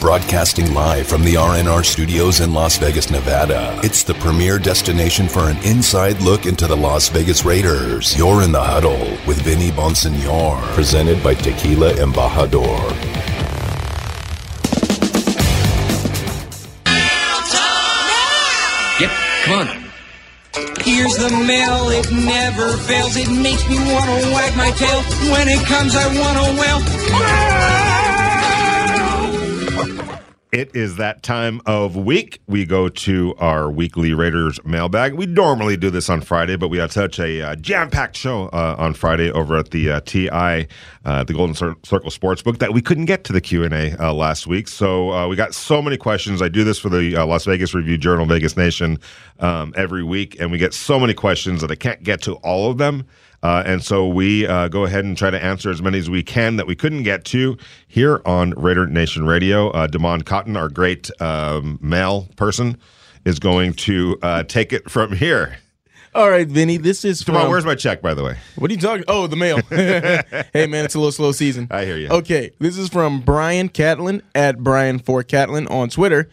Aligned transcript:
Broadcasting 0.00 0.72
live 0.74 1.08
from 1.08 1.24
the 1.24 1.34
RNR 1.34 1.84
studios 1.84 2.38
in 2.38 2.54
Las 2.54 2.78
Vegas, 2.78 3.10
Nevada. 3.10 3.80
It's 3.82 4.04
the 4.04 4.14
premier 4.14 4.56
destination 4.56 5.28
for 5.28 5.50
an 5.50 5.56
inside 5.64 6.20
look 6.20 6.46
into 6.46 6.68
the 6.68 6.76
Las 6.76 7.08
Vegas 7.08 7.44
Raiders. 7.44 8.16
You're 8.16 8.42
in 8.42 8.52
the 8.52 8.62
huddle 8.62 9.18
with 9.26 9.42
Vinny 9.42 9.70
Bonsignore. 9.72 10.62
Presented 10.74 11.20
by 11.24 11.34
Tequila 11.34 11.94
Embajador. 11.94 12.78
Yep, 19.00 19.10
come 19.42 19.58
on. 19.58 19.88
Here's 20.80 21.16
the 21.16 21.30
mail, 21.44 21.88
it 21.90 22.10
never 22.12 22.76
fails. 22.76 23.16
It 23.16 23.30
makes 23.42 23.68
me 23.68 23.76
want 23.92 24.06
to 24.06 24.30
wag 24.30 24.56
my 24.56 24.70
tail. 24.70 25.02
When 25.32 25.48
it 25.48 25.66
comes, 25.66 25.96
I 25.96 26.06
want 26.06 26.38
to 26.38 26.62
wail. 26.62 28.07
It 30.50 30.74
is 30.74 30.96
that 30.96 31.22
time 31.22 31.60
of 31.66 31.94
week. 31.94 32.40
We 32.46 32.64
go 32.64 32.88
to 32.88 33.34
our 33.36 33.70
weekly 33.70 34.14
Raiders 34.14 34.58
mailbag. 34.64 35.12
We 35.12 35.26
normally 35.26 35.76
do 35.76 35.90
this 35.90 36.08
on 36.08 36.22
Friday, 36.22 36.56
but 36.56 36.68
we 36.68 36.78
had 36.78 36.90
such 36.90 37.18
a 37.18 37.42
uh, 37.42 37.54
jam-packed 37.56 38.16
show 38.16 38.46
uh, 38.46 38.76
on 38.78 38.94
Friday 38.94 39.30
over 39.30 39.58
at 39.58 39.72
the 39.72 39.90
uh, 39.90 40.00
TI, 40.00 40.66
uh, 41.04 41.24
the 41.24 41.34
Golden 41.34 41.54
Cir- 41.54 41.76
Circle 41.82 42.10
Sportsbook, 42.10 42.60
that 42.60 42.72
we 42.72 42.80
couldn't 42.80 43.04
get 43.04 43.24
to 43.24 43.34
the 43.34 43.42
Q 43.42 43.62
and 43.62 43.74
A 43.74 44.02
uh, 44.02 44.14
last 44.14 44.46
week. 44.46 44.68
So 44.68 45.12
uh, 45.12 45.28
we 45.28 45.36
got 45.36 45.54
so 45.54 45.82
many 45.82 45.98
questions. 45.98 46.40
I 46.40 46.48
do 46.48 46.64
this 46.64 46.78
for 46.78 46.88
the 46.88 47.22
Las 47.26 47.44
Vegas 47.44 47.74
Review 47.74 47.98
Journal, 47.98 48.24
Vegas 48.24 48.56
Nation, 48.56 48.98
um, 49.40 49.74
every 49.76 50.02
week, 50.02 50.40
and 50.40 50.50
we 50.50 50.56
get 50.56 50.72
so 50.72 50.98
many 50.98 51.12
questions 51.12 51.60
that 51.60 51.70
I 51.70 51.74
can't 51.74 52.02
get 52.02 52.22
to 52.22 52.36
all 52.36 52.70
of 52.70 52.78
them. 52.78 53.04
Uh, 53.42 53.62
and 53.64 53.84
so 53.84 54.06
we 54.08 54.46
uh, 54.46 54.68
go 54.68 54.84
ahead 54.84 55.04
and 55.04 55.16
try 55.16 55.30
to 55.30 55.42
answer 55.42 55.70
as 55.70 55.80
many 55.80 55.98
as 55.98 56.10
we 56.10 56.22
can 56.22 56.56
that 56.56 56.66
we 56.66 56.74
couldn't 56.74 57.04
get 57.04 57.24
to 57.26 57.56
here 57.86 58.20
on 58.26 58.50
Raider 58.50 58.86
Nation 58.86 59.26
Radio. 59.26 59.70
Uh, 59.70 59.86
Damon 59.86 60.22
Cotton, 60.22 60.56
our 60.56 60.68
great 60.68 61.10
um, 61.20 61.78
mail 61.80 62.28
person, 62.36 62.78
is 63.24 63.38
going 63.38 63.74
to 63.74 64.18
uh, 64.22 64.42
take 64.42 64.72
it 64.72 64.90
from 64.90 65.12
here. 65.12 65.58
All 66.14 66.30
right, 66.30 66.48
Vinny. 66.48 66.78
This 66.78 67.04
is 67.04 67.20
Damon, 67.20 67.42
from. 67.42 67.50
where's 67.50 67.64
my 67.64 67.76
check, 67.76 68.02
by 68.02 68.14
the 68.14 68.24
way? 68.24 68.36
What 68.56 68.70
are 68.70 68.74
you 68.74 68.80
talking? 68.80 69.04
Oh, 69.06 69.28
the 69.28 69.36
mail. 69.36 69.60
hey, 69.70 70.66
man, 70.66 70.84
it's 70.84 70.94
a 70.94 70.98
little 70.98 71.12
slow 71.12 71.32
season. 71.32 71.68
I 71.70 71.84
hear 71.84 71.96
you. 71.96 72.08
Okay, 72.08 72.50
this 72.58 72.76
is 72.76 72.88
from 72.88 73.20
Brian 73.20 73.68
Catlin 73.68 74.22
at 74.34 74.58
Brian 74.58 74.98
for 74.98 75.22
Catlin 75.22 75.68
on 75.68 75.90
Twitter. 75.90 76.28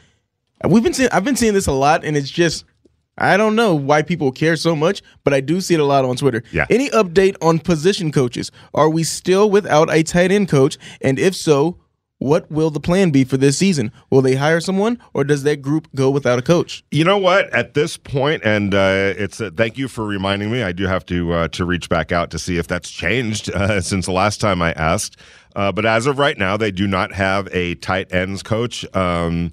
We've 0.67 0.81
been 0.81 0.93
seeing. 0.93 1.09
I've 1.11 1.23
been 1.23 1.35
seeing 1.35 1.53
this 1.53 1.67
a 1.67 1.71
lot, 1.71 2.03
and 2.03 2.17
it's 2.17 2.31
just. 2.31 2.65
I 3.17 3.37
don't 3.37 3.55
know 3.55 3.73
why 3.75 4.01
people 4.01 4.31
care 4.31 4.55
so 4.55 4.75
much, 4.75 5.01
but 5.23 5.33
I 5.33 5.39
do 5.39 5.61
see 5.61 5.73
it 5.73 5.79
a 5.79 5.85
lot 5.85 6.05
on 6.05 6.15
Twitter. 6.17 6.43
Yeah. 6.51 6.65
Any 6.69 6.89
update 6.89 7.35
on 7.41 7.59
position 7.59 8.11
coaches? 8.11 8.51
Are 8.73 8.89
we 8.89 9.03
still 9.03 9.49
without 9.49 9.91
a 9.91 10.03
tight 10.03 10.31
end 10.31 10.49
coach? 10.49 10.77
And 11.01 11.17
if 11.17 11.35
so, 11.35 11.77
what 12.17 12.49
will 12.49 12.69
the 12.69 12.79
plan 12.79 13.11
be 13.11 13.23
for 13.23 13.37
this 13.37 13.57
season? 13.57 13.91
Will 14.09 14.21
they 14.21 14.35
hire 14.35 14.61
someone, 14.61 14.99
or 15.13 15.23
does 15.23 15.43
that 15.43 15.61
group 15.61 15.87
go 15.95 16.09
without 16.09 16.39
a 16.39 16.41
coach? 16.41 16.83
You 16.91 17.03
know 17.03 17.17
what? 17.17 17.53
At 17.53 17.73
this 17.73 17.97
point, 17.97 18.41
and 18.45 18.73
uh, 18.73 19.13
it's 19.17 19.41
uh, 19.41 19.51
thank 19.55 19.77
you 19.77 19.87
for 19.87 20.05
reminding 20.05 20.49
me. 20.49 20.63
I 20.63 20.71
do 20.71 20.87
have 20.87 21.05
to 21.07 21.33
uh, 21.33 21.47
to 21.49 21.65
reach 21.65 21.89
back 21.89 22.11
out 22.11 22.31
to 22.31 22.39
see 22.39 22.57
if 22.57 22.67
that's 22.67 22.89
changed 22.89 23.51
uh, 23.53 23.81
since 23.81 24.05
the 24.05 24.13
last 24.13 24.39
time 24.39 24.61
I 24.61 24.71
asked. 24.73 25.17
Uh, 25.55 25.71
but 25.71 25.85
as 25.85 26.05
of 26.05 26.17
right 26.17 26.37
now, 26.37 26.57
they 26.57 26.71
do 26.71 26.87
not 26.87 27.13
have 27.13 27.47
a 27.51 27.75
tight 27.75 28.13
ends 28.13 28.43
coach. 28.43 28.85
Um, 28.95 29.51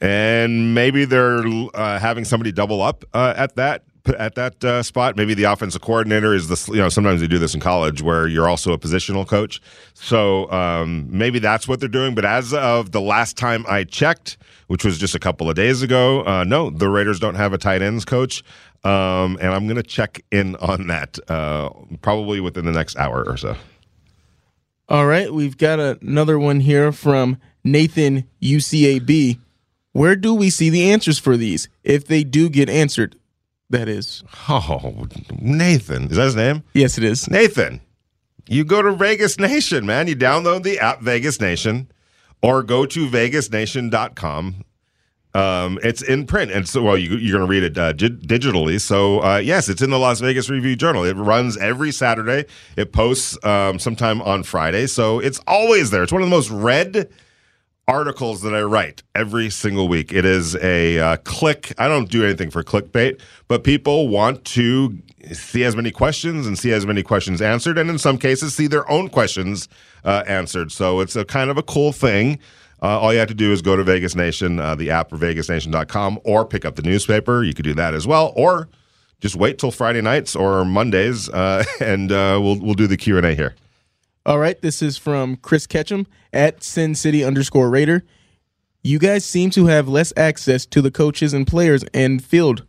and 0.00 0.74
maybe 0.74 1.04
they're 1.04 1.44
uh, 1.74 1.98
having 1.98 2.24
somebody 2.24 2.52
double 2.52 2.82
up 2.82 3.04
uh, 3.14 3.34
at 3.36 3.56
that 3.56 3.84
at 4.18 4.34
that 4.36 4.64
uh, 4.64 4.82
spot. 4.82 5.16
Maybe 5.16 5.34
the 5.34 5.44
offensive 5.44 5.82
coordinator 5.82 6.34
is 6.34 6.48
the 6.48 6.72
you 6.72 6.78
know 6.78 6.88
sometimes 6.88 7.20
they 7.20 7.26
do 7.26 7.38
this 7.38 7.54
in 7.54 7.60
college 7.60 8.02
where 8.02 8.26
you're 8.26 8.48
also 8.48 8.72
a 8.72 8.78
positional 8.78 9.26
coach. 9.26 9.60
So 9.94 10.50
um, 10.50 11.06
maybe 11.10 11.38
that's 11.38 11.68
what 11.68 11.80
they're 11.80 11.88
doing. 11.88 12.14
But 12.14 12.24
as 12.24 12.54
of 12.54 12.92
the 12.92 13.00
last 13.00 13.36
time 13.36 13.64
I 13.68 13.84
checked, 13.84 14.38
which 14.68 14.84
was 14.84 14.98
just 14.98 15.14
a 15.14 15.18
couple 15.18 15.50
of 15.50 15.56
days 15.56 15.82
ago, 15.82 16.24
uh, 16.24 16.44
no, 16.44 16.70
the 16.70 16.88
Raiders 16.88 17.18
don't 17.20 17.34
have 17.34 17.52
a 17.52 17.58
tight 17.58 17.82
ends 17.82 18.04
coach. 18.04 18.42
Um, 18.84 19.36
and 19.40 19.52
I'm 19.52 19.66
going 19.66 19.76
to 19.76 19.82
check 19.82 20.24
in 20.30 20.54
on 20.56 20.86
that 20.86 21.18
uh, 21.28 21.70
probably 22.00 22.38
within 22.40 22.64
the 22.64 22.72
next 22.72 22.96
hour 22.96 23.24
or 23.26 23.36
so. 23.36 23.56
All 24.88 25.06
right, 25.06 25.32
we've 25.32 25.58
got 25.58 25.80
another 25.80 26.38
one 26.38 26.60
here 26.60 26.92
from 26.92 27.38
Nathan 27.64 28.24
UCAB. 28.40 29.38
Where 29.92 30.16
do 30.16 30.34
we 30.34 30.50
see 30.50 30.70
the 30.70 30.90
answers 30.90 31.18
for 31.18 31.36
these 31.36 31.68
if 31.82 32.06
they 32.06 32.24
do 32.24 32.48
get 32.48 32.68
answered? 32.68 33.16
That 33.70 33.88
is. 33.88 34.22
Oh, 34.48 35.06
Nathan. 35.40 36.04
Is 36.10 36.16
that 36.16 36.24
his 36.24 36.36
name? 36.36 36.62
Yes, 36.72 36.96
it 36.96 37.04
is. 37.04 37.28
Nathan, 37.28 37.80
you 38.48 38.64
go 38.64 38.80
to 38.80 38.92
Vegas 38.92 39.38
Nation, 39.38 39.84
man. 39.84 40.08
You 40.08 40.16
download 40.16 40.62
the 40.62 40.78
app 40.78 41.00
Vegas 41.02 41.40
Nation 41.40 41.90
or 42.42 42.62
go 42.62 42.86
to 42.86 43.08
vegasnation.com. 43.08 44.64
Um, 45.34 45.78
it's 45.82 46.00
in 46.00 46.26
print, 46.26 46.50
and 46.50 46.66
so 46.66 46.82
well, 46.82 46.96
you, 46.96 47.10
you're 47.16 47.36
going 47.36 47.46
to 47.46 47.50
read 47.50 47.62
it 47.62 47.76
uh, 47.76 47.92
dig- 47.92 48.26
digitally. 48.26 48.80
So 48.80 49.22
uh, 49.22 49.36
yes, 49.36 49.68
it's 49.68 49.82
in 49.82 49.90
the 49.90 49.98
Las 49.98 50.20
Vegas 50.20 50.48
Review 50.48 50.74
Journal. 50.74 51.04
It 51.04 51.16
runs 51.16 51.58
every 51.58 51.92
Saturday. 51.92 52.46
It 52.76 52.92
posts 52.92 53.36
um, 53.44 53.78
sometime 53.78 54.22
on 54.22 54.42
Friday, 54.42 54.86
so 54.86 55.18
it's 55.18 55.38
always 55.46 55.90
there. 55.90 56.02
It's 56.02 56.12
one 56.12 56.22
of 56.22 56.26
the 56.28 56.34
most 56.34 56.48
read 56.50 57.10
articles 57.88 58.42
that 58.42 58.54
I 58.54 58.60
write 58.60 59.02
every 59.14 59.48
single 59.48 59.88
week. 59.88 60.12
It 60.12 60.24
is 60.24 60.54
a 60.56 60.98
uh, 60.98 61.16
click. 61.24 61.72
I 61.78 61.88
don't 61.88 62.08
do 62.08 62.22
anything 62.22 62.50
for 62.50 62.62
clickbait, 62.62 63.20
but 63.48 63.64
people 63.64 64.08
want 64.08 64.44
to 64.44 64.98
see 65.32 65.64
as 65.64 65.74
many 65.74 65.90
questions 65.90 66.46
and 66.46 66.58
see 66.58 66.70
as 66.70 66.86
many 66.86 67.02
questions 67.02 67.40
answered, 67.42 67.78
and 67.78 67.90
in 67.90 67.98
some 67.98 68.18
cases, 68.18 68.54
see 68.54 68.66
their 68.66 68.88
own 68.90 69.08
questions 69.08 69.68
uh, 70.04 70.22
answered. 70.26 70.70
So 70.70 71.00
it's 71.00 71.16
a 71.16 71.24
kind 71.24 71.50
of 71.50 71.56
a 71.56 71.62
cool 71.62 71.92
thing. 71.92 72.38
Uh, 72.80 73.00
all 73.00 73.12
you 73.12 73.18
have 73.18 73.28
to 73.28 73.34
do 73.34 73.52
is 73.52 73.60
go 73.62 73.74
to 73.74 73.82
Vegas 73.82 74.14
Nation, 74.14 74.60
uh, 74.60 74.74
the 74.76 74.90
app 74.90 75.12
or 75.12 75.16
vegasnation.com, 75.16 76.20
or 76.24 76.44
pick 76.44 76.64
up 76.64 76.76
the 76.76 76.82
newspaper. 76.82 77.42
You 77.42 77.54
could 77.54 77.64
do 77.64 77.74
that 77.74 77.94
as 77.94 78.06
well, 78.06 78.32
or 78.36 78.68
just 79.20 79.34
wait 79.34 79.58
till 79.58 79.72
Friday 79.72 80.00
nights 80.00 80.36
or 80.36 80.64
Mondays, 80.64 81.28
uh, 81.30 81.64
and 81.80 82.12
uh, 82.12 82.38
we'll 82.40 82.60
we'll 82.60 82.74
do 82.74 82.86
the 82.86 82.96
Q 82.96 83.16
and 83.16 83.26
A 83.26 83.34
here. 83.34 83.56
All 84.26 84.38
right, 84.38 84.60
this 84.60 84.82
is 84.82 84.98
from 84.98 85.36
Chris 85.36 85.66
Ketchum 85.66 86.06
at 86.32 86.62
Sin 86.62 86.94
City 86.94 87.24
underscore 87.24 87.70
Raider. 87.70 88.04
You 88.82 88.98
guys 88.98 89.24
seem 89.24 89.50
to 89.50 89.66
have 89.66 89.88
less 89.88 90.12
access 90.16 90.66
to 90.66 90.82
the 90.82 90.90
coaches 90.90 91.32
and 91.32 91.46
players 91.46 91.84
and 91.94 92.22
field 92.22 92.64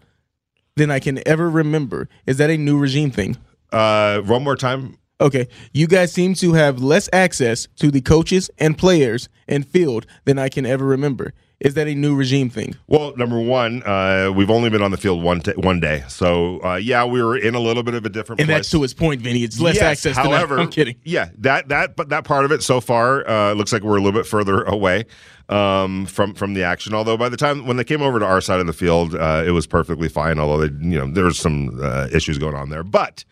than 0.76 0.90
I 0.90 1.00
can 1.00 1.22
ever 1.28 1.50
remember. 1.50 2.08
Is 2.26 2.38
that 2.38 2.50
a 2.50 2.58
new 2.58 2.78
regime 2.78 3.12
thing? 3.12 3.38
Uh, 3.72 4.22
one 4.22 4.44
more 4.44 4.56
time. 4.56 4.98
Okay, 5.22 5.50
you 5.74 5.86
guys 5.86 6.14
seem 6.14 6.34
to 6.36 6.54
have 6.54 6.82
less 6.82 7.10
access 7.12 7.68
to 7.76 7.92
the 7.92 8.00
coaches 8.00 8.50
and 8.58 8.78
players 8.78 9.28
and 9.48 9.68
field 9.68 10.06
than 10.24 10.40
I 10.40 10.48
can 10.48 10.66
ever 10.66 10.86
remember. 10.86 11.34
Is 11.60 11.74
that 11.74 11.90
a 11.90 11.96
new 11.96 12.16
regime 12.16 12.50
thing? 12.50 12.78
Well, 12.88 13.14
number 13.18 13.38
one, 13.38 13.84
uh, 13.84 14.32
we've 14.34 14.50
only 14.50 14.70
been 14.70 14.82
on 14.82 14.92
the 14.92 14.98
field 14.98 15.22
one 15.22 15.42
t- 15.42 15.52
one 15.58 15.82
day, 15.82 16.06
so 16.08 16.64
uh, 16.64 16.76
yeah, 16.76 17.04
we 17.04 17.22
were 17.22 17.38
in 17.38 17.54
a 17.54 17.60
little 17.60 17.84
bit 17.84 17.96
of 17.96 18.06
a 18.06 18.10
different. 18.10 18.40
And 18.40 18.48
place. 18.48 18.60
that's 18.60 18.72
to 18.72 18.82
his 18.82 18.94
point, 18.94 19.22
Vinny. 19.22 19.44
It's 19.44 19.60
less 19.60 19.76
Yes, 19.76 19.84
access. 19.84 20.16
However, 20.16 20.58
I'm 20.58 20.70
kidding. 20.70 20.96
Yeah, 21.04 21.30
that 21.40 21.68
that 21.68 21.98
but 21.98 22.10
that 22.10 22.24
part 22.24 22.46
of 22.46 22.54
it 22.54 22.64
so 22.64 22.80
far 22.80 23.28
uh, 23.30 23.54
looks 23.54 23.74
like 23.74 23.84
we're 23.84 23.98
a 23.98 24.02
little 24.02 24.18
bit 24.18 24.26
further 24.26 24.64
away 24.76 25.06
um, 25.50 26.06
from 26.06 26.34
from 26.34 26.54
the 26.54 26.64
action. 26.64 26.94
Although 26.94 27.18
by 27.18 27.28
the 27.28 27.38
time 27.38 27.66
when 27.66 27.76
they 27.76 27.84
came 27.84 28.02
over 28.02 28.20
to 28.20 28.26
our 28.26 28.40
side 28.40 28.62
of 28.62 28.66
the 28.66 28.74
field, 28.74 29.14
uh, 29.16 29.44
it 29.46 29.52
was 29.52 29.68
perfectly 29.68 30.08
fine. 30.08 30.40
Although 30.40 30.66
they, 30.66 30.74
you 30.88 30.98
know 30.98 31.12
there 31.12 31.26
was 31.26 31.38
some 31.38 31.78
uh, 31.84 32.08
issues 32.12 32.38
going 32.38 32.56
on 32.56 32.70
there, 32.70 32.84
but. 32.84 33.26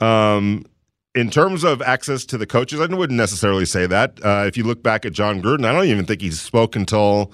Um, 0.00 0.64
in 1.14 1.30
terms 1.30 1.64
of 1.64 1.80
access 1.80 2.26
to 2.26 2.36
the 2.36 2.46
coaches, 2.46 2.78
I 2.78 2.84
wouldn't 2.84 3.16
necessarily 3.16 3.64
say 3.64 3.86
that. 3.86 4.20
Uh, 4.22 4.44
if 4.46 4.58
you 4.58 4.64
look 4.64 4.82
back 4.82 5.06
at 5.06 5.14
Jon 5.14 5.40
Gruden, 5.40 5.64
I 5.64 5.72
don't 5.72 5.86
even 5.86 6.04
think 6.04 6.20
he 6.20 6.30
spoke 6.30 6.76
until 6.76 7.32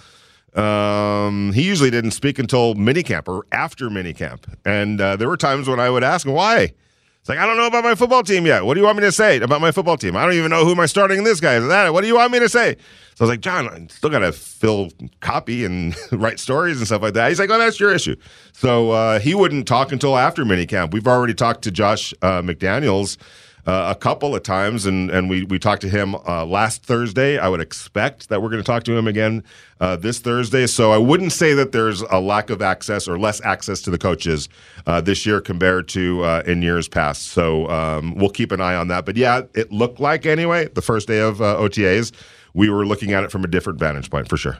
um, 0.54 1.52
he 1.54 1.62
usually 1.62 1.90
didn't 1.90 2.10
speak 2.12 2.38
until 2.38 2.74
minicamp 2.74 3.28
or 3.28 3.46
after 3.52 3.88
minicamp. 3.88 4.40
And 4.64 5.00
uh, 5.00 5.16
there 5.16 5.28
were 5.28 5.36
times 5.36 5.68
when 5.68 5.80
I 5.80 5.90
would 5.90 6.04
ask 6.04 6.26
him 6.26 6.32
why. 6.32 6.74
It's 7.22 7.28
like 7.28 7.38
I 7.38 7.46
don't 7.46 7.56
know 7.56 7.68
about 7.68 7.84
my 7.84 7.94
football 7.94 8.24
team 8.24 8.46
yet. 8.46 8.64
What 8.64 8.74
do 8.74 8.80
you 8.80 8.84
want 8.84 8.98
me 8.98 9.04
to 9.04 9.12
say 9.12 9.38
about 9.38 9.60
my 9.60 9.70
football 9.70 9.96
team? 9.96 10.16
I 10.16 10.24
don't 10.24 10.34
even 10.34 10.50
know 10.50 10.64
who 10.64 10.74
my 10.74 10.86
starting 10.86 11.22
this 11.22 11.38
guy 11.38 11.54
is. 11.54 11.68
That 11.68 11.92
what 11.92 12.00
do 12.00 12.08
you 12.08 12.16
want 12.16 12.32
me 12.32 12.40
to 12.40 12.48
say? 12.48 12.74
So 13.14 13.24
I 13.24 13.24
was 13.24 13.30
like, 13.30 13.40
John, 13.40 13.68
I 13.68 13.86
still 13.86 14.10
got 14.10 14.18
to 14.20 14.32
fill 14.32 14.90
copy 15.20 15.64
and 15.64 15.94
write 16.12 16.40
stories 16.40 16.78
and 16.78 16.86
stuff 16.86 17.00
like 17.00 17.14
that. 17.14 17.28
He's 17.28 17.38
like, 17.38 17.48
oh, 17.48 17.58
that's 17.58 17.78
your 17.78 17.94
issue. 17.94 18.16
So 18.52 18.90
uh, 18.90 19.20
he 19.20 19.36
wouldn't 19.36 19.68
talk 19.68 19.92
until 19.92 20.18
after 20.18 20.44
minicamp. 20.44 20.92
We've 20.92 21.06
already 21.06 21.34
talked 21.34 21.62
to 21.62 21.70
Josh 21.70 22.12
uh, 22.22 22.42
McDaniels 22.42 23.18
uh, 23.66 23.94
a 23.94 23.98
couple 23.98 24.34
of 24.34 24.42
times, 24.42 24.86
and 24.86 25.10
and 25.10 25.30
we 25.30 25.44
we 25.44 25.58
talked 25.58 25.82
to 25.82 25.88
him 25.88 26.14
uh, 26.14 26.44
last 26.44 26.82
Thursday. 26.82 27.38
I 27.38 27.48
would 27.48 27.60
expect 27.60 28.28
that 28.28 28.42
we're 28.42 28.48
going 28.48 28.62
to 28.62 28.66
talk 28.66 28.82
to 28.84 28.96
him 28.96 29.06
again 29.06 29.44
uh, 29.80 29.96
this 29.96 30.18
Thursday. 30.18 30.66
So 30.66 30.92
I 30.92 30.98
wouldn't 30.98 31.32
say 31.32 31.54
that 31.54 31.72
there's 31.72 32.02
a 32.02 32.20
lack 32.20 32.50
of 32.50 32.60
access 32.60 33.06
or 33.06 33.18
less 33.18 33.40
access 33.44 33.80
to 33.82 33.90
the 33.90 33.98
coaches 33.98 34.48
uh, 34.86 35.00
this 35.00 35.24
year 35.24 35.40
compared 35.40 35.88
to 35.88 36.24
uh, 36.24 36.42
in 36.46 36.62
years 36.62 36.88
past. 36.88 37.28
So 37.28 37.68
um, 37.68 38.14
we'll 38.16 38.30
keep 38.30 38.50
an 38.52 38.60
eye 38.60 38.74
on 38.74 38.88
that. 38.88 39.06
But 39.06 39.16
yeah, 39.16 39.42
it 39.54 39.70
looked 39.70 40.00
like 40.00 40.26
anyway 40.26 40.68
the 40.68 40.82
first 40.82 41.06
day 41.06 41.20
of 41.20 41.40
uh, 41.40 41.56
OTAs, 41.56 42.12
we 42.54 42.68
were 42.68 42.84
looking 42.84 43.12
at 43.12 43.22
it 43.24 43.30
from 43.30 43.44
a 43.44 43.48
different 43.48 43.78
vantage 43.78 44.10
point 44.10 44.28
for 44.28 44.36
sure. 44.36 44.58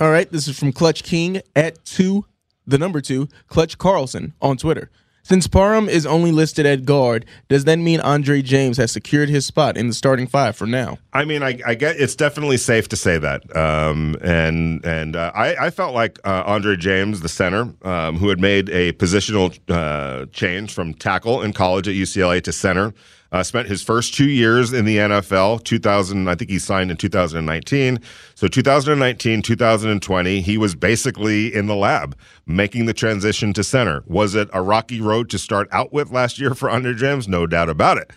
All 0.00 0.10
right, 0.10 0.30
this 0.30 0.48
is 0.48 0.58
from 0.58 0.72
Clutch 0.72 1.02
King 1.02 1.40
at 1.56 1.82
two, 1.84 2.26
the 2.66 2.76
number 2.76 3.00
two, 3.00 3.28
Clutch 3.46 3.78
Carlson 3.78 4.34
on 4.42 4.58
Twitter. 4.58 4.90
Since 5.28 5.46
Parham 5.46 5.90
is 5.90 6.06
only 6.06 6.32
listed 6.32 6.64
at 6.64 6.86
guard, 6.86 7.26
does 7.50 7.64
that 7.64 7.78
mean 7.78 8.00
Andre 8.00 8.40
James 8.40 8.78
has 8.78 8.90
secured 8.90 9.28
his 9.28 9.44
spot 9.44 9.76
in 9.76 9.86
the 9.86 9.92
starting 9.92 10.26
five 10.26 10.56
for 10.56 10.66
now? 10.66 10.96
I 11.12 11.26
mean, 11.26 11.42
I, 11.42 11.60
I 11.66 11.74
get 11.74 11.96
it's 11.96 12.16
definitely 12.16 12.56
safe 12.56 12.88
to 12.88 12.96
say 12.96 13.18
that, 13.18 13.54
um, 13.54 14.16
and 14.22 14.82
and 14.86 15.16
uh, 15.16 15.30
I, 15.34 15.66
I 15.66 15.70
felt 15.70 15.92
like 15.94 16.18
uh, 16.24 16.44
Andre 16.46 16.76
James, 16.76 17.20
the 17.20 17.28
center, 17.28 17.74
um, 17.82 18.16
who 18.16 18.30
had 18.30 18.40
made 18.40 18.70
a 18.70 18.94
positional 18.94 19.54
uh, 19.68 20.24
change 20.32 20.72
from 20.72 20.94
tackle 20.94 21.42
in 21.42 21.52
college 21.52 21.86
at 21.88 21.94
UCLA 21.94 22.42
to 22.44 22.50
center, 22.50 22.94
uh, 23.30 23.42
spent 23.42 23.68
his 23.68 23.82
first 23.82 24.14
two 24.14 24.28
years 24.28 24.72
in 24.72 24.84
the 24.84 24.96
NFL. 24.96 25.62
2000, 25.64 26.28
I 26.28 26.34
think 26.34 26.50
he 26.50 26.58
signed 26.58 26.90
in 26.90 26.96
2019. 26.96 28.00
So 28.34 28.48
2019, 28.48 29.42
2020, 29.42 30.40
he 30.40 30.58
was 30.58 30.74
basically 30.74 31.54
in 31.54 31.66
the 31.66 31.76
lab 31.76 32.16
making 32.46 32.86
the 32.86 32.94
transition 32.94 33.52
to 33.52 33.64
center. 33.64 34.02
Was 34.06 34.34
it 34.34 34.48
a 34.52 34.62
rocky 34.62 35.00
road 35.00 35.28
to 35.30 35.38
start 35.38 35.68
out 35.72 35.92
with 35.92 36.10
last 36.10 36.38
year 36.38 36.54
for 36.54 36.68
James? 36.94 37.28
No 37.28 37.46
doubt 37.46 37.68
about 37.68 37.98
it. 37.98 38.10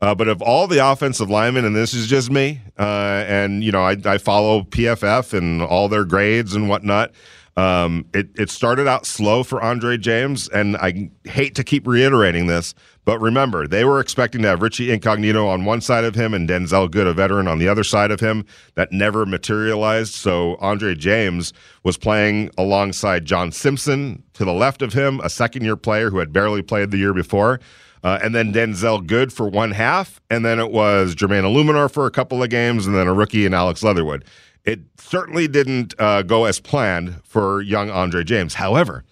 Uh, 0.00 0.14
but 0.14 0.28
of 0.28 0.42
all 0.42 0.66
the 0.66 0.86
offensive 0.86 1.30
linemen, 1.30 1.64
and 1.64 1.74
this 1.74 1.94
is 1.94 2.06
just 2.06 2.30
me, 2.30 2.60
uh, 2.78 3.24
and 3.26 3.64
you 3.64 3.72
know, 3.72 3.82
I, 3.82 3.96
I, 4.04 4.18
follow 4.18 4.60
PFF 4.62 5.32
and 5.32 5.62
all 5.62 5.88
their 5.88 6.04
grades 6.04 6.54
and 6.54 6.68
whatnot. 6.68 7.12
Um, 7.56 8.04
it, 8.12 8.28
it 8.36 8.50
started 8.50 8.86
out 8.86 9.06
slow 9.06 9.42
for 9.42 9.62
Andre 9.62 9.96
James, 9.96 10.46
and 10.48 10.76
I 10.76 11.10
hate 11.24 11.54
to 11.54 11.64
keep 11.64 11.86
reiterating 11.86 12.48
this, 12.48 12.74
but 13.06 13.18
remember, 13.18 13.66
they 13.66 13.84
were 13.84 13.98
expecting 13.98 14.42
to 14.42 14.48
have 14.48 14.60
Richie 14.60 14.90
Incognito 14.90 15.46
on 15.46 15.64
one 15.64 15.80
side 15.80 16.04
of 16.04 16.14
him 16.14 16.34
and 16.34 16.46
Denzelle 16.46 16.90
Good, 16.90 17.06
a 17.06 17.14
veteran, 17.14 17.48
on 17.48 17.58
the 17.58 17.68
other 17.68 17.84
side 17.84 18.10
of 18.10 18.20
him. 18.20 18.44
That 18.74 18.92
never 18.92 19.24
materialized. 19.24 20.14
So 20.14 20.56
Andre 20.56 20.94
James 20.94 21.54
was 21.82 21.96
playing 21.96 22.50
alongside 22.58 23.24
John 23.24 23.52
Simpson 23.52 24.22
to 24.34 24.44
the 24.44 24.52
left 24.52 24.82
of 24.82 24.92
him, 24.92 25.20
a 25.20 25.30
second 25.30 25.64
year 25.64 25.76
player 25.76 26.10
who 26.10 26.18
had 26.18 26.32
barely 26.32 26.62
played 26.62 26.90
the 26.90 26.98
year 26.98 27.14
before. 27.14 27.60
Uh, 28.02 28.18
and 28.22 28.34
then 28.34 28.52
Denzelle 28.52 29.04
Good 29.04 29.32
for 29.32 29.48
one 29.48 29.70
half, 29.70 30.20
and 30.30 30.44
then 30.44 30.60
it 30.60 30.70
was 30.70 31.14
Jermaine 31.14 31.42
Eluemunor 31.42 31.90
for 31.90 32.06
a 32.06 32.10
couple 32.10 32.42
of 32.42 32.50
games, 32.50 32.86
and 32.86 32.94
then 32.94 33.06
a 33.08 33.14
rookie 33.14 33.46
and 33.46 33.54
Alex 33.54 33.82
Leatherwood. 33.82 34.24
It 34.66 34.80
certainly 34.98 35.46
didn't 35.46 35.94
uh, 35.98 36.22
go 36.22 36.44
as 36.44 36.58
planned 36.58 37.22
for 37.24 37.62
young 37.62 37.88
Andre 37.88 38.24
James. 38.24 38.54
However, 38.54 39.04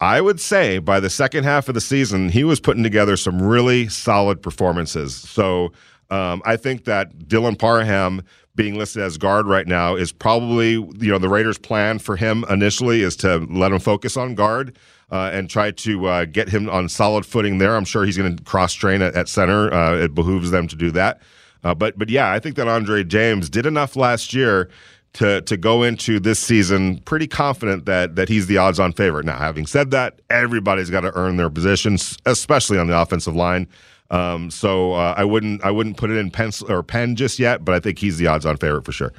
I 0.00 0.20
would 0.20 0.40
say 0.40 0.78
by 0.78 1.00
the 1.00 1.10
second 1.10 1.42
half 1.42 1.68
of 1.68 1.74
the 1.74 1.80
season, 1.80 2.28
he 2.28 2.44
was 2.44 2.60
putting 2.60 2.84
together 2.84 3.16
some 3.16 3.42
really 3.42 3.88
solid 3.88 4.40
performances. 4.40 5.16
So 5.16 5.72
um, 6.10 6.40
I 6.46 6.56
think 6.56 6.84
that 6.84 7.18
Dylan 7.18 7.58
Parham 7.58 8.22
being 8.54 8.76
listed 8.76 9.02
as 9.02 9.18
guard 9.18 9.46
right 9.46 9.66
now 9.66 9.96
is 9.96 10.12
probably, 10.12 10.70
you 10.72 11.10
know, 11.10 11.18
the 11.18 11.28
Raiders' 11.28 11.58
plan 11.58 11.98
for 11.98 12.16
him 12.16 12.44
initially 12.48 13.02
is 13.02 13.16
to 13.16 13.38
let 13.50 13.72
him 13.72 13.80
focus 13.80 14.16
on 14.16 14.34
guard. 14.34 14.78
Uh, 15.10 15.30
and 15.32 15.48
try 15.48 15.70
to 15.70 16.04
uh, 16.04 16.26
get 16.26 16.50
him 16.50 16.68
on 16.68 16.86
solid 16.86 17.24
footing 17.24 17.56
there. 17.56 17.74
I'm 17.76 17.86
sure 17.86 18.04
he's 18.04 18.18
going 18.18 18.36
to 18.36 18.44
cross 18.44 18.74
train 18.74 19.00
at, 19.00 19.14
at 19.14 19.26
center. 19.26 19.72
Uh, 19.72 19.96
it 19.96 20.14
behooves 20.14 20.50
them 20.50 20.68
to 20.68 20.76
do 20.76 20.90
that. 20.90 21.22
Uh, 21.64 21.74
but 21.74 21.98
but 21.98 22.08
yeah, 22.08 22.30
I 22.30 22.38
think 22.38 22.56
that 22.56 22.68
Andre 22.68 23.04
James 23.04 23.50
did 23.50 23.66
enough 23.66 23.96
last 23.96 24.32
year 24.32 24.70
to 25.14 25.40
to 25.42 25.56
go 25.56 25.82
into 25.82 26.20
this 26.20 26.38
season 26.38 26.98
pretty 26.98 27.26
confident 27.26 27.86
that 27.86 28.16
that 28.16 28.28
he's 28.28 28.46
the 28.46 28.58
odds-on 28.58 28.92
favorite. 28.92 29.26
Now, 29.26 29.38
having 29.38 29.66
said 29.66 29.90
that, 29.90 30.20
everybody's 30.30 30.90
got 30.90 31.00
to 31.00 31.16
earn 31.16 31.36
their 31.36 31.50
positions, 31.50 32.16
especially 32.26 32.78
on 32.78 32.86
the 32.86 32.98
offensive 32.98 33.34
line. 33.34 33.66
Um, 34.10 34.50
so 34.50 34.94
uh, 34.94 35.14
I 35.16 35.24
wouldn't 35.24 35.64
I 35.64 35.70
wouldn't 35.70 35.96
put 35.96 36.10
it 36.10 36.16
in 36.16 36.30
pencil 36.30 36.70
or 36.70 36.82
pen 36.82 37.16
just 37.16 37.38
yet, 37.38 37.64
but 37.64 37.74
I 37.74 37.80
think 37.80 37.98
he's 37.98 38.18
the 38.18 38.26
odds-on 38.26 38.56
favorite 38.56 38.84
for 38.84 38.92
sure. 38.92 39.12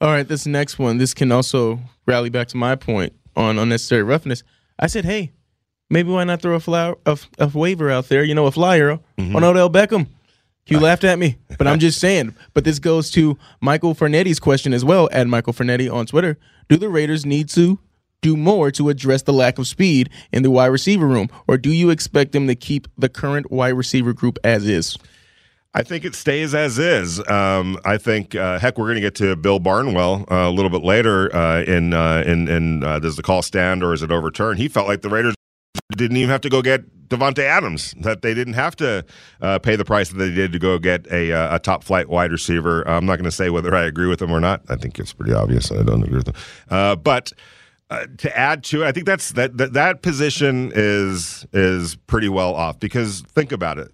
All 0.00 0.08
right, 0.08 0.26
this 0.26 0.46
next 0.46 0.78
one, 0.80 0.98
this 0.98 1.14
can 1.14 1.30
also 1.30 1.78
rally 2.06 2.28
back 2.28 2.48
to 2.48 2.56
my 2.56 2.74
point 2.74 3.12
on 3.36 3.58
unnecessary 3.58 4.02
roughness. 4.02 4.42
I 4.78 4.88
said, 4.88 5.04
hey, 5.04 5.30
maybe 5.90 6.10
why 6.10 6.24
not 6.24 6.42
throw 6.42 6.56
a 6.56 6.60
flower, 6.60 6.98
a, 7.06 7.16
a 7.38 7.46
waiver 7.46 7.88
out 7.88 8.08
there? 8.08 8.24
You 8.24 8.34
know, 8.34 8.46
a 8.46 8.50
flyer 8.50 8.98
mm-hmm. 9.16 9.36
on 9.36 9.44
Odell 9.44 9.70
Beckham. 9.70 10.08
You 10.66 10.78
laughed 10.78 11.04
at 11.04 11.18
me, 11.18 11.38
but 11.58 11.66
I'm 11.66 11.78
just 11.80 11.98
saying. 11.98 12.34
But 12.54 12.64
this 12.64 12.78
goes 12.78 13.10
to 13.12 13.36
Michael 13.60 13.94
Fernetti's 13.94 14.40
question 14.40 14.72
as 14.72 14.84
well, 14.84 15.08
at 15.12 15.26
Michael 15.26 15.52
Fernetti 15.52 15.88
on 15.88 16.06
Twitter. 16.06 16.38
Do 16.68 16.76
the 16.76 16.88
Raiders 16.88 17.26
need 17.26 17.48
to 17.50 17.78
do 18.20 18.36
more 18.36 18.70
to 18.70 18.88
address 18.88 19.22
the 19.22 19.32
lack 19.32 19.58
of 19.58 19.66
speed 19.66 20.08
in 20.32 20.42
the 20.42 20.50
wide 20.50 20.66
receiver 20.66 21.06
room, 21.06 21.28
or 21.48 21.58
do 21.58 21.70
you 21.70 21.90
expect 21.90 22.32
them 22.32 22.46
to 22.46 22.54
keep 22.54 22.86
the 22.96 23.08
current 23.08 23.50
wide 23.50 23.70
receiver 23.70 24.12
group 24.12 24.38
as 24.44 24.66
is? 24.66 24.96
I 25.74 25.82
think 25.82 26.04
it 26.04 26.14
stays 26.14 26.54
as 26.54 26.78
is. 26.78 27.26
Um, 27.28 27.78
I 27.84 27.96
think, 27.96 28.34
uh, 28.34 28.58
heck, 28.58 28.76
we're 28.76 28.86
going 28.86 28.96
to 28.96 29.00
get 29.00 29.14
to 29.16 29.34
Bill 29.36 29.58
Barnwell 29.58 30.26
uh, 30.30 30.48
a 30.48 30.50
little 30.50 30.70
bit 30.70 30.84
later 30.84 31.34
uh, 31.34 31.62
in 31.62 31.94
uh, 31.94 32.22
in 32.26 32.46
in 32.46 32.84
uh, 32.84 32.98
does 32.98 33.16
the 33.16 33.22
call 33.22 33.42
stand 33.42 33.82
or 33.82 33.94
is 33.94 34.02
it 34.02 34.12
overturned? 34.12 34.58
He 34.58 34.68
felt 34.68 34.86
like 34.86 35.00
the 35.00 35.08
Raiders 35.08 35.34
didn't 35.96 36.16
even 36.16 36.30
have 36.30 36.40
to 36.42 36.48
go 36.48 36.62
get 36.62 37.08
Davante 37.08 37.40
Adams. 37.40 37.94
That 38.00 38.22
they 38.22 38.34
didn't 38.34 38.54
have 38.54 38.76
to 38.76 39.04
uh, 39.40 39.58
pay 39.58 39.76
the 39.76 39.84
price 39.84 40.10
that 40.10 40.16
they 40.16 40.30
did 40.30 40.52
to 40.52 40.58
go 40.58 40.78
get 40.78 41.06
a, 41.08 41.32
uh, 41.32 41.56
a 41.56 41.58
top 41.58 41.84
flight 41.84 42.08
wide 42.08 42.32
receiver. 42.32 42.86
I'm 42.88 43.06
not 43.06 43.16
going 43.16 43.24
to 43.24 43.30
say 43.30 43.50
whether 43.50 43.74
I 43.74 43.84
agree 43.84 44.06
with 44.06 44.18
them 44.18 44.32
or 44.32 44.40
not. 44.40 44.62
I 44.68 44.76
think 44.76 44.98
it's 44.98 45.12
pretty 45.12 45.32
obvious. 45.32 45.70
I 45.70 45.82
don't 45.82 46.02
agree 46.02 46.16
with 46.16 46.26
them, 46.26 46.36
uh, 46.70 46.96
but. 46.96 47.32
Uh, 47.90 48.06
to 48.16 48.34
add 48.38 48.64
to 48.64 48.82
it, 48.82 48.86
I 48.86 48.92
think 48.92 49.04
that's 49.04 49.32
that, 49.32 49.58
that 49.58 49.74
that 49.74 50.00
position 50.00 50.72
is 50.74 51.44
is 51.52 51.96
pretty 52.06 52.30
well 52.30 52.54
off 52.54 52.80
because 52.80 53.20
think 53.20 53.52
about 53.52 53.78
it. 53.78 53.92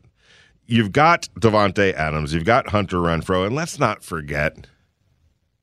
You've 0.66 0.92
got 0.92 1.28
Davante 1.40 1.94
Adams, 1.94 2.32
you've 2.32 2.44
got 2.44 2.68
Hunter 2.68 2.98
Renfrow, 2.98 3.44
and 3.44 3.56
let's 3.56 3.80
not 3.80 4.04
forget 4.04 4.68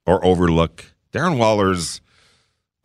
or 0.05 0.25
overlook 0.25 0.83
Darren 1.13 1.37
Waller's 1.37 2.01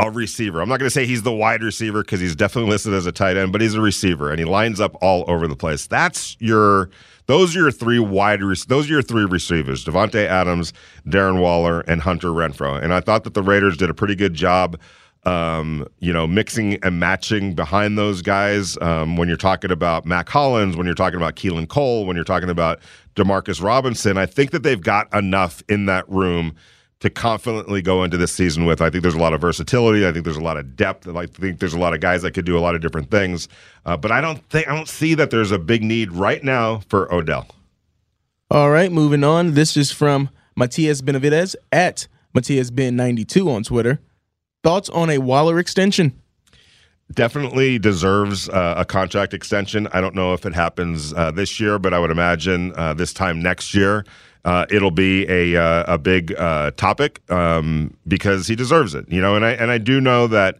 a 0.00 0.10
receiver. 0.10 0.60
I'm 0.60 0.68
not 0.68 0.78
going 0.78 0.86
to 0.86 0.90
say 0.90 1.06
he's 1.06 1.22
the 1.22 1.32
wide 1.32 1.62
receiver 1.62 2.02
because 2.02 2.20
he's 2.20 2.34
definitely 2.34 2.70
listed 2.70 2.94
as 2.94 3.06
a 3.06 3.12
tight 3.12 3.36
end, 3.36 3.52
but 3.52 3.60
he's 3.60 3.74
a 3.74 3.80
receiver 3.80 4.30
and 4.30 4.38
he 4.38 4.44
lines 4.44 4.80
up 4.80 4.96
all 5.02 5.24
over 5.28 5.46
the 5.46 5.56
place. 5.56 5.86
That's 5.86 6.36
your 6.40 6.90
those 7.26 7.54
are 7.54 7.60
your 7.60 7.70
three 7.70 7.98
wide 7.98 8.40
those 8.66 8.88
are 8.88 8.92
your 8.92 9.02
three 9.02 9.24
receivers: 9.24 9.84
Davante 9.84 10.26
Adams, 10.26 10.72
Darren 11.06 11.40
Waller, 11.40 11.80
and 11.80 12.00
Hunter 12.00 12.28
Renfrow. 12.28 12.82
And 12.82 12.92
I 12.94 13.00
thought 13.00 13.24
that 13.24 13.34
the 13.34 13.42
Raiders 13.42 13.76
did 13.76 13.90
a 13.90 13.94
pretty 13.94 14.16
good 14.16 14.34
job. 14.34 14.80
Um, 15.24 15.86
you 15.98 16.14
know, 16.14 16.26
mixing 16.26 16.82
and 16.82 16.98
matching 16.98 17.54
behind 17.54 17.98
those 17.98 18.22
guys. 18.22 18.78
Um, 18.80 19.18
when 19.18 19.28
you're 19.28 19.36
talking 19.36 19.70
about 19.70 20.06
Mack 20.06 20.30
Hollins, 20.30 20.78
when 20.78 20.86
you're 20.86 20.94
talking 20.94 21.18
about 21.18 21.36
Keelan 21.36 21.68
Cole, 21.68 22.06
when 22.06 22.16
you're 22.16 22.24
talking 22.24 22.48
about 22.48 22.80
Demarcus 23.16 23.62
Robinson, 23.62 24.16
I 24.16 24.24
think 24.24 24.50
that 24.52 24.62
they've 24.62 24.80
got 24.80 25.14
enough 25.14 25.62
in 25.68 25.84
that 25.86 26.08
room 26.08 26.54
to 27.00 27.08
confidently 27.08 27.80
go 27.82 28.04
into 28.04 28.16
this 28.16 28.32
season 28.32 28.66
with. 28.66 28.80
I 28.80 28.90
think 28.90 29.02
there's 29.02 29.14
a 29.14 29.18
lot 29.18 29.32
of 29.32 29.40
versatility. 29.40 30.06
I 30.06 30.12
think 30.12 30.24
there's 30.24 30.36
a 30.36 30.42
lot 30.42 30.56
of 30.56 30.76
depth. 30.76 31.08
I 31.08 31.26
think 31.26 31.58
there's 31.58 31.74
a 31.74 31.78
lot 31.78 31.94
of 31.94 32.00
guys 32.00 32.22
that 32.22 32.32
could 32.32 32.44
do 32.44 32.56
a 32.56 32.60
lot 32.60 32.74
of 32.74 32.82
different 32.82 33.10
things. 33.10 33.48
Uh, 33.84 33.96
but 33.96 34.12
I 34.12 34.20
don't 34.20 34.46
think 34.50 34.68
I 34.68 34.74
don't 34.74 34.88
see 34.88 35.14
that 35.14 35.30
there's 35.30 35.50
a 35.50 35.58
big 35.58 35.82
need 35.82 36.12
right 36.12 36.44
now 36.44 36.82
for 36.88 37.12
Odell. 37.12 37.48
All 38.50 38.70
right, 38.70 38.92
moving 38.92 39.24
on. 39.24 39.54
This 39.54 39.76
is 39.76 39.90
from 39.90 40.28
Matias 40.56 41.00
Benavides 41.00 41.56
at 41.72 42.06
Matias 42.34 42.70
Ben 42.70 42.96
92 42.96 43.50
on 43.50 43.62
Twitter. 43.62 44.00
Thoughts 44.62 44.90
on 44.90 45.08
a 45.08 45.18
Waller 45.18 45.58
extension? 45.58 46.20
Definitely 47.14 47.78
deserves 47.78 48.48
uh, 48.48 48.74
a 48.76 48.84
contract 48.84 49.34
extension. 49.34 49.88
I 49.92 50.00
don't 50.00 50.14
know 50.14 50.34
if 50.34 50.44
it 50.46 50.54
happens 50.54 51.12
uh, 51.14 51.30
this 51.30 51.58
year, 51.58 51.78
but 51.78 51.94
I 51.94 51.98
would 51.98 52.10
imagine 52.10 52.72
uh, 52.76 52.94
this 52.94 53.12
time 53.12 53.42
next 53.42 53.74
year 53.74 54.04
uh, 54.44 54.66
it'll 54.70 54.90
be 54.90 55.28
a 55.28 55.60
uh, 55.60 55.94
a 55.94 55.98
big 55.98 56.34
uh, 56.38 56.70
topic 56.72 57.20
um, 57.30 57.94
because 58.08 58.46
he 58.46 58.56
deserves 58.56 58.94
it. 58.94 59.10
You 59.10 59.20
know, 59.20 59.36
and 59.36 59.44
I 59.44 59.50
and 59.52 59.70
I 59.70 59.78
do 59.78 60.00
know 60.00 60.26
that 60.28 60.58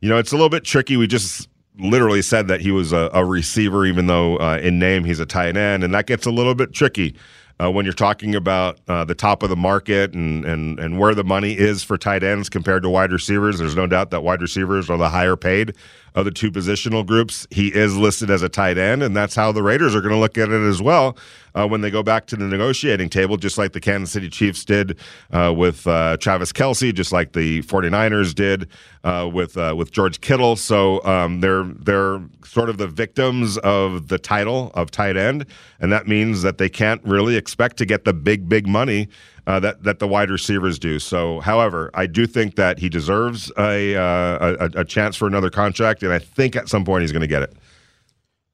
you 0.00 0.08
know 0.08 0.18
it's 0.18 0.32
a 0.32 0.36
little 0.36 0.50
bit 0.50 0.64
tricky. 0.64 0.96
We 0.96 1.06
just 1.06 1.48
literally 1.78 2.22
said 2.22 2.48
that 2.48 2.60
he 2.60 2.70
was 2.70 2.92
a, 2.92 3.10
a 3.14 3.24
receiver, 3.24 3.86
even 3.86 4.06
though 4.06 4.36
uh, 4.36 4.58
in 4.62 4.78
name 4.78 5.04
he's 5.04 5.20
a 5.20 5.26
tight 5.26 5.56
end, 5.56 5.82
and 5.82 5.94
that 5.94 6.06
gets 6.06 6.26
a 6.26 6.30
little 6.30 6.54
bit 6.54 6.72
tricky. 6.72 7.14
Uh, 7.62 7.70
when 7.70 7.84
you're 7.84 7.94
talking 7.94 8.34
about 8.34 8.80
uh, 8.88 9.04
the 9.04 9.14
top 9.14 9.42
of 9.42 9.48
the 9.48 9.56
market 9.56 10.14
and, 10.14 10.44
and 10.44 10.78
and 10.78 10.98
where 10.98 11.14
the 11.14 11.24
money 11.24 11.52
is 11.56 11.82
for 11.82 11.96
tight 11.96 12.22
ends 12.22 12.48
compared 12.48 12.82
to 12.82 12.90
wide 12.90 13.12
receivers, 13.12 13.58
there's 13.58 13.76
no 13.76 13.86
doubt 13.86 14.10
that 14.10 14.22
wide 14.22 14.42
receivers 14.42 14.90
are 14.90 14.98
the 14.98 15.08
higher 15.08 15.36
paid 15.36 15.74
of 16.14 16.24
the 16.24 16.30
two 16.30 16.50
positional 16.50 17.04
groups, 17.06 17.46
he 17.50 17.68
is 17.68 17.96
listed 17.96 18.30
as 18.30 18.42
a 18.42 18.48
tight 18.48 18.78
end, 18.78 19.02
and 19.02 19.16
that's 19.16 19.34
how 19.34 19.52
the 19.52 19.62
Raiders 19.62 19.94
are 19.94 20.00
going 20.00 20.14
to 20.14 20.20
look 20.20 20.36
at 20.38 20.48
it 20.48 20.68
as 20.68 20.82
well 20.82 21.16
uh, 21.54 21.66
when 21.66 21.80
they 21.80 21.90
go 21.90 22.02
back 22.02 22.26
to 22.26 22.36
the 22.36 22.44
negotiating 22.44 23.08
table, 23.08 23.36
just 23.36 23.58
like 23.58 23.72
the 23.72 23.80
Kansas 23.80 24.12
City 24.12 24.28
Chiefs 24.28 24.64
did 24.64 24.98
uh, 25.32 25.52
with 25.56 25.86
uh, 25.86 26.16
Travis 26.18 26.52
Kelce, 26.52 26.94
just 26.94 27.12
like 27.12 27.32
the 27.32 27.62
49ers 27.62 28.34
did 28.34 28.68
uh, 29.04 29.28
with 29.32 29.56
uh, 29.56 29.74
with 29.76 29.90
George 29.90 30.20
Kittle. 30.20 30.56
So 30.56 31.02
um, 31.04 31.40
they're 31.40 31.64
they're 31.64 32.20
sort 32.44 32.68
of 32.68 32.78
the 32.78 32.88
victims 32.88 33.58
of 33.58 34.08
the 34.08 34.18
title 34.18 34.70
of 34.74 34.90
tight 34.90 35.16
end, 35.16 35.46
and 35.80 35.92
that 35.92 36.06
means 36.06 36.42
that 36.42 36.58
they 36.58 36.68
can't 36.68 37.02
really 37.04 37.36
expect 37.36 37.76
to 37.78 37.86
get 37.86 38.04
the 38.04 38.12
big 38.12 38.48
big 38.48 38.66
money 38.66 39.08
uh, 39.46 39.60
that 39.60 39.82
that 39.82 39.98
the 39.98 40.08
wide 40.08 40.30
receivers 40.30 40.78
do. 40.78 40.98
So, 40.98 41.40
however, 41.40 41.90
I 41.94 42.06
do 42.06 42.26
think 42.26 42.56
that 42.56 42.78
he 42.78 42.88
deserves 42.88 43.50
a, 43.58 43.96
uh, 43.96 44.56
a, 44.60 44.80
a 44.80 44.84
chance 44.84 45.16
for 45.16 45.26
another 45.26 45.50
contract, 45.50 46.02
and 46.02 46.12
I 46.12 46.18
think 46.18 46.56
at 46.56 46.68
some 46.68 46.84
point 46.84 47.02
he's 47.02 47.12
going 47.12 47.22
to 47.22 47.26
get 47.26 47.42
it. 47.42 47.54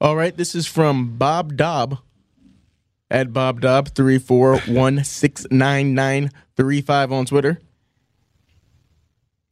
All 0.00 0.16
right, 0.16 0.36
this 0.36 0.54
is 0.54 0.66
from 0.66 1.16
Bob 1.16 1.56
Dobb 1.56 1.98
at 3.10 3.32
Bob 3.32 3.60
Dobb 3.60 3.88
three 3.88 4.18
four 4.18 4.58
one 4.60 5.04
six 5.04 5.46
nine 5.50 5.94
nine 5.94 6.30
three 6.56 6.80
five 6.80 7.12
on 7.12 7.26
Twitter. 7.26 7.60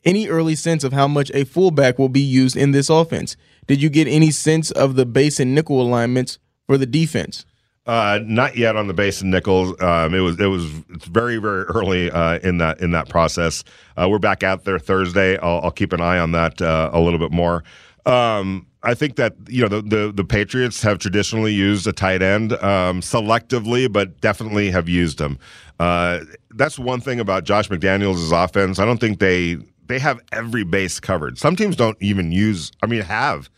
Any 0.05 0.29
early 0.29 0.55
sense 0.55 0.85
of 0.85 0.93
how 0.93 1.09
much 1.09 1.33
a 1.35 1.45
fullback 1.45 1.99
will 1.99 2.09
be 2.09 2.21
used 2.21 2.57
in 2.57 2.71
this 2.71 2.89
offense? 2.89 3.37
Did 3.67 3.83
you 3.83 3.91
get 3.91 4.07
any 4.07 4.31
sense 4.31 4.71
of 4.71 4.95
the 4.95 5.05
base 5.05 5.41
and 5.41 5.53
nickel 5.53 5.83
alignments 5.83 6.39
for 6.65 6.79
the 6.79 6.87
defense? 6.87 7.45
Uh, 7.87 8.19
not 8.25 8.57
yet 8.57 8.75
on 8.75 8.89
the 8.89 8.95
base 8.95 9.21
and 9.21 9.31
nickels. 9.31 9.81
Um, 9.81 10.13
it 10.13 10.19
was 10.19 10.41
it 10.41 10.47
was 10.47 10.69
it's 10.91 11.05
very 11.05 11.37
very 11.37 11.63
early 11.65 12.11
uh, 12.11 12.41
in 12.41 12.59
that 12.59 12.81
in 12.81 12.91
that 12.91 13.09
process. 13.09 13.63
Uh, 13.97 14.09
we're 14.11 14.19
back 14.19 14.43
out 14.43 14.65
there 14.65 14.79
Thursday. 14.79 15.39
I'll, 15.39 15.61
I'll 15.63 15.71
keep 15.71 15.93
an 15.93 16.01
eye 16.01 16.19
on 16.19 16.33
that 16.33 16.61
uh, 16.61 16.91
a 16.93 17.01
little 17.01 17.21
bit 17.21 17.31
more. 17.31 17.63
Um, 18.05 18.67
I 18.83 18.95
think 18.95 19.17
that 19.17 19.35
you 19.49 19.63
know 19.63 19.69
the, 19.69 19.83
the, 19.83 20.13
the 20.13 20.25
Patriots 20.25 20.83
have 20.83 20.99
traditionally 20.99 21.53
used 21.53 21.87
a 21.87 21.93
tight 21.93 22.23
end 22.23 22.53
um, 22.55 23.03
selectively, 23.03 23.93
but 23.93 24.21
definitely 24.21 24.71
have 24.71 24.89
used 24.89 25.19
them. 25.19 25.39
Uh, 25.79 26.21
that's 26.51 26.79
one 26.79 27.01
thing 27.01 27.21
about 27.21 27.45
Josh 27.45 27.69
McDaniels' 27.69 28.33
offense. 28.33 28.79
I 28.79 28.85
don't 28.85 28.99
think 28.99 29.21
they 29.21 29.59
they 29.87 29.99
have 30.01 30.21
every 30.33 30.65
base 30.65 30.99
covered. 30.99 31.39
Some 31.39 31.55
teams 31.55 31.77
don't 31.77 31.97
even 32.01 32.33
use. 32.33 32.73
I 32.83 32.87
mean, 32.87 33.03
have 33.03 33.49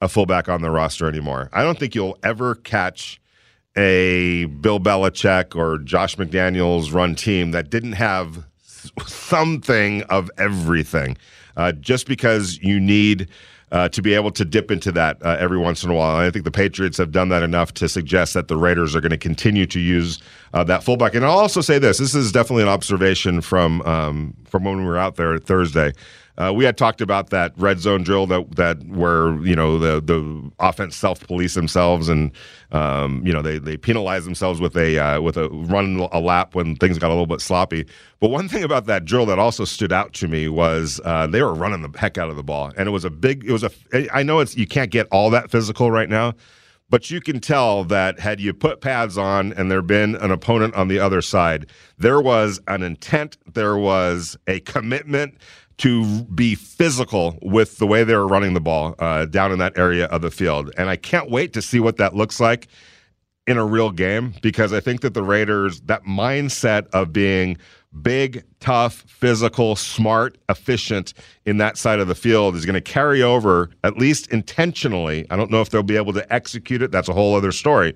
a 0.00 0.08
fullback 0.08 0.48
on 0.48 0.62
their 0.62 0.72
roster 0.72 1.08
anymore. 1.08 1.48
I 1.52 1.62
don't 1.62 1.78
think 1.78 1.94
you'll 1.94 2.18
ever 2.22 2.54
catch 2.54 3.20
a 3.78 4.46
Bill 4.46 4.80
Belichick 4.80 5.54
or 5.54 5.78
Josh 5.78 6.16
McDaniels 6.16 6.92
run 6.92 7.14
team 7.14 7.52
that 7.52 7.70
didn't 7.70 7.92
have 7.92 8.44
something 9.06 10.02
of 10.04 10.30
everything. 10.36 11.16
Uh, 11.56 11.72
just 11.72 12.06
because 12.06 12.58
you 12.58 12.78
need 12.80 13.28
uh, 13.70 13.88
to 13.90 14.02
be 14.02 14.14
able 14.14 14.30
to 14.30 14.44
dip 14.44 14.70
into 14.70 14.90
that 14.92 15.22
uh, 15.22 15.36
every 15.38 15.58
once 15.58 15.84
in 15.84 15.90
a 15.90 15.94
while. 15.94 16.16
And 16.16 16.26
I 16.26 16.30
think 16.30 16.44
the 16.44 16.50
Patriots 16.50 16.96
have 16.98 17.12
done 17.12 17.28
that 17.28 17.42
enough 17.42 17.74
to 17.74 17.88
suggest 17.88 18.34
that 18.34 18.48
the 18.48 18.56
Raiders 18.56 18.96
are 18.96 19.00
going 19.00 19.10
to 19.10 19.18
continue 19.18 19.66
to 19.66 19.80
use 19.80 20.20
uh, 20.54 20.64
that 20.64 20.82
fullback. 20.82 21.14
And 21.14 21.24
I'll 21.24 21.38
also 21.38 21.60
say 21.60 21.78
this: 21.78 21.98
this 21.98 22.14
is 22.14 22.32
definitely 22.32 22.62
an 22.62 22.68
observation 22.68 23.40
from 23.40 23.82
um, 23.82 24.34
from 24.44 24.64
when 24.64 24.78
we 24.78 24.84
were 24.84 24.98
out 24.98 25.16
there 25.16 25.38
Thursday. 25.38 25.92
Uh, 26.38 26.52
we 26.52 26.64
had 26.64 26.76
talked 26.76 27.00
about 27.00 27.30
that 27.30 27.52
red 27.56 27.80
zone 27.80 28.04
drill 28.04 28.24
that 28.24 28.54
that 28.54 28.78
where 28.86 29.36
you 29.44 29.56
know 29.56 29.76
the 29.76 30.00
the 30.00 30.50
offense 30.60 30.94
self 30.94 31.18
police 31.20 31.54
themselves 31.54 32.08
and 32.08 32.30
um, 32.70 33.20
you 33.26 33.32
know 33.32 33.42
they 33.42 33.58
they 33.58 33.76
penalize 33.76 34.24
themselves 34.24 34.60
with 34.60 34.76
a 34.76 34.98
uh, 34.98 35.20
with 35.20 35.36
a 35.36 35.48
run 35.50 36.08
a 36.12 36.20
lap 36.20 36.54
when 36.54 36.76
things 36.76 36.96
got 36.96 37.08
a 37.08 37.14
little 37.14 37.26
bit 37.26 37.40
sloppy. 37.40 37.84
But 38.20 38.30
one 38.30 38.48
thing 38.48 38.62
about 38.62 38.86
that 38.86 39.04
drill 39.04 39.26
that 39.26 39.40
also 39.40 39.64
stood 39.64 39.92
out 39.92 40.12
to 40.14 40.28
me 40.28 40.48
was 40.48 41.00
uh, 41.04 41.26
they 41.26 41.42
were 41.42 41.54
running 41.54 41.82
the 41.82 41.98
heck 41.98 42.16
out 42.16 42.30
of 42.30 42.36
the 42.36 42.44
ball, 42.44 42.72
and 42.78 42.88
it 42.88 42.92
was 42.92 43.04
a 43.04 43.10
big. 43.10 43.44
It 43.44 43.52
was 43.52 43.64
a. 43.64 44.16
I 44.16 44.22
know 44.22 44.38
it's 44.38 44.56
you 44.56 44.66
can't 44.66 44.92
get 44.92 45.08
all 45.10 45.30
that 45.30 45.50
physical 45.50 45.90
right 45.90 46.08
now. 46.08 46.34
But 46.90 47.10
you 47.10 47.20
can 47.20 47.38
tell 47.38 47.84
that 47.84 48.18
had 48.18 48.40
you 48.40 48.54
put 48.54 48.80
pads 48.80 49.18
on 49.18 49.52
and 49.52 49.70
there 49.70 49.82
been 49.82 50.14
an 50.16 50.30
opponent 50.30 50.74
on 50.74 50.88
the 50.88 50.98
other 50.98 51.20
side, 51.20 51.66
there 51.98 52.18
was 52.18 52.60
an 52.66 52.82
intent, 52.82 53.36
there 53.52 53.76
was 53.76 54.38
a 54.46 54.60
commitment, 54.60 55.36
to 55.78 56.24
be 56.24 56.54
physical 56.54 57.38
with 57.40 57.78
the 57.78 57.86
way 57.86 58.04
they 58.04 58.14
were 58.14 58.26
running 58.26 58.54
the 58.54 58.60
ball 58.60 58.94
uh, 58.98 59.24
down 59.26 59.52
in 59.52 59.58
that 59.58 59.78
area 59.78 60.06
of 60.06 60.22
the 60.22 60.30
field. 60.30 60.72
And 60.76 60.88
I 60.88 60.96
can't 60.96 61.30
wait 61.30 61.52
to 61.52 61.62
see 61.62 61.80
what 61.80 61.96
that 61.98 62.14
looks 62.14 62.40
like 62.40 62.68
in 63.46 63.56
a 63.56 63.64
real 63.64 63.90
game 63.90 64.34
because 64.42 64.72
I 64.72 64.80
think 64.80 65.00
that 65.00 65.14
the 65.14 65.22
Raiders, 65.22 65.80
that 65.82 66.04
mindset 66.04 66.88
of 66.92 67.12
being 67.12 67.56
big, 68.02 68.44
tough, 68.60 69.04
physical, 69.06 69.76
smart, 69.76 70.36
efficient 70.48 71.14
in 71.46 71.56
that 71.58 71.78
side 71.78 72.00
of 72.00 72.08
the 72.08 72.14
field 72.14 72.54
is 72.54 72.66
going 72.66 72.74
to 72.74 72.80
carry 72.80 73.22
over, 73.22 73.70
at 73.84 73.96
least 73.96 74.26
intentionally. 74.32 75.26
I 75.30 75.36
don't 75.36 75.50
know 75.50 75.60
if 75.60 75.70
they'll 75.70 75.82
be 75.82 75.96
able 75.96 76.12
to 76.12 76.32
execute 76.32 76.82
it. 76.82 76.90
That's 76.90 77.08
a 77.08 77.14
whole 77.14 77.34
other 77.34 77.52
story. 77.52 77.94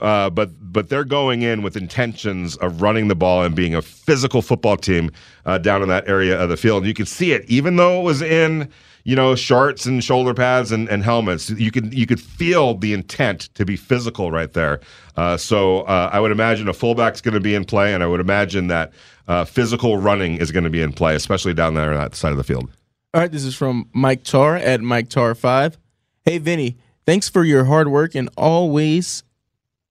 Uh, 0.00 0.30
but 0.30 0.50
but 0.72 0.88
they're 0.88 1.04
going 1.04 1.42
in 1.42 1.62
with 1.62 1.76
intentions 1.76 2.56
of 2.56 2.80
running 2.80 3.08
the 3.08 3.14
ball 3.14 3.42
and 3.42 3.54
being 3.54 3.74
a 3.74 3.82
physical 3.82 4.40
football 4.42 4.76
team 4.76 5.10
uh, 5.44 5.58
down 5.58 5.82
in 5.82 5.88
that 5.88 6.08
area 6.08 6.40
of 6.40 6.48
the 6.48 6.56
field. 6.56 6.82
And 6.82 6.88
you 6.88 6.94
can 6.94 7.06
see 7.06 7.32
it, 7.32 7.44
even 7.48 7.76
though 7.76 8.00
it 8.00 8.04
was 8.04 8.22
in 8.22 8.70
you 9.04 9.16
know 9.16 9.34
shorts 9.34 9.86
and 9.86 10.02
shoulder 10.02 10.34
pads 10.34 10.72
and, 10.72 10.88
and 10.88 11.02
helmets. 11.02 11.50
You 11.50 11.70
could 11.70 11.94
you 11.94 12.06
could 12.06 12.20
feel 12.20 12.74
the 12.74 12.92
intent 12.92 13.50
to 13.54 13.64
be 13.64 13.76
physical 13.76 14.30
right 14.30 14.52
there. 14.52 14.80
Uh, 15.16 15.36
so 15.36 15.82
uh, 15.82 16.10
I 16.12 16.20
would 16.20 16.32
imagine 16.32 16.68
a 16.68 16.72
fullback's 16.72 17.20
going 17.20 17.34
to 17.34 17.40
be 17.40 17.54
in 17.54 17.64
play, 17.64 17.94
and 17.94 18.02
I 18.02 18.06
would 18.06 18.20
imagine 18.20 18.68
that 18.68 18.92
uh, 19.28 19.44
physical 19.44 19.96
running 19.96 20.36
is 20.36 20.50
going 20.50 20.64
to 20.64 20.70
be 20.70 20.82
in 20.82 20.92
play, 20.92 21.14
especially 21.14 21.54
down 21.54 21.74
there 21.74 21.92
on 21.92 21.98
that 21.98 22.14
side 22.14 22.32
of 22.32 22.38
the 22.38 22.44
field. 22.44 22.70
All 23.12 23.20
right, 23.20 23.30
this 23.30 23.44
is 23.44 23.54
from 23.54 23.88
Mike 23.92 24.22
Tar 24.22 24.56
at 24.56 24.80
Mike 24.80 25.08
Tar 25.08 25.34
five. 25.34 25.78
Hey 26.24 26.38
Vinny, 26.38 26.78
thanks 27.06 27.28
for 27.28 27.44
your 27.44 27.64
hard 27.64 27.88
work 27.88 28.14
and 28.14 28.28
always 28.36 29.24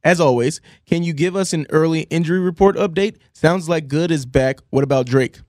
as 0.04 0.20
always, 0.20 0.62
can 0.86 1.04
you 1.04 1.14
give 1.14 1.36
us 1.36 1.54
an 1.54 1.68
early 1.70 2.02
injury 2.04 2.40
report 2.40 2.76
update? 2.76 3.18
Sounds 3.34 3.68
like 3.68 3.88
Good 3.88 4.12
is 4.12 4.26
back. 4.26 4.60
What 4.70 4.84
about 4.84 5.06
Drake? 5.06 5.40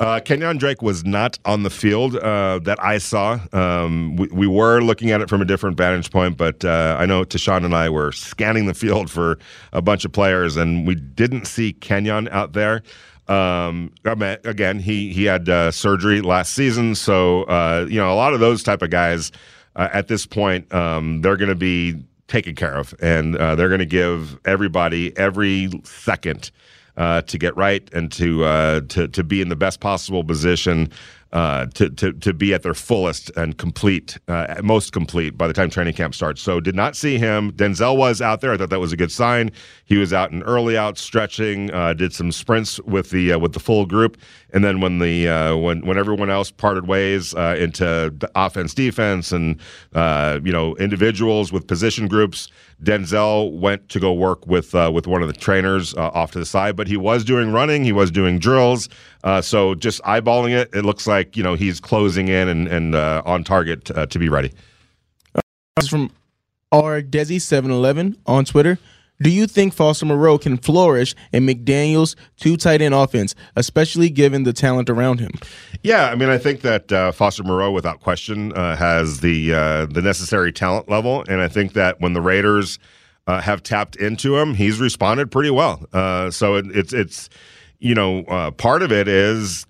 Uh, 0.00 0.18
Kenyan 0.18 0.58
Drake 0.58 0.80
was 0.80 1.04
not 1.04 1.38
on 1.44 1.62
the 1.62 1.68
field 1.68 2.16
uh, 2.16 2.58
that 2.60 2.82
I 2.82 2.96
saw. 2.96 3.38
Um, 3.52 4.16
we, 4.16 4.28
we, 4.28 4.46
were 4.46 4.80
looking 4.80 5.10
at 5.10 5.20
it 5.20 5.28
from 5.28 5.42
a 5.42 5.44
different 5.44 5.76
vantage 5.76 6.10
point, 6.10 6.38
but 6.38 6.64
uh, 6.64 6.96
I 6.98 7.04
know 7.04 7.22
Tashawn 7.22 7.66
and 7.66 7.74
I 7.74 7.90
were 7.90 8.10
scanning 8.10 8.64
the 8.64 8.72
field 8.72 9.10
for 9.10 9.38
a 9.74 9.82
bunch 9.82 10.06
of 10.06 10.12
players, 10.12 10.56
and 10.56 10.86
we 10.86 10.94
didn't 10.94 11.44
see 11.44 11.74
Kenyan 11.74 12.30
out 12.30 12.54
there. 12.54 12.82
Um, 13.28 13.92
again, 14.04 14.78
he 14.78 15.12
he 15.12 15.24
had 15.24 15.50
uh, 15.50 15.70
surgery 15.70 16.22
last 16.22 16.54
season, 16.54 16.94
so 16.94 17.42
uh, 17.42 17.86
you 17.86 17.98
know 17.98 18.10
a 18.10 18.16
lot 18.16 18.32
of 18.32 18.40
those 18.40 18.62
type 18.62 18.80
of 18.80 18.88
guys 18.88 19.30
uh, 19.76 19.88
at 19.92 20.08
this 20.08 20.24
point 20.24 20.72
um, 20.74 21.20
they're 21.20 21.36
going 21.36 21.50
to 21.50 21.54
be 21.54 22.02
taken 22.30 22.54
care 22.54 22.76
of, 22.76 22.94
and 23.02 23.36
uh, 23.36 23.54
they're 23.54 23.68
going 23.68 23.80
to 23.80 23.86
give 23.86 24.38
everybody 24.46 25.14
every 25.18 25.70
second 25.84 26.50
uh, 26.96 27.20
to 27.22 27.38
get 27.38 27.54
right 27.56 27.88
and 27.92 28.10
to 28.12 28.44
uh, 28.44 28.80
to 28.88 29.08
to 29.08 29.22
be 29.22 29.42
in 29.42 29.50
the 29.50 29.56
best 29.56 29.80
possible 29.80 30.24
position 30.24 30.90
uh, 31.32 31.66
to, 31.66 31.88
to, 31.90 32.12
to 32.12 32.34
be 32.34 32.52
at 32.52 32.62
their 32.62 32.74
fullest 32.74 33.30
and 33.36 33.56
complete, 33.56 34.18
uh, 34.26 34.60
most 34.62 34.92
complete 34.92 35.38
by 35.38 35.46
the 35.46 35.52
time 35.52 35.70
training 35.70 35.94
camp 35.94 36.14
starts. 36.14 36.42
So 36.42 36.58
did 36.60 36.74
not 36.74 36.96
see 36.96 37.18
him. 37.18 37.52
Denzelle 37.52 37.96
was 37.96 38.20
out 38.20 38.40
there. 38.40 38.52
I 38.52 38.56
thought 38.56 38.70
that 38.70 38.80
was 38.80 38.92
a 38.92 38.96
good 38.96 39.12
sign. 39.12 39.52
He 39.84 39.96
was 39.96 40.12
out 40.12 40.32
in 40.32 40.42
early 40.42 40.76
out 40.76 40.98
stretching, 40.98 41.70
uh, 41.72 41.94
did 41.94 42.12
some 42.12 42.32
sprints 42.32 42.80
with 42.80 43.10
the 43.10 43.34
uh, 43.34 43.38
with 43.38 43.52
the 43.52 43.60
full 43.60 43.86
group, 43.86 44.16
and 44.52 44.64
then 44.64 44.80
when 44.80 44.98
the 44.98 45.28
uh, 45.28 45.56
when 45.56 45.86
when 45.86 45.98
everyone 45.98 46.30
else 46.30 46.50
parted 46.50 46.86
ways 46.86 47.34
uh, 47.34 47.56
into 47.58 48.14
offense, 48.34 48.74
defense, 48.74 49.32
and 49.32 49.60
you 49.94 50.52
know 50.52 50.76
individuals 50.76 51.52
with 51.52 51.66
position 51.66 52.08
groups. 52.08 52.48
Denzelle 52.82 53.52
went 53.52 53.88
to 53.90 54.00
go 54.00 54.12
work 54.12 54.46
with 54.46 54.74
uh, 54.74 54.90
with 54.92 55.06
one 55.06 55.22
of 55.22 55.28
the 55.28 55.34
trainers 55.34 55.94
uh, 55.94 56.10
off 56.14 56.30
to 56.32 56.38
the 56.38 56.46
side, 56.46 56.76
but 56.76 56.88
he 56.88 56.96
was 56.96 57.24
doing 57.24 57.52
running, 57.52 57.84
he 57.84 57.92
was 57.92 58.10
doing 58.10 58.38
drills. 58.38 58.88
Uh, 59.22 59.42
so 59.42 59.74
just 59.74 60.02
eyeballing 60.02 60.50
it, 60.50 60.70
it 60.74 60.84
looks 60.84 61.06
like 61.06 61.36
you 61.36 61.42
know 61.42 61.54
he's 61.54 61.78
closing 61.78 62.28
in 62.28 62.48
and, 62.48 62.68
and 62.68 62.94
uh, 62.94 63.22
on 63.26 63.44
target 63.44 63.90
uh, 63.90 64.06
to 64.06 64.18
be 64.18 64.28
ready. 64.28 64.50
This 65.34 65.84
is 65.84 65.88
from 65.88 66.10
R 66.72 67.02
Desi 67.02 67.40
seven 67.40 67.70
eleven 67.70 68.16
on 68.26 68.44
Twitter. 68.46 68.78
Do 69.22 69.30
you 69.30 69.46
think 69.46 69.74
Foster 69.74 70.06
Moreau 70.06 70.38
can 70.38 70.56
flourish 70.56 71.14
in 71.32 71.46
McDaniels' 71.46 72.14
two 72.36 72.56
tight 72.56 72.80
end 72.80 72.94
offense, 72.94 73.34
especially 73.56 74.08
given 74.08 74.44
the 74.44 74.52
talent 74.52 74.88
around 74.88 75.20
him? 75.20 75.32
Yeah, 75.82 76.06
I 76.06 76.14
mean, 76.14 76.28
I 76.28 76.38
think 76.38 76.62
that 76.62 76.90
uh, 76.90 77.12
Foster 77.12 77.42
Moreau, 77.42 77.70
without 77.70 78.00
question, 78.00 78.52
uh, 78.52 78.76
has 78.76 79.20
the 79.20 79.52
uh, 79.52 79.86
the 79.86 80.02
necessary 80.02 80.52
talent 80.52 80.88
level, 80.88 81.24
and 81.28 81.40
I 81.40 81.48
think 81.48 81.74
that 81.74 82.00
when 82.00 82.14
the 82.14 82.22
Raiders 82.22 82.78
uh, 83.26 83.40
have 83.40 83.62
tapped 83.62 83.96
into 83.96 84.38
him, 84.38 84.54
he's 84.54 84.80
responded 84.80 85.30
pretty 85.30 85.50
well. 85.50 85.86
Uh, 85.92 86.30
so 86.30 86.56
it, 86.56 86.66
it's 86.74 86.92
it's 86.92 87.28
you 87.80 87.94
know, 87.94 88.20
uh, 88.24 88.50
part 88.50 88.82
of 88.82 88.92
it 88.92 89.08
is 89.08 89.66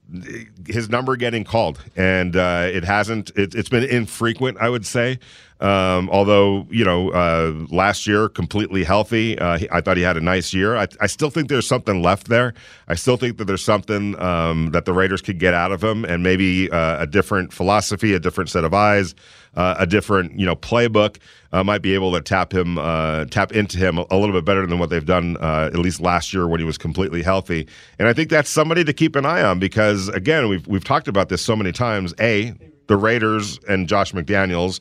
his 0.67 0.89
number 0.89 1.15
getting 1.17 1.45
called, 1.45 1.83
and 1.97 2.35
uh, 2.37 2.69
it 2.71 2.85
hasn't. 2.85 3.31
It, 3.37 3.55
it's 3.55 3.69
been 3.69 3.85
infrequent, 3.85 4.59
I 4.59 4.69
would 4.69 4.85
say. 4.85 5.19
Um, 5.61 6.09
although 6.09 6.67
you 6.71 6.87
know, 6.87 7.11
uh, 7.11 7.53
last 7.69 8.07
year 8.07 8.31
completely 8.31 8.83
healthy, 8.83 9.39
uh, 9.39 9.59
he, 9.59 9.69
I 9.71 9.83
thought 9.83 9.99
he 9.99 10.03
had 10.03 10.17
a 10.17 10.21
nice 10.21 10.55
year. 10.55 10.75
I, 10.75 10.89
I, 11.03 11.07
still 11.07 11.29
think 11.29 11.51
there's 11.51 11.67
something 11.67 12.01
left 12.03 12.29
there. 12.29 12.55
I 12.89 12.95
still 12.95 13.19
think 13.19 13.37
that 13.37 13.45
there's 13.45 13.63
something 13.63 14.19
um, 14.23 14.71
that 14.71 14.87
the 14.87 14.95
Raiders 14.95 15.21
could 15.21 15.39
get 15.39 15.53
out 15.53 15.71
of 15.71 15.85
him, 15.85 16.07
and 16.07 16.23
maybe 16.23 16.71
uh, 16.71 17.03
a 17.03 17.07
different 17.07 17.53
philosophy, 17.53 18.15
a 18.15 18.19
different 18.19 18.49
set 18.49 18.65
of 18.65 18.73
eyes, 18.73 19.15
uh, 19.55 19.75
a 19.79 19.87
different 19.87 20.39
you 20.41 20.47
know 20.47 20.57
playbook 20.57 21.19
uh, 21.53 21.63
might 21.63 21.83
be 21.83 21.93
able 21.93 22.13
to 22.13 22.23
tap 22.23 22.55
him, 22.55 22.79
uh, 22.79 23.27
tap 23.27 23.53
into 23.53 23.77
him 23.77 23.99
a, 23.99 24.07
a, 24.11 24.17
little 24.17 24.35
bit 24.35 24.47
better 24.47 24.67
than 24.67 24.79
what 24.79 24.89
they've 24.89 25.05
done 25.05 25.37
at 25.43 25.77
least 25.77 26.01
last 26.01 26.33
year 26.33 26.49
when 26.49 26.59
he 26.59 26.65
was 26.65 26.79
completely 26.79 27.23
healthy. 27.23 27.69
And 27.99 28.09
I 28.09 28.15
think 28.15 28.31
that's 28.31 28.49
somebody 28.49 28.83
to 28.83 28.95
keep 28.95 29.15
an 29.15 29.27
eye 29.27 29.43
on 29.43 29.59
because 29.59 30.09
again, 30.09 30.49
we've 30.49 30.67
we've 30.67 30.85
talked 30.85 31.07
about 31.07 31.29
this 31.29 31.43
so 31.43 31.55
many 31.55 31.71
times. 31.71 32.15
A 32.19 32.55
the 32.87 32.97
Raiders 32.97 33.61
and 33.69 33.87
Josh 33.87 34.13
McDaniels 34.13 34.81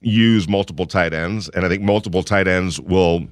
use 0.00 0.48
multiple 0.48 0.86
tight 0.86 1.12
ends, 1.12 1.48
and 1.50 1.64
I 1.64 1.68
think 1.68 1.82
multiple 1.82 2.22
tight 2.22 2.48
ends 2.48 2.80
will 2.80 3.26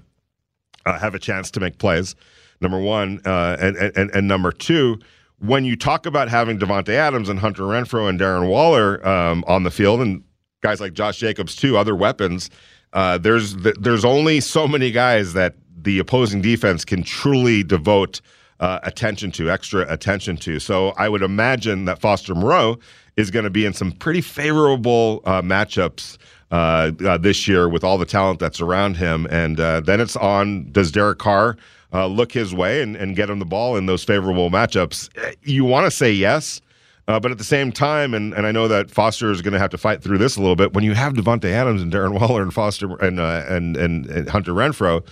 uh, 0.87 0.99
have 0.99 1.14
a 1.14 1.19
chance 1.19 1.50
to 1.52 1.61
make 1.61 1.78
plays. 1.78 2.14
Number 2.61 2.81
one, 2.81 3.21
uh, 3.25 3.57
and, 3.61 3.76
and 3.76 4.11
and 4.11 4.28
number 4.28 4.52
two, 4.52 4.99
when 5.40 5.64
you 5.64 5.76
talk 5.76 6.07
about 6.07 6.28
having 6.28 6.59
Davante 6.59 6.90
Adams 6.90 7.28
and 7.28 7.38
Hunter 7.38 7.64
Renfrow 7.64 8.09
and 8.09 8.19
Darren 8.19 8.49
Waller 8.49 9.04
um, 9.07 9.45
on 9.49 9.64
the 9.64 9.71
field, 9.71 10.00
and 10.00 10.23
guys 10.62 10.81
like 10.81 10.92
Josh 10.92 11.19
Jacobs 11.19 11.57
too, 11.57 11.76
other 11.76 11.97
weapons, 11.97 12.50
uh, 12.92 13.19
there's 13.19 13.54
there's 13.57 14.04
only 14.04 14.40
so 14.40 14.69
many 14.69 14.90
guys 14.90 15.33
that 15.33 15.57
the 15.76 15.99
opposing 15.99 16.40
defense 16.40 16.85
can 16.85 17.02
truly 17.02 17.64
devote 17.64 18.21
uh, 18.62 18.78
attention 18.85 19.33
to, 19.33 19.50
extra 19.50 19.85
attention 19.92 20.37
to. 20.37 20.61
So 20.61 20.90
I 20.90 21.09
would 21.09 21.23
imagine 21.23 21.85
that 21.87 22.00
Foster 22.00 22.33
Moreau 22.33 22.78
is 23.16 23.31
going 23.31 23.45
to 23.45 23.50
be 23.50 23.66
in 23.66 23.73
some 23.73 23.90
pretty 23.90 24.21
favorable 24.21 25.21
uh, 25.25 25.42
matchups 25.42 26.16
uh, 26.52 26.92
uh, 27.04 27.19
this 27.19 27.49
year 27.49 27.69
with 27.69 27.83
all 27.83 27.99
the 27.99 28.07
talent 28.07 28.38
that's 28.38 28.61
around 28.61 28.97
him. 28.97 29.26
And 29.31 29.59
uh, 29.59 29.81
then 29.81 30.00
it's 30.00 30.14
on 30.14 30.71
does 30.71 30.92
Derek 30.92 31.19
Carr 31.19 31.57
uh, 31.92 32.07
look 32.07 32.31
his 32.31 32.54
way 32.54 32.83
and, 32.83 32.95
and, 32.95 33.16
get 33.16 33.28
him 33.28 33.40
the 33.40 33.45
ball 33.45 33.76
in 33.76 33.87
those 33.87 34.04
favorable 34.04 34.49
matchups? 34.49 35.11
You 35.42 35.64
want 35.64 35.87
to 35.87 35.90
say 35.90 36.12
yes. 36.12 36.61
Uh, 37.09 37.19
but 37.19 37.33
at 37.33 37.38
the 37.38 37.45
same 37.45 37.73
time, 37.73 38.14
and, 38.14 38.33
and 38.33 38.47
I 38.47 38.52
know 38.52 38.69
that 38.69 38.92
Foster 38.92 39.33
is 39.33 39.42
going 39.42 39.54
to 39.54 39.59
have 39.59 39.71
to 39.71 39.78
fight 39.78 40.04
through 40.04 40.19
this 40.19 40.37
a 40.37 40.40
little 40.40 40.54
bit. 40.54 40.73
When 40.73 40.85
you 40.85 40.95
have 40.95 41.14
Davante 41.14 41.50
Adams 41.50 41.83
and 41.83 41.92
Darren 41.92 42.19
Waller 42.19 42.42
and 42.42 42.54
Foster 42.54 42.95
and 42.99 43.19
and, 43.19 43.76
and, 43.76 44.07
and 44.07 44.28
Hunter 44.28 44.52
Renfrow, 44.52 45.04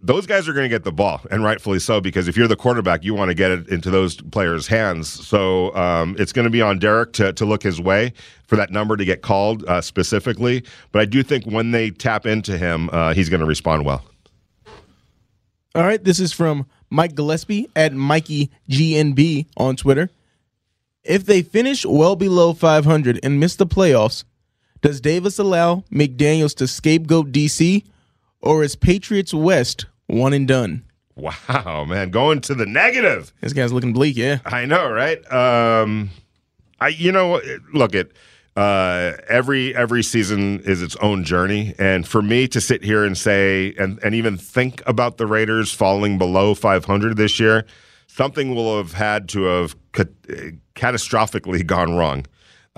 those 0.00 0.26
guys 0.26 0.48
are 0.48 0.52
going 0.52 0.64
to 0.64 0.68
get 0.68 0.84
the 0.84 0.92
ball, 0.92 1.20
and 1.30 1.42
rightfully 1.42 1.78
so, 1.78 2.00
because 2.00 2.28
if 2.28 2.36
you're 2.36 2.48
the 2.48 2.56
quarterback, 2.56 3.04
you 3.04 3.14
want 3.14 3.30
to 3.30 3.34
get 3.34 3.50
it 3.50 3.68
into 3.68 3.90
those 3.90 4.16
players' 4.16 4.66
hands. 4.66 5.08
So 5.08 5.74
um, 5.74 6.14
it's 6.18 6.32
going 6.32 6.44
to 6.44 6.50
be 6.50 6.62
on 6.62 6.78
Derek 6.78 7.12
to, 7.14 7.32
to 7.32 7.44
look 7.44 7.62
his 7.62 7.80
way 7.80 8.12
for 8.46 8.56
that 8.56 8.70
number 8.70 8.96
to 8.96 9.04
get 9.04 9.22
called 9.22 9.64
uh, 9.64 9.80
specifically. 9.80 10.64
But 10.92 11.02
I 11.02 11.04
do 11.04 11.22
think 11.22 11.44
when 11.44 11.72
they 11.72 11.90
tap 11.90 12.26
into 12.26 12.56
him, 12.56 12.88
uh, 12.92 13.12
he's 13.12 13.28
going 13.28 13.40
to 13.40 13.46
respond 13.46 13.84
well. 13.84 14.04
All 15.74 15.84
right, 15.84 16.02
this 16.02 16.20
is 16.20 16.32
from 16.32 16.66
Mike 16.90 17.14
Gillespie 17.14 17.68
at 17.76 17.92
Mikey 17.92 18.50
GNB 18.70 19.46
on 19.56 19.76
Twitter. 19.76 20.10
If 21.04 21.24
they 21.24 21.42
finish 21.42 21.84
well 21.84 22.16
below 22.16 22.52
500 22.52 23.20
and 23.22 23.40
miss 23.40 23.56
the 23.56 23.66
playoffs, 23.66 24.24
does 24.80 25.00
Davis 25.00 25.38
allow 25.38 25.84
McDaniels 25.90 26.54
to 26.56 26.66
scapegoat 26.68 27.32
DC? 27.32 27.84
Or 28.40 28.62
is 28.62 28.76
Patriots 28.76 29.34
West 29.34 29.86
one 30.06 30.32
and 30.32 30.46
done? 30.46 30.84
Wow, 31.16 31.84
man, 31.84 32.10
going 32.10 32.40
to 32.42 32.54
the 32.54 32.66
negative. 32.66 33.32
This 33.40 33.52
guy's 33.52 33.72
looking 33.72 33.92
bleak. 33.92 34.16
Yeah, 34.16 34.38
I 34.44 34.66
know, 34.66 34.88
right? 34.88 35.18
Um, 35.32 36.10
I, 36.80 36.88
you 36.88 37.10
know, 37.10 37.40
look 37.74 37.94
at 37.96 38.08
uh, 38.56 39.12
every 39.28 39.74
every 39.74 40.02
season 40.02 40.60
is 40.60 40.80
its 40.80 40.96
own 40.96 41.24
journey, 41.24 41.74
and 41.78 42.06
for 42.06 42.22
me 42.22 42.46
to 42.48 42.60
sit 42.60 42.84
here 42.84 43.04
and 43.04 43.18
say 43.18 43.74
and 43.78 43.98
and 44.04 44.14
even 44.14 44.36
think 44.36 44.80
about 44.86 45.16
the 45.16 45.26
Raiders 45.26 45.72
falling 45.72 46.18
below 46.18 46.54
500 46.54 47.16
this 47.16 47.40
year, 47.40 47.64
something 48.06 48.54
will 48.54 48.76
have 48.76 48.92
had 48.92 49.28
to 49.30 49.42
have 49.42 49.76
catastrophically 50.74 51.66
gone 51.66 51.96
wrong. 51.96 52.26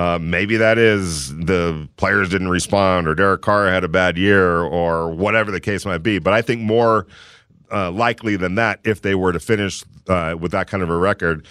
Uh, 0.00 0.18
maybe 0.18 0.56
that 0.56 0.78
is 0.78 1.28
the 1.36 1.86
players 1.98 2.30
didn't 2.30 2.48
respond, 2.48 3.06
or 3.06 3.14
Derek 3.14 3.42
Carr 3.42 3.68
had 3.68 3.84
a 3.84 3.88
bad 3.88 4.16
year, 4.16 4.60
or 4.62 5.10
whatever 5.10 5.50
the 5.50 5.60
case 5.60 5.84
might 5.84 5.98
be. 5.98 6.18
But 6.18 6.32
I 6.32 6.40
think 6.40 6.62
more 6.62 7.06
uh, 7.70 7.90
likely 7.90 8.36
than 8.36 8.54
that, 8.54 8.80
if 8.82 9.02
they 9.02 9.14
were 9.14 9.30
to 9.30 9.38
finish 9.38 9.84
uh, 10.08 10.36
with 10.40 10.52
that 10.52 10.68
kind 10.68 10.82
of 10.82 10.88
a 10.88 10.96
record, 10.96 11.46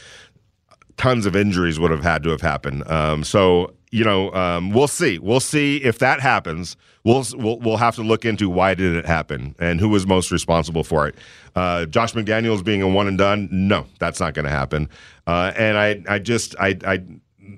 tons 0.98 1.28
of 1.28 1.36
injuries 1.36 1.80
would 1.80 1.92
have 1.92 2.02
had 2.02 2.24
to 2.24 2.32
have 2.32 2.42
happened. 2.42 2.90
Um, 2.90 3.24
so 3.24 3.76
you 3.92 4.04
know, 4.04 4.34
um, 4.34 4.72
we'll 4.72 4.88
see. 4.88 5.20
We'll 5.20 5.40
see 5.40 5.78
if 5.78 6.00
that 6.00 6.20
happens. 6.20 6.76
We'll, 7.04 7.24
we'll 7.36 7.60
we'll 7.60 7.78
have 7.78 7.96
to 7.98 8.04
look 8.04 8.26
into 8.26 8.50
why 8.50 8.74
did 8.74 8.96
it 8.96 9.06
happen 9.06 9.56
and 9.60 9.80
who 9.80 9.90
was 9.90 10.08
most 10.08 10.32
responsible 10.32 10.84
for 10.84 11.08
it. 11.08 11.14
Uh, 11.56 11.86
Josh 11.86 12.14
McDaniels 12.14 12.66
being 12.66 12.82
a 12.82 12.88
one 12.88 13.08
and 13.08 13.18
done, 13.18 13.48
no, 13.52 13.86
that's 14.00 14.20
not 14.20 14.34
going 14.34 14.46
to 14.46 14.52
happen. 14.52 14.90
Uh, 15.28 15.52
and 15.56 15.78
I 15.78 16.02
I 16.08 16.18
just 16.18 16.56
I 16.60 16.80
I 16.84 17.04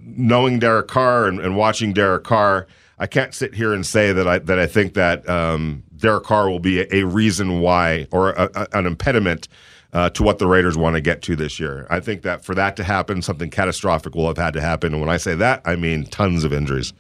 knowing 0.04 0.60
Derek 0.60 0.88
Carr 0.88 1.28
and, 1.28 1.40
and, 1.40 1.56
watching 1.56 1.94
Derek 1.94 2.24
Carr, 2.24 2.68
I 2.98 3.08
can't 3.08 3.34
sit 3.34 3.56
here 3.56 3.74
and 3.74 3.86
say 3.86 4.12
that 4.14 4.28
I 4.28 4.40
that 4.40 4.60
I 4.60 4.68
think 4.68 4.94
that 4.94 5.28
um, 5.28 5.84
Derek 5.96 6.24
Carr 6.24 6.50
will 6.50 6.60
be 6.60 6.82
a, 6.82 6.88
a 6.92 7.04
reason 7.04 7.60
why 7.62 8.08
or 8.12 8.32
a, 8.32 8.50
a, 8.54 8.68
an 8.74 8.86
impediment 8.86 9.48
uh, 9.94 10.10
to 10.12 10.24
what 10.24 10.40
the 10.40 10.48
Raiders 10.48 10.78
want 10.78 10.96
to 10.96 11.02
get 11.02 11.22
to 11.24 11.36
this 11.36 11.60
year. 11.60 11.88
I 11.90 12.00
think 12.00 12.22
that 12.22 12.46
for 12.46 12.56
that 12.56 12.76
to 12.78 12.84
happen, 12.84 13.22
something 13.22 13.50
catastrophic 13.50 14.16
will 14.16 14.28
have 14.28 14.38
had 14.38 14.54
to 14.54 14.62
happen. 14.62 14.94
And 14.94 15.02
when 15.02 15.10
I 15.10 15.18
say 15.18 15.36
that, 15.36 15.62
I 15.66 15.76
mean 15.76 16.06
tons 16.06 16.44
of 16.44 16.54
injuries. 16.54 16.94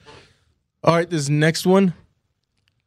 All 0.84 0.96
right, 0.96 1.10
this 1.10 1.30
next 1.30 1.66
one. 1.66 1.94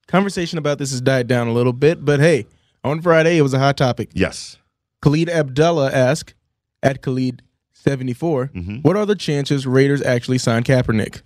Conversation 0.06 0.58
about 0.58 0.78
this 0.78 0.90
has 0.90 1.00
died 1.00 1.26
down 1.26 1.48
a 1.48 1.52
little 1.52 1.72
bit, 1.72 2.04
but 2.04 2.20
hey, 2.20 2.46
on 2.82 3.00
Friday 3.00 3.38
it 3.38 3.42
was 3.42 3.54
a 3.54 3.58
hot 3.58 3.76
topic. 3.76 4.10
Yes. 4.12 4.58
Khalid 5.00 5.30
Abdullah 5.30 5.90
asked 5.90 6.34
at 6.82 7.00
Khalid 7.00 7.42
74. 7.84 8.48
Mm-hmm. 8.48 8.76
What 8.78 8.96
are 8.96 9.06
the 9.06 9.14
chances 9.14 9.66
Raiders 9.66 10.02
actually 10.02 10.38
sign 10.38 10.64
Kaepernick? 10.64 11.20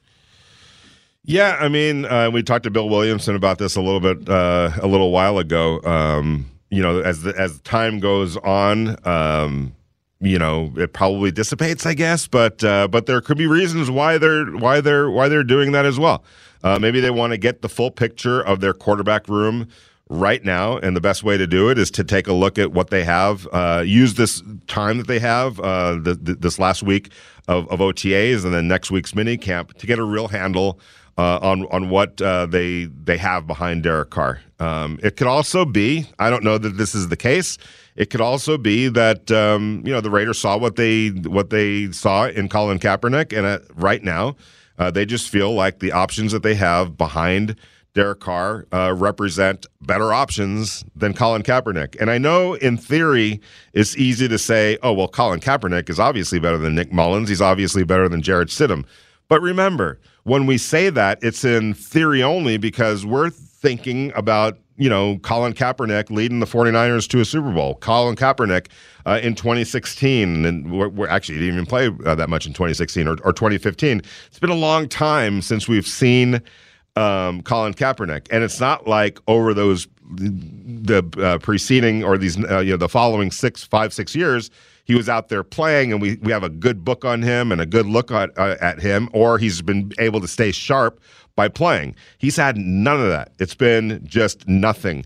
Yeah, 1.25 1.57
I 1.61 1.69
mean, 1.69 2.05
uh, 2.05 2.31
we 2.31 2.43
talked 2.43 2.65
to 2.65 2.71
Bill 2.71 2.89
Williamson 2.89 3.37
about 3.37 3.59
this 3.59 3.77
a 3.77 3.81
little 3.81 4.01
bit 4.01 4.29
uh, 4.29 4.73
a 4.81 4.87
little 4.87 5.13
while 5.13 5.39
ago. 5.39 5.81
Um, 5.83 6.51
you 6.71 6.83
know, 6.83 7.01
as 7.01 7.23
the, 7.23 7.39
as 7.39 7.61
time 7.61 8.01
goes 8.01 8.37
on, 8.39 8.97
um, 9.07 9.75
you 10.21 10.39
know, 10.39 10.73
it 10.77 10.93
probably 10.93 11.31
dissipates, 11.31 11.87
I 11.87 11.95
guess. 11.95 12.27
But 12.27 12.65
uh, 12.65 12.89
but 12.89 13.07
there 13.07 13.21
could 13.21 13.39
be 13.39 13.47
reasons 13.47 13.91
why 13.91 14.19
they're 14.19 14.47
why 14.47 14.81
they're 14.81 15.11
why 15.11 15.29
they're 15.29 15.45
doing 15.45 15.73
that 15.73 15.85
as 15.87 15.99
well. 15.99 16.25
Uh, 16.65 16.79
maybe 16.79 16.99
they 16.99 17.11
want 17.11 17.33
to 17.33 17.39
get 17.39 17.63
the 17.63 17.69
full 17.69 17.91
picture 17.91 18.41
of 18.41 18.61
their 18.61 18.73
quarterback 18.73 19.29
room 19.29 19.69
right 20.09 20.45
now, 20.45 20.79
and 20.79 20.97
the 20.97 21.01
best 21.01 21.23
way 21.23 21.37
to 21.37 21.47
do 21.47 21.69
it 21.71 21.79
is 21.79 21.91
to 21.93 22.05
take 22.05 22.27
a 22.27 22.33
look 22.33 22.59
at 22.59 22.73
what 22.73 22.91
they 22.91 23.05
have. 23.05 23.47
Uh, 23.53 23.83
use 23.85 24.15
this 24.15 24.43
time 24.67 24.99
that 24.99 25.07
they 25.07 25.19
have 25.19 25.61
uh, 25.61 25.93
the, 25.95 26.15
the, 26.15 26.35
this 26.35 26.59
last 26.59 26.83
week 26.83 27.11
of, 27.47 27.69
of, 27.69 27.81
OTAs 27.81 28.45
and 28.45 28.55
then 28.55 28.69
next 28.69 28.91
week's 28.91 29.15
mini 29.15 29.37
camp 29.37 29.75
to 29.79 29.87
get 29.87 29.99
a 29.99 30.05
real 30.05 30.29
handle 30.29 30.81
uh, 31.17 31.39
on 31.43 31.67
on 31.71 31.91
what 31.91 32.21
uh, 32.23 32.47
they 32.47 32.85
they 32.85 33.19
have 33.19 33.47
behind 33.47 33.83
Derek 33.83 34.11
Carr. 34.11 34.41
Um, 34.61 34.99
it 35.03 35.17
could 35.17 35.27
also 35.27 35.65
be 35.65 36.07
I 36.19 36.31
don't 36.31 36.45
know 36.45 36.59
that 36.59 36.77
this 36.77 36.95
is 36.95 37.09
the 37.09 37.17
case. 37.17 37.59
It 37.97 38.11
could 38.11 38.21
also 38.21 38.57
be 38.57 38.89
that 38.89 39.31
um, 39.31 39.83
you 39.85 39.93
know 39.93 40.01
the 40.01 40.11
Raiders 40.11 40.39
saw 40.39 40.57
what 40.57 40.77
they 40.77 41.09
what 41.09 41.51
they 41.51 41.91
saw 41.91 42.27
in 42.27 42.49
Colin 42.49 42.79
Kaepernick, 42.79 43.37
and 43.37 43.47
uh, 43.47 43.59
right 43.75 44.03
now 44.03 44.37
uh, 44.79 44.91
they 44.91 45.05
just 45.05 45.29
feel 45.29 45.53
like 45.53 45.81
the 45.81 45.93
options 45.93 46.33
that 46.33 46.45
they 46.45 46.55
have 46.55 46.97
behind 46.97 47.57
Derek 47.99 48.21
Carr 48.21 48.65
uh, 48.73 48.95
represent 48.97 49.67
better 49.81 50.13
options 50.13 50.85
than 50.95 51.15
Colin 51.15 51.43
Kaepernick. 51.43 52.01
And 52.01 52.13
I 52.13 52.17
know 52.17 52.55
in 52.55 52.77
theory 52.77 53.41
it's 53.73 53.97
easy 53.97 54.29
to 54.29 54.39
say, 54.39 54.79
oh, 54.85 54.93
well, 54.93 55.09
Colin 55.09 55.41
Kaepernick 55.41 55.91
is 55.91 55.99
obviously 55.99 56.39
better 56.39 56.59
than 56.59 56.77
Nick 56.77 56.93
Mullens. 56.93 57.29
He's 57.29 57.43
obviously 57.43 57.83
better 57.83 58.09
than 58.09 58.23
Jarrett 58.23 58.51
Stidham. 58.51 58.85
But 59.27 59.43
remember, 59.43 59.99
when 60.23 60.47
we 60.47 60.59
say 60.59 60.91
that, 60.91 61.19
it's 61.23 61.45
in 61.45 61.75
theory 61.75 62.23
only 62.23 62.57
because 62.57 63.05
we're 63.05 63.31
thinking 63.31 64.13
about, 64.15 64.61
you 64.77 64.89
know, 64.89 65.19
Colin 65.19 65.53
Kaepernick 65.53 66.09
leading 66.09 66.39
the 66.39 66.47
49ers 66.47 67.09
to 67.09 67.19
a 67.19 67.25
Super 67.25 67.51
Bowl. 67.51 67.75
Colin 67.81 68.15
Kaepernick 68.15 68.69
uh, 69.07 69.19
in 69.25 69.35
2016, 69.35 70.45
and 70.45 70.71
we're, 70.71 70.89
we're, 70.89 71.09
actually 71.09 71.35
he 71.35 71.47
didn't 71.47 71.55
even 71.57 71.67
play 71.67 71.91
uh, 72.07 72.15
that 72.15 72.29
much 72.29 72.47
in 72.47 72.53
2016 72.53 73.09
or, 73.09 73.17
or 73.25 73.33
2015. 73.33 74.03
It's 74.29 74.39
been 74.39 74.51
a 74.51 74.55
long 74.55 74.89
time 74.89 75.43
since 75.43 75.67
we've 75.67 75.85
seen– 75.85 76.41
um, 76.99 77.43
Colin 77.43 77.75
Kaepernick, 77.75 78.27
and 78.31 78.43
it's 78.43 78.61
not 78.61 78.87
like 78.87 79.19
over 79.29 79.55
those 79.55 79.87
the 80.11 81.05
uh, 81.23 81.39
preceding 81.39 82.03
or 82.03 82.17
these 82.19 82.43
uh, 82.45 82.59
you 82.61 82.73
know 82.73 82.77
the 82.77 82.89
following 82.89 83.31
six, 83.31 83.63
five, 83.65 83.93
six 83.93 84.15
years, 84.15 84.51
he 84.85 84.95
was 84.95 85.09
out 85.09 85.29
there 85.29 85.45
playing, 85.45 85.93
and 85.93 86.03
we 86.03 86.17
we 86.23 86.33
have 86.33 86.43
a 86.43 86.49
good 86.49 86.85
book 86.85 87.05
on 87.05 87.23
him 87.23 87.53
and 87.53 87.61
a 87.61 87.67
good 87.67 87.87
look 87.87 88.11
at, 88.11 88.37
uh, 88.39 88.57
at 88.61 88.81
him, 88.81 89.09
or 89.13 89.39
he's 89.39 89.63
been 89.63 89.93
able 89.99 90.21
to 90.21 90.29
stay 90.29 90.51
sharp 90.51 91.01
by 91.37 91.47
playing. 91.49 91.95
He's 92.19 92.37
had 92.37 92.57
none 92.57 93.01
of 93.01 93.09
that. 93.09 93.33
It's 93.39 93.55
been 93.55 94.01
just 94.05 94.49
nothing. 94.49 95.05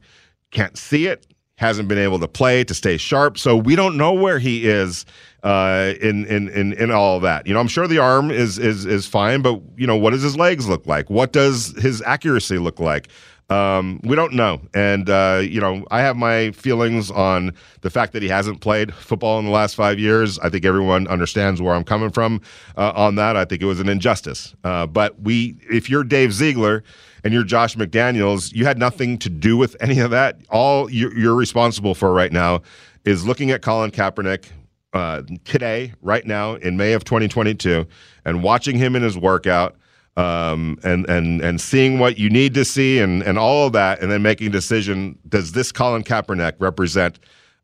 Can't 0.50 0.78
see 0.78 1.06
it. 1.06 1.26
hasn't 1.56 1.88
been 1.88 1.98
able 1.98 2.18
to 2.18 2.28
play 2.28 2.64
to 2.64 2.74
stay 2.74 2.96
sharp. 2.96 3.38
So 3.38 3.56
we 3.56 3.76
don't 3.76 3.96
know 3.96 4.12
where 4.12 4.38
he 4.38 4.66
is 4.66 5.04
uh, 5.42 5.94
in, 6.00 6.24
in 6.26 6.48
in 6.48 6.72
in 6.74 6.90
all 6.90 7.16
of 7.16 7.22
that. 7.22 7.46
You 7.46 7.54
know, 7.54 7.60
I'm 7.60 7.68
sure 7.68 7.86
the 7.86 7.98
arm 7.98 8.30
is 8.30 8.58
is 8.58 8.84
is 8.84 9.06
fine, 9.06 9.42
but 9.42 9.60
you 9.76 9.86
know, 9.86 9.96
what 9.96 10.10
does 10.10 10.22
his 10.22 10.36
legs 10.36 10.68
look 10.68 10.86
like? 10.86 11.10
What 11.10 11.32
does 11.32 11.74
his 11.80 12.02
accuracy 12.02 12.58
look 12.58 12.78
like? 12.78 13.08
Um, 13.50 14.00
we 14.04 14.16
don't 14.16 14.32
know, 14.32 14.62
and 14.72 15.10
uh, 15.10 15.42
you 15.42 15.60
know, 15.60 15.84
I 15.90 16.00
have 16.00 16.16
my 16.16 16.52
feelings 16.52 17.10
on 17.10 17.52
the 17.82 17.90
fact 17.90 18.12
that 18.12 18.22
he 18.22 18.28
hasn't 18.28 18.60
played 18.60 18.94
football 18.94 19.38
in 19.40 19.44
the 19.44 19.50
last 19.50 19.74
five 19.74 19.98
years. 19.98 20.38
I 20.38 20.48
think 20.48 20.64
everyone 20.64 21.06
understands 21.08 21.60
where 21.60 21.74
I'm 21.74 21.84
coming 21.84 22.10
from 22.10 22.40
uh, 22.78 22.92
on 22.94 23.16
that. 23.16 23.36
I 23.36 23.44
think 23.44 23.60
it 23.60 23.66
was 23.66 23.80
an 23.80 23.90
injustice. 23.90 24.54
Uh, 24.64 24.86
but 24.86 25.20
we, 25.20 25.56
if 25.70 25.90
you're 25.90 26.04
Dave 26.04 26.32
Ziegler 26.32 26.82
and 27.24 27.34
you're 27.34 27.44
Josh 27.44 27.76
McDaniels, 27.76 28.54
you 28.54 28.64
had 28.64 28.78
nothing 28.78 29.18
to 29.18 29.28
do 29.28 29.56
with 29.56 29.76
any 29.80 29.98
of 29.98 30.10
that. 30.12 30.38
All 30.48 30.88
you're, 30.90 31.14
you're 31.18 31.34
responsible 31.34 31.94
for 31.94 32.12
right 32.12 32.32
now 32.32 32.62
is 33.04 33.26
looking 33.26 33.50
at 33.50 33.60
Colin 33.60 33.90
Kaepernick 33.90 34.46
uh, 34.92 35.22
today, 35.44 35.94
right 36.02 36.26
now, 36.26 36.54
in 36.54 36.76
May 36.76 36.92
of 36.92 37.04
2022, 37.04 37.86
and 38.24 38.42
watching 38.42 38.76
him 38.76 38.94
in 38.94 39.02
his 39.02 39.16
workout 39.16 39.76
um, 40.16 40.78
and 40.82 41.08
and 41.08 41.40
and 41.40 41.60
seeing 41.60 41.98
what 41.98 42.18
you 42.18 42.28
need 42.28 42.54
to 42.54 42.64
see 42.64 42.98
and 42.98 43.22
and 43.22 43.38
all 43.38 43.66
of 43.66 43.72
that, 43.72 44.00
and 44.00 44.10
then 44.10 44.22
making 44.22 44.48
a 44.48 44.50
decision: 44.50 45.18
Does 45.28 45.52
this 45.52 45.72
Colin 45.72 46.04
Kaepernick 46.04 46.54
represent 46.58 47.18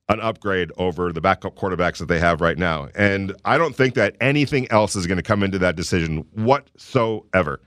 an 0.09 0.21
upgrade 0.21 0.73
over 0.79 1.13
the 1.13 1.21
backup 1.21 1.55
quarterbacks 1.57 1.99
that 1.99 2.07
they 2.07 2.19
have 2.19 2.41
right 2.41 2.57
now? 2.57 2.89
And 2.95 3.35
I 3.45 3.59
don't 3.59 3.77
think 3.77 3.95
that 3.95 4.17
anything 4.21 4.71
else 4.71 4.97
is 4.97 5.07
going 5.07 5.19
to 5.19 5.23
come 5.23 5.43
into 5.43 5.59
that 5.59 5.77
decision 5.77 6.25
whatsoever. 6.33 7.61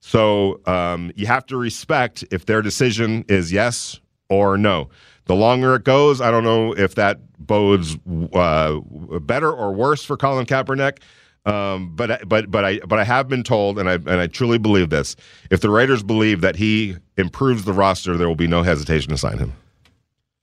So 0.00 0.60
um, 0.66 1.10
you 1.16 1.26
have 1.26 1.46
to 1.46 1.56
respect 1.56 2.22
if 2.30 2.44
their 2.44 2.60
decision 2.60 3.24
is 3.28 3.50
yes 3.50 3.98
or 4.28 4.58
no. 4.58 4.90
The 5.26 5.34
longer 5.34 5.74
it 5.74 5.84
goes, 5.84 6.20
I 6.20 6.30
don't 6.30 6.44
know 6.44 6.72
if 6.72 6.94
that 6.94 7.20
bodes 7.38 7.96
uh, 8.32 8.80
better 9.20 9.52
or 9.52 9.72
worse 9.72 10.04
for 10.04 10.16
Colin 10.16 10.46
Kaepernick. 10.46 10.98
Um, 11.44 11.94
but 11.94 12.28
but 12.28 12.50
but 12.50 12.64
I 12.64 12.80
but 12.80 12.98
I 12.98 13.04
have 13.04 13.28
been 13.28 13.44
told, 13.44 13.78
and 13.78 13.88
I 13.88 13.94
and 13.94 14.10
I 14.20 14.26
truly 14.26 14.58
believe 14.58 14.90
this: 14.90 15.14
if 15.48 15.60
the 15.60 15.70
Raiders 15.70 16.02
believe 16.02 16.40
that 16.40 16.56
he 16.56 16.96
improves 17.16 17.64
the 17.64 17.72
roster, 17.72 18.16
there 18.16 18.26
will 18.26 18.34
be 18.34 18.48
no 18.48 18.64
hesitation 18.64 19.10
to 19.10 19.16
sign 19.16 19.38
him. 19.38 19.52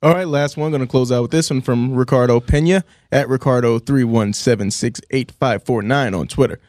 All 0.02 0.14
right, 0.14 0.28
last 0.28 0.56
one. 0.56 0.72
Going 0.72 0.82
to 0.82 0.88
close 0.88 1.12
out 1.12 1.24
with 1.24 1.32
this 1.32 1.50
one 1.50 1.62
from 1.62 1.94
Ricardo 1.94 2.40
Pena 2.40 2.86
at 3.12 3.28
Ricardo 3.28 3.80
three 3.80 4.06
one 4.06 4.32
seven 4.32 4.72
six 4.72 5.02
eight 5.12 5.32
five 5.32 5.64
four 5.64 5.82
nine 5.82 6.14
on 6.14 6.28
Twitter. 6.28 6.60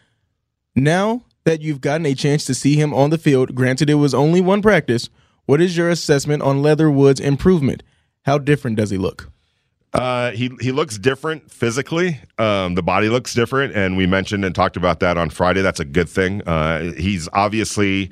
Now 0.74 1.22
that 1.44 1.60
you've 1.60 1.80
gotten 1.80 2.06
a 2.06 2.14
chance 2.14 2.44
to 2.46 2.54
see 2.54 2.74
him 2.74 2.92
on 2.92 3.10
the 3.10 3.18
field, 3.18 3.54
granted 3.54 3.88
it 3.88 3.94
was 3.94 4.14
only 4.14 4.40
one 4.40 4.62
practice, 4.62 5.10
what 5.46 5.60
is 5.60 5.76
your 5.76 5.90
assessment 5.90 6.42
on 6.42 6.62
Leatherwood's 6.62 7.20
improvement? 7.20 7.82
How 8.24 8.38
different 8.38 8.76
does 8.76 8.90
he 8.90 8.98
look? 8.98 9.30
Uh, 9.92 10.32
he 10.32 10.50
he 10.60 10.72
looks 10.72 10.98
different 10.98 11.50
physically. 11.50 12.20
Um, 12.38 12.74
the 12.74 12.82
body 12.82 13.08
looks 13.08 13.32
different, 13.32 13.76
and 13.76 13.96
we 13.96 14.06
mentioned 14.06 14.44
and 14.44 14.52
talked 14.54 14.76
about 14.76 14.98
that 15.00 15.16
on 15.16 15.30
Friday. 15.30 15.62
That's 15.62 15.78
a 15.78 15.84
good 15.84 16.08
thing. 16.08 16.42
Uh, 16.42 16.92
he's 16.94 17.28
obviously 17.32 18.10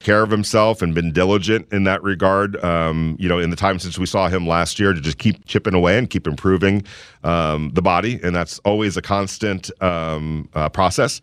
care 0.00 0.22
of 0.22 0.30
himself 0.30 0.80
and 0.80 0.94
been 0.94 1.12
diligent 1.12 1.66
in 1.72 1.82
that 1.84 2.04
regard. 2.04 2.62
Um, 2.62 3.16
you 3.18 3.28
know, 3.28 3.40
in 3.40 3.50
the 3.50 3.56
time 3.56 3.80
since 3.80 3.98
we 3.98 4.06
saw 4.06 4.28
him 4.28 4.46
last 4.46 4.78
year, 4.78 4.92
to 4.92 5.00
just 5.00 5.18
keep 5.18 5.44
chipping 5.44 5.74
away 5.74 5.98
and 5.98 6.08
keep 6.08 6.28
improving 6.28 6.84
um, 7.24 7.70
the 7.74 7.82
body, 7.82 8.20
and 8.22 8.36
that's 8.36 8.60
always 8.60 8.96
a 8.96 9.02
constant 9.02 9.70
um, 9.82 10.48
uh, 10.54 10.68
process. 10.68 11.20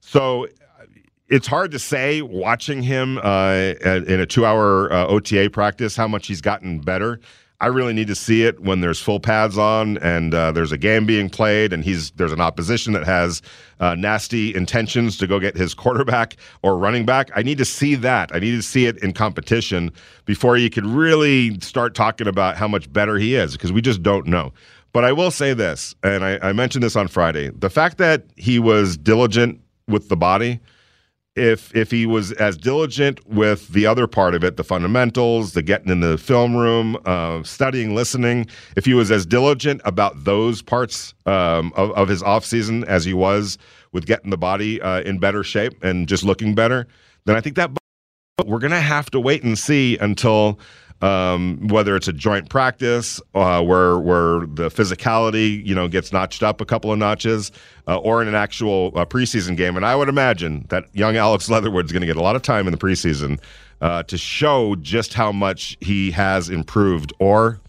So 0.00 0.46
it's 1.28 1.46
hard 1.46 1.70
to 1.70 1.78
say 1.78 2.20
watching 2.20 2.82
him 2.82 3.18
uh, 3.18 3.74
in 3.82 4.20
a 4.20 4.26
two-hour 4.26 4.92
uh, 4.92 5.06
OTA 5.06 5.48
practice 5.50 5.96
how 5.96 6.08
much 6.08 6.26
he's 6.26 6.42
gotten 6.42 6.80
better. 6.80 7.20
I 7.60 7.66
really 7.66 7.92
need 7.92 8.06
to 8.06 8.14
see 8.14 8.44
it 8.44 8.60
when 8.60 8.80
there's 8.80 9.00
full 9.00 9.18
pads 9.18 9.58
on 9.58 9.98
and 9.98 10.32
uh, 10.32 10.52
there's 10.52 10.70
a 10.70 10.78
game 10.78 11.06
being 11.06 11.28
played 11.28 11.72
and 11.72 11.82
he's 11.82 12.12
there's 12.12 12.32
an 12.32 12.40
opposition 12.40 12.92
that 12.92 13.04
has 13.04 13.42
uh, 13.80 13.96
nasty 13.96 14.54
intentions 14.54 15.18
to 15.18 15.26
go 15.26 15.40
get 15.40 15.56
his 15.56 15.74
quarterback 15.74 16.36
or 16.62 16.78
running 16.78 17.04
back. 17.04 17.30
I 17.34 17.42
need 17.42 17.58
to 17.58 17.64
see 17.64 17.96
that. 17.96 18.32
I 18.32 18.38
need 18.38 18.52
to 18.52 18.62
see 18.62 18.86
it 18.86 18.96
in 18.98 19.12
competition 19.12 19.90
before 20.24 20.56
you 20.56 20.70
could 20.70 20.86
really 20.86 21.58
start 21.58 21.96
talking 21.96 22.28
about 22.28 22.56
how 22.56 22.68
much 22.68 22.92
better 22.92 23.18
he 23.18 23.34
is 23.34 23.52
because 23.52 23.72
we 23.72 23.80
just 23.80 24.02
don't 24.04 24.26
know. 24.26 24.52
But 24.92 25.04
I 25.04 25.12
will 25.12 25.30
say 25.30 25.52
this, 25.52 25.94
and 26.02 26.24
I, 26.24 26.38
I 26.40 26.52
mentioned 26.52 26.82
this 26.82 26.96
on 26.96 27.08
Friday: 27.08 27.50
the 27.50 27.68
fact 27.68 27.98
that 27.98 28.24
he 28.36 28.58
was 28.58 28.96
diligent 28.96 29.60
with 29.86 30.08
the 30.08 30.16
body 30.16 30.60
if 31.38 31.74
if 31.74 31.90
he 31.90 32.04
was 32.04 32.32
as 32.32 32.56
diligent 32.56 33.26
with 33.28 33.68
the 33.68 33.86
other 33.86 34.06
part 34.06 34.34
of 34.34 34.44
it, 34.44 34.56
the 34.56 34.64
fundamentals, 34.64 35.52
the 35.52 35.62
getting 35.62 35.90
in 35.90 36.00
the 36.00 36.18
film 36.18 36.56
room, 36.56 36.96
uh, 37.04 37.42
studying, 37.42 37.94
listening, 37.94 38.46
if 38.76 38.84
he 38.84 38.94
was 38.94 39.10
as 39.10 39.24
diligent 39.24 39.80
about 39.84 40.24
those 40.24 40.60
parts 40.60 41.14
um, 41.26 41.72
of, 41.76 41.90
of 41.92 42.08
his 42.08 42.22
offseason 42.22 42.84
as 42.86 43.04
he 43.04 43.14
was 43.14 43.56
with 43.92 44.06
getting 44.06 44.30
the 44.30 44.36
body 44.36 44.80
uh, 44.82 45.00
in 45.02 45.18
better 45.18 45.42
shape 45.42 45.82
and 45.82 46.08
just 46.08 46.24
looking 46.24 46.54
better, 46.54 46.86
then 47.24 47.36
I 47.36 47.40
think 47.40 47.56
that 47.56 47.70
we're 48.44 48.58
going 48.58 48.70
to 48.70 48.80
have 48.80 49.10
to 49.10 49.20
wait 49.20 49.42
and 49.42 49.58
see 49.58 49.96
until 49.98 50.58
um, 51.00 51.68
whether 51.68 51.94
it's 51.94 52.08
a 52.08 52.12
joint 52.12 52.48
practice 52.48 53.20
uh, 53.34 53.62
where 53.62 53.98
where 53.98 54.40
the 54.46 54.68
physicality 54.68 55.64
you 55.64 55.74
know 55.74 55.88
gets 55.88 56.12
notched 56.12 56.42
up 56.42 56.60
a 56.60 56.64
couple 56.64 56.92
of 56.92 56.98
notches, 56.98 57.52
uh, 57.86 57.98
or 57.98 58.20
in 58.22 58.28
an 58.28 58.34
actual 58.34 58.92
uh, 58.94 59.04
preseason 59.04 59.56
game. 59.56 59.76
And 59.76 59.86
I 59.86 59.94
would 59.94 60.08
imagine 60.08 60.66
that 60.70 60.84
young 60.92 61.16
Alex 61.16 61.48
Leatherwood's 61.48 61.92
going 61.92 62.00
to 62.00 62.06
get 62.06 62.16
a 62.16 62.22
lot 62.22 62.36
of 62.36 62.42
time 62.42 62.66
in 62.66 62.72
the 62.72 62.78
preseason 62.78 63.40
uh, 63.80 64.02
to 64.04 64.18
show 64.18 64.74
just 64.76 65.14
how 65.14 65.30
much 65.32 65.76
he 65.80 66.10
has 66.10 66.50
improved. 66.50 67.12
Or, 67.18 67.60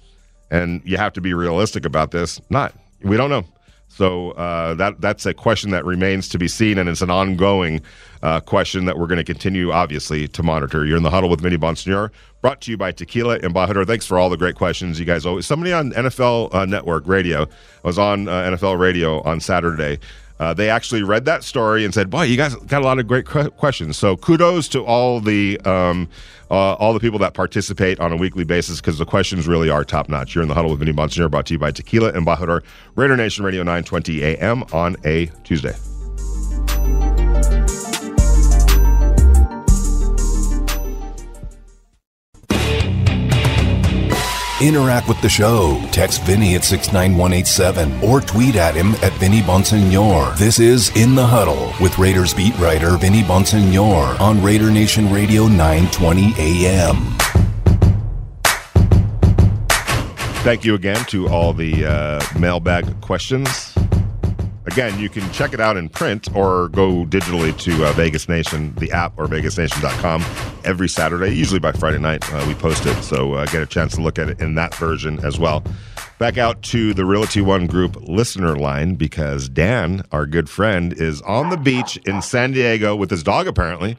and 0.50 0.82
you 0.84 0.98
have 0.98 1.13
to 1.13 1.22
be 1.22 1.34
realistic 1.34 1.86
about 1.86 2.12
this, 2.12 2.42
not 2.50 2.74
we 3.04 3.18
don't 3.18 3.30
know. 3.30 3.46
So 4.00 4.32
uh, 4.32 4.76
that 4.76 5.02
that's 5.02 5.26
a 5.26 5.34
question 5.34 5.72
that 5.72 5.84
remains 5.84 6.30
to 6.30 6.38
be 6.38 6.48
seen, 6.48 6.78
and 6.78 6.88
it's 6.88 7.02
an 7.02 7.10
ongoing 7.10 7.82
uh, 8.24 8.40
question 8.40 8.86
that 8.86 8.98
we're 8.98 9.08
going 9.08 9.18
to 9.18 9.26
continue, 9.26 9.74
obviously, 9.74 10.26
to 10.30 10.42
monitor. 10.42 10.86
You're 10.86 10.96
in 10.96 11.04
the 11.04 11.10
huddle 11.10 11.30
with 11.30 11.42
Vinny 11.42 11.58
Bonsignore, 11.58 12.10
brought 12.40 12.62
to 12.62 12.72
you 12.72 12.78
by 12.78 12.94
Tequila 12.94 13.40
Embajador. 13.40 13.86
Thanks 13.86 14.06
for 14.06 14.18
all 14.18 14.30
the 14.30 14.38
great 14.38 14.56
questions 14.56 15.02
you 15.02 15.06
guys 15.06 15.26
always. 15.26 15.46
Somebody 15.46 15.74
on 15.74 15.92
NFL 15.92 16.56
uh, 16.56 16.64
Network 16.64 17.06
Radio 17.08 17.42
I 17.42 17.48
was 17.88 18.00
on 18.00 18.30
uh, 18.30 18.52
NFL 18.52 18.80
Radio 18.80 19.22
on 19.24 19.42
Saturday. 19.42 20.00
Uh, 20.39 20.54
they 20.54 20.69
actually 20.69 21.04
read 21.04 21.25
that 21.25 21.43
story 21.43 21.84
and 21.84 21.93
said, 21.93 22.10
"Boy, 22.10 22.23
you 22.23 22.38
guys 22.38 22.56
got 22.56 22.82
a 22.82 22.86
lot 22.86 22.99
of 22.99 23.08
great 23.08 23.25
questions." 23.25 23.97
So 23.97 24.15
kudos 24.17 24.67
to 24.69 24.84
all 24.84 25.19
the 25.19 25.60
um, 25.65 26.08
uh, 26.49 26.73
all 26.73 26.93
the 26.93 26.99
people 26.99 27.19
that 27.19 27.34
participate 27.34 27.99
on 27.99 28.12
a 28.12 28.15
weekly 28.15 28.43
basis 28.43 28.80
because 28.80 28.97
the 28.97 29.06
questions 29.06 29.47
really 29.47 29.69
are 29.69 29.84
top 29.84 30.10
notch. 30.10 30.36
You're 30.36 30.41
in 30.41 30.47
the 30.47 30.56
huddle 30.56 30.71
with 30.71 30.80
Vinny 30.80 30.93
Bonsignore, 30.93 31.30
brought 31.30 31.45
to 31.47 31.54
you 31.54 31.60
by 31.60 31.71
Tequila 31.71 32.13
Embajador, 32.13 32.63
Raider 32.95 33.17
Nation 33.17 33.43
Radio 33.43 33.63
920 33.63 34.23
AM 34.23 34.63
on 34.71 34.95
a 35.06 35.28
Tuesday. 35.43 35.75
Interact 44.62 45.08
with 45.08 45.22
the 45.22 45.30
show. 45.30 45.82
Text 45.93 46.22
Vinny 46.24 46.56
at 46.56 46.65
69187 46.65 48.04
or 48.04 48.19
tweet 48.19 48.58
at 48.58 48.76
him 48.76 48.93
at 48.95 49.13
Vinny 49.13 49.39
Bonsignore. 49.41 50.38
This 50.38 50.60
is 50.60 50.93
In 50.98 51.15
the 51.15 51.26
Huddle 51.26 51.74
with 51.80 51.98
Raiders 51.98 52.34
beat 52.34 52.58
writer 52.58 52.98
Vinny 52.98 53.22
Bonsignore 53.22 54.19
on 54.19 54.43
Raider 54.43 54.69
Nation 54.69 55.10
Radio 55.13 55.48
920 55.48 56.34
AM. 56.38 56.98
Thank 60.43 60.65
you 60.65 60.76
again 60.76 61.06
to 61.06 61.30
all 61.30 61.54
the 61.54 61.86
uh, 61.86 62.22
mailbag 62.38 63.00
questions. 63.00 63.74
Again, 64.72 65.00
you 65.00 65.10
can 65.10 65.28
check 65.32 65.54
it 65.54 65.60
out 65.60 65.78
in 65.78 65.90
print 65.90 66.30
or 66.36 66.70
go 66.70 67.04
digitally 67.04 67.58
to 67.62 67.88
uh, 67.88 67.92
Vegas 67.94 68.30
Nation, 68.30 68.72
the 68.76 68.92
app, 68.92 69.18
or 69.18 69.26
vegasnation.com 69.26 70.24
every 70.64 70.88
Saturday. 70.88 71.34
Usually 71.34 71.60
by 71.60 71.72
Friday 71.72 71.98
night, 71.98 72.24
uh, 72.32 72.46
we 72.48 72.54
post 72.54 72.86
it. 72.86 73.02
So 73.02 73.34
uh, 73.34 73.48
get 73.48 73.64
a 73.64 73.66
chance 73.66 73.96
to 73.96 74.02
look 74.02 74.20
at 74.20 74.30
it 74.30 74.40
in 74.40 74.54
that 74.56 74.76
version 74.76 75.26
as 75.26 75.40
well. 75.40 75.64
Back 76.20 76.38
out 76.38 76.62
to 76.64 76.94
the 76.94 77.04
Realty 77.04 77.42
One 77.42 77.66
Group 77.66 77.96
listener 78.08 78.58
line 78.58 78.94
because 78.94 79.50
Dan, 79.50 80.04
our 80.12 80.28
good 80.28 80.52
friend, 80.52 80.94
is 80.94 81.24
on 81.24 81.50
the 81.50 81.58
beach 81.58 81.98
in 82.06 82.22
San 82.22 82.52
Diego 82.52 82.96
with 82.96 83.10
his 83.10 83.24
dog, 83.24 83.48
apparently. 83.48 83.98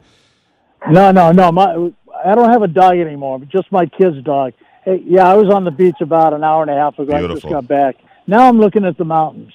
No, 0.89 1.11
no, 1.11 1.33
no. 1.33 1.51
My, 1.51 1.91
I 2.23 2.33
don't 2.33 2.49
have 2.49 2.61
a 2.61 2.69
dog 2.69 2.95
anymore, 2.95 3.39
just 3.39 3.69
my 3.73 3.87
kid's 3.87 4.23
dog. 4.23 4.53
Hey, 4.85 5.03
yeah, 5.05 5.27
I 5.27 5.33
was 5.33 5.53
on 5.53 5.65
the 5.65 5.71
beach 5.71 5.99
about 5.99 6.33
an 6.33 6.45
hour 6.45 6.61
and 6.61 6.71
a 6.71 6.75
half 6.75 6.97
ago. 6.97 7.17
Beautiful. 7.17 7.35
I 7.35 7.39
just 7.41 7.49
got 7.49 7.67
back. 7.67 7.97
Now 8.25 8.47
I'm 8.47 8.57
looking 8.57 8.85
at 8.85 8.97
the 8.97 9.03
mountains. 9.03 9.51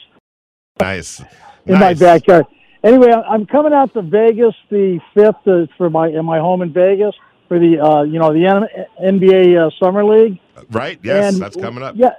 Nice. 0.81 1.21
in 1.21 1.75
nice. 1.75 1.81
my 1.81 1.95
backyard. 1.95 2.47
Anyway, 2.83 3.11
I'm 3.11 3.47
coming 3.47 3.73
out 3.73 3.93
to 3.95 4.03
Vegas 4.03 4.55
the 4.71 5.01
fifth 5.15 5.71
for 5.77 5.91
my 5.91 6.09
in 6.09 6.25
my 6.25 6.39
home 6.39 6.63
in 6.63 6.73
Vegas 6.73 7.15
for 7.49 7.59
the 7.59 7.81
uh, 7.81 8.03
you 8.03 8.19
know 8.19 8.33
the 8.33 8.69
NBA 9.03 9.67
uh, 9.67 9.71
Summer 9.83 10.05
League. 10.05 10.39
Right. 10.71 10.99
Yes, 11.03 11.35
and, 11.35 11.43
that's 11.43 11.57
coming 11.57 11.83
up. 11.83 11.97
Yeah. 11.97 12.11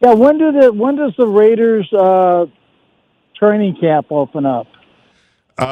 Yeah. 0.00 0.14
When 0.14 0.38
do 0.38 0.52
the 0.52 0.72
when 0.72 0.96
does 0.96 1.14
the 1.16 1.26
Raiders 1.26 1.92
uh, 1.92 2.46
training 3.36 3.76
camp 3.80 4.06
open 4.10 4.46
up? 4.46 4.66
Uh, 5.56 5.64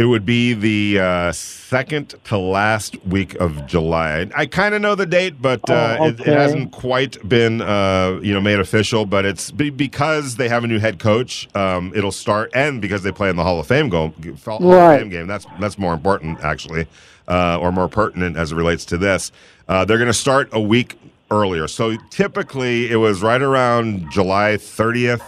It 0.00 0.06
would 0.06 0.24
be 0.24 0.54
the 0.54 0.98
uh, 0.98 1.32
second 1.32 2.14
to 2.24 2.38
last 2.38 2.96
week 3.04 3.34
of 3.34 3.66
July. 3.66 4.30
I, 4.34 4.46
kind 4.46 4.74
of 4.74 4.80
know 4.80 4.94
the 4.94 5.04
date, 5.04 5.42
but 5.42 5.68
uh, 5.68 5.98
Oh, 6.00 6.06
it, 6.06 6.20
it 6.20 6.26
hasn't 6.26 6.72
quite 6.72 7.18
been 7.28 7.60
uh, 7.60 8.18
you 8.22 8.32
know 8.32 8.40
made 8.40 8.60
official. 8.60 9.04
But 9.04 9.26
it's 9.26 9.50
be- 9.50 9.68
because 9.68 10.36
they 10.36 10.48
have 10.48 10.64
a 10.64 10.66
new 10.66 10.78
head 10.78 11.00
coach. 11.00 11.54
Um, 11.54 11.92
it'll 11.94 12.12
start, 12.12 12.50
and 12.54 12.80
because 12.80 13.02
they 13.02 13.12
play 13.12 13.28
in 13.28 13.36
the 13.36 13.42
Hall 13.42 13.60
of 13.60 13.66
Fame 13.66 13.90
go 13.90 14.14
Hall 14.46 14.72
of 14.94 15.00
Fame 15.00 15.10
game. 15.10 15.26
That's 15.26 15.44
that's 15.60 15.76
more 15.76 15.92
important 15.92 16.40
actually, 16.40 16.86
uh, 17.28 17.58
or 17.60 17.70
more 17.70 17.86
pertinent 17.86 18.38
as 18.38 18.52
it 18.52 18.54
relates 18.54 18.86
to 18.86 18.96
this. 18.96 19.32
Uh, 19.68 19.84
they're 19.84 19.98
going 19.98 20.06
to 20.06 20.14
start 20.14 20.48
a 20.52 20.60
week 20.62 20.98
earlier. 21.30 21.68
So 21.68 21.98
typically, 22.08 22.90
it 22.90 22.96
was 22.96 23.20
right 23.20 23.42
around 23.42 24.10
July 24.10 24.54
30th 24.56 25.20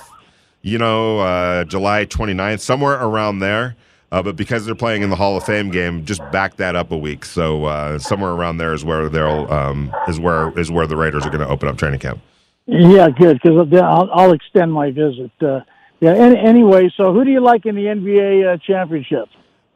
you 0.65 0.79
know, 0.79 1.19
uh, 1.19 1.65
July 1.65 2.07
29th, 2.07 2.61
somewhere 2.61 2.95
around 2.95 3.41
there. 3.41 3.75
Uh, 4.13 4.23
but 4.23 4.37
because 4.37 4.67
they're 4.67 4.75
playing 4.75 5.01
in 5.01 5.09
the 5.09 5.17
Hall 5.17 5.39
of 5.39 5.45
Fame 5.45 5.71
game, 5.71 6.05
just 6.05 6.21
back 6.31 6.57
that 6.57 6.77
up 6.77 6.93
a 6.93 6.97
week. 6.97 7.25
So 7.25 7.65
uh, 7.65 7.99
somewhere 7.99 8.33
around 8.33 8.59
there 8.59 8.75
is 8.75 8.85
where 8.85 9.09
they'll 9.09 9.51
um, 9.51 9.91
is 10.07 10.21
where 10.21 10.57
is 10.59 10.71
where 10.71 10.87
the 10.87 10.97
Raiders 10.97 11.25
are 11.25 11.31
going 11.31 11.41
to 11.41 11.49
open 11.49 11.67
up 11.67 11.79
training 11.79 11.99
camp. 11.99 12.21
Yeah, 12.67 13.09
good 13.09 13.41
because 13.43 13.73
I'll, 13.73 14.11
I'll 14.13 14.33
extend 14.33 14.71
my 14.71 14.91
visit. 14.91 15.31
Uh, 15.41 15.61
yeah. 16.01 16.13
Any, 16.13 16.39
anyway, 16.39 16.93
so 16.95 17.15
who 17.15 17.25
do 17.25 17.31
you 17.31 17.41
like 17.41 17.65
in 17.65 17.75
the 17.75 17.87
NBA 17.87 18.55
uh, 18.55 18.59
championship? 18.59 19.31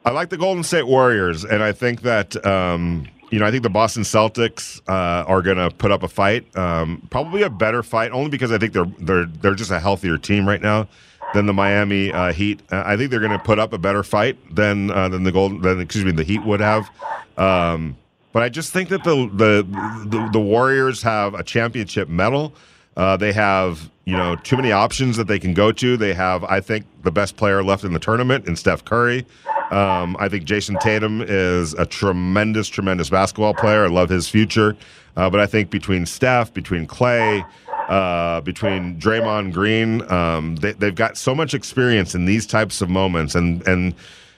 I 0.05 0.11
like 0.11 0.29
the 0.29 0.37
Golden 0.37 0.63
State 0.63 0.85
Warriors, 0.85 1.43
and 1.43 1.63
I 1.63 1.71
think 1.71 2.01
that 2.03 2.45
um, 2.45 3.07
you 3.31 3.39
know 3.39 3.45
I 3.47 3.49
think 3.49 3.63
the 3.63 3.71
Boston 3.71 4.03
Celtics 4.03 4.79
uh, 4.87 5.25
are 5.25 5.41
going 5.41 5.57
to 5.57 5.71
put 5.71 5.91
up 5.91 6.03
a 6.03 6.07
fight, 6.07 6.55
um, 6.55 7.01
probably 7.09 7.41
a 7.41 7.49
better 7.49 7.81
fight, 7.81 8.11
only 8.11 8.29
because 8.29 8.51
I 8.51 8.59
think 8.59 8.73
they're 8.73 8.91
they're 8.99 9.25
they're 9.25 9.55
just 9.55 9.71
a 9.71 9.79
healthier 9.79 10.19
team 10.19 10.47
right 10.47 10.61
now 10.61 10.87
than 11.33 11.45
the 11.45 11.53
Miami 11.53 12.11
uh, 12.11 12.31
Heat. 12.33 12.61
Uh, 12.71 12.83
I 12.85 12.97
think 12.97 13.11
they're 13.11 13.19
going 13.19 13.31
to 13.31 13.39
put 13.39 13.59
up 13.59 13.73
a 13.73 13.77
better 13.77 14.03
fight 14.03 14.37
than 14.53 14.91
uh, 14.91 15.09
than 15.09 15.23
the 15.23 15.31
Golden 15.31 15.61
than 15.61 15.79
excuse 15.79 16.05
me 16.05 16.11
the 16.11 16.23
Heat 16.23 16.43
would 16.43 16.59
have. 16.59 16.89
Um, 17.37 17.97
but 18.33 18.43
I 18.43 18.49
just 18.49 18.73
think 18.73 18.89
that 18.89 19.03
the 19.03 19.29
the 19.33 20.07
the, 20.07 20.29
the 20.33 20.39
Warriors 20.39 21.01
have 21.03 21.33
a 21.33 21.43
championship 21.43 22.09
medal. 22.09 22.53
Uh, 22.95 23.15
they 23.17 23.33
have 23.33 23.89
you 24.05 24.15
know 24.15 24.35
too 24.37 24.55
many 24.55 24.71
options 24.71 25.17
that 25.17 25.27
they 25.27 25.39
can 25.39 25.53
go 25.53 25.71
to. 25.71 25.97
They 25.97 26.13
have 26.13 26.43
I 26.43 26.61
think 26.61 26.85
the 27.03 27.11
best 27.11 27.37
player 27.37 27.63
left 27.63 27.83
in 27.83 27.93
the 27.93 27.99
tournament 27.99 28.47
in 28.47 28.55
Steph 28.55 28.85
Curry. 28.85 29.25
Um, 29.71 30.15
I 30.19 30.29
think 30.29 30.45
Jayson 30.45 30.77
Tatum 30.79 31.21
is 31.21 31.73
a 31.73 31.85
tremendous, 31.85 32.69
tremendous 32.69 33.09
basketball 33.09 33.53
player. 33.53 33.83
I 33.83 33.89
love 33.89 34.09
his 34.09 34.29
future. 34.29 34.77
Uh, 35.17 35.29
but 35.29 35.39
I 35.39 35.47
think 35.47 35.71
between 35.71 36.05
Steph, 36.05 36.53
between 36.53 36.85
Clay, 36.85 37.43
uh, 37.87 38.41
between 38.41 38.99
Draymond 38.99 39.53
Green, 39.53 40.09
um, 40.11 40.55
they, 40.57 40.73
they've 40.73 40.95
got 40.95 41.17
so 41.17 41.33
much 41.33 41.53
experience 41.53 42.15
in 42.15 42.25
these 42.25 42.45
types 42.45 42.81
of 42.81 42.89
moments, 42.89 43.35
and 43.35 43.65
and 43.67 43.93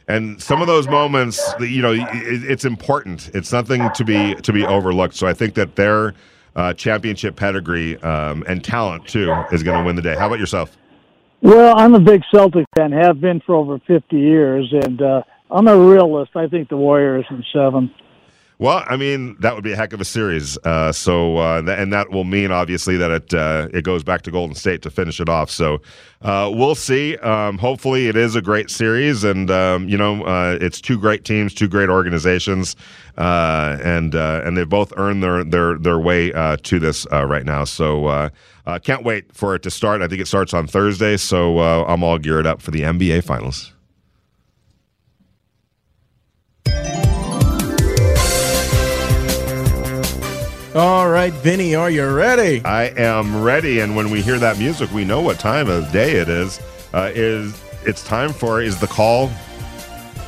and 0.07 0.41
some 0.41 0.61
of 0.61 0.67
those 0.67 0.87
moments, 0.87 1.39
you 1.59 1.81
know, 1.81 1.93
it, 1.93 2.03
it's 2.03 2.65
important. 2.65 3.29
It's 3.33 3.51
nothing 3.51 3.89
to 3.91 4.03
be 4.03 4.35
to 4.35 4.51
be 4.51 4.65
overlooked. 4.65 5.15
So 5.15 5.27
I 5.27 5.33
think 5.33 5.53
that 5.53 5.75
their 5.75 6.13
uh, 6.55 6.73
championship 6.73 7.35
pedigree 7.35 7.97
um, 8.01 8.43
and 8.47 8.63
talent 8.63 9.07
too 9.07 9.31
is 9.51 9.63
going 9.63 9.79
to 9.79 9.85
win 9.85 9.95
the 9.95 10.01
day. 10.01 10.15
How 10.15 10.27
about 10.27 10.39
yourself? 10.39 10.75
Well, 11.41 11.77
I'm 11.77 11.95
a 11.95 11.99
big 11.99 12.23
Celtic 12.33 12.65
fan, 12.75 12.91
have 12.91 13.21
been 13.21 13.39
for 13.39 13.55
over 13.55 13.79
50 13.79 14.17
years, 14.17 14.73
and 14.73 15.01
uh, 15.01 15.23
I'm 15.49 15.67
a 15.67 15.77
realist. 15.77 16.35
I 16.35 16.47
think 16.47 16.67
the 16.69 16.75
Warriors 16.75 17.25
in 17.29 17.43
seven. 17.53 17.93
Well, 18.61 18.83
I 18.85 18.97
mean, 18.97 19.37
that 19.39 19.55
would 19.55 19.63
be 19.63 19.71
a 19.71 19.75
heck 19.77 19.93
of 19.93 20.01
a 20.01 20.05
series. 20.05 20.57
Uh, 20.65 20.91
so, 20.91 21.37
uh, 21.37 21.63
and 21.65 21.93
that 21.93 22.11
will 22.11 22.25
mean 22.25 22.51
obviously 22.51 22.97
that 22.97 23.09
it 23.09 23.33
uh, 23.33 23.69
it 23.73 23.85
goes 23.85 24.03
back 24.03 24.21
to 24.23 24.31
Golden 24.31 24.53
State 24.53 24.81
to 24.81 24.89
finish 24.89 25.21
it 25.21 25.29
off. 25.29 25.49
So, 25.49 25.81
uh, 26.23 26.51
we'll 26.53 26.75
see. 26.75 27.15
Um, 27.17 27.57
hopefully, 27.57 28.09
it 28.09 28.17
is 28.17 28.35
a 28.35 28.41
great 28.41 28.69
series, 28.69 29.23
and 29.23 29.49
um, 29.49 29.87
you 29.87 29.97
know, 29.97 30.23
uh, 30.25 30.57
it's 30.59 30.81
two 30.81 30.99
great 30.99 31.23
teams, 31.23 31.53
two 31.53 31.69
great 31.69 31.87
organizations, 31.87 32.75
uh, 33.17 33.77
and 33.81 34.13
and 34.13 34.57
they've 34.57 34.67
both 34.67 34.91
earned 34.97 35.23
their 35.23 35.45
their 35.45 35.77
their 35.77 35.99
way 35.99 36.29
to 36.31 36.79
this 36.79 37.07
right 37.09 37.45
now. 37.45 37.63
So, 37.63 38.29
can't 38.83 39.05
wait 39.05 39.33
for 39.33 39.55
it 39.55 39.63
to 39.63 39.71
start. 39.71 40.01
I 40.01 40.09
think 40.09 40.19
it 40.19 40.27
starts 40.27 40.53
on 40.53 40.67
Thursday, 40.67 41.15
so 41.15 41.59
I'm 41.59 42.03
all 42.03 42.17
geared 42.17 42.45
up 42.45 42.61
for 42.61 42.71
the 42.71 42.81
NBA 42.81 43.23
Finals. 43.23 43.71
All 50.79 51.09
right, 51.09 51.33
Vinny, 51.33 51.75
are 51.75 51.89
you 51.89 52.07
ready? 52.07 52.63
I 52.63 52.85
am 52.95 53.43
ready, 53.43 53.81
and 53.81 53.97
when 53.97 54.09
we 54.11 54.21
hear 54.21 54.39
that 54.39 54.57
music, 54.57 54.89
we 54.93 55.03
know 55.03 55.19
what 55.19 55.37
time 55.37 55.67
of 55.67 55.91
day 55.91 56.13
it 56.13 56.29
is. 56.29 56.61
Uh, 56.93 57.11
is 57.13 57.61
it's 57.83 58.01
time 58.01 58.31
for 58.31 58.61
is 58.61 58.79
the 58.79 58.87
call? 58.87 59.29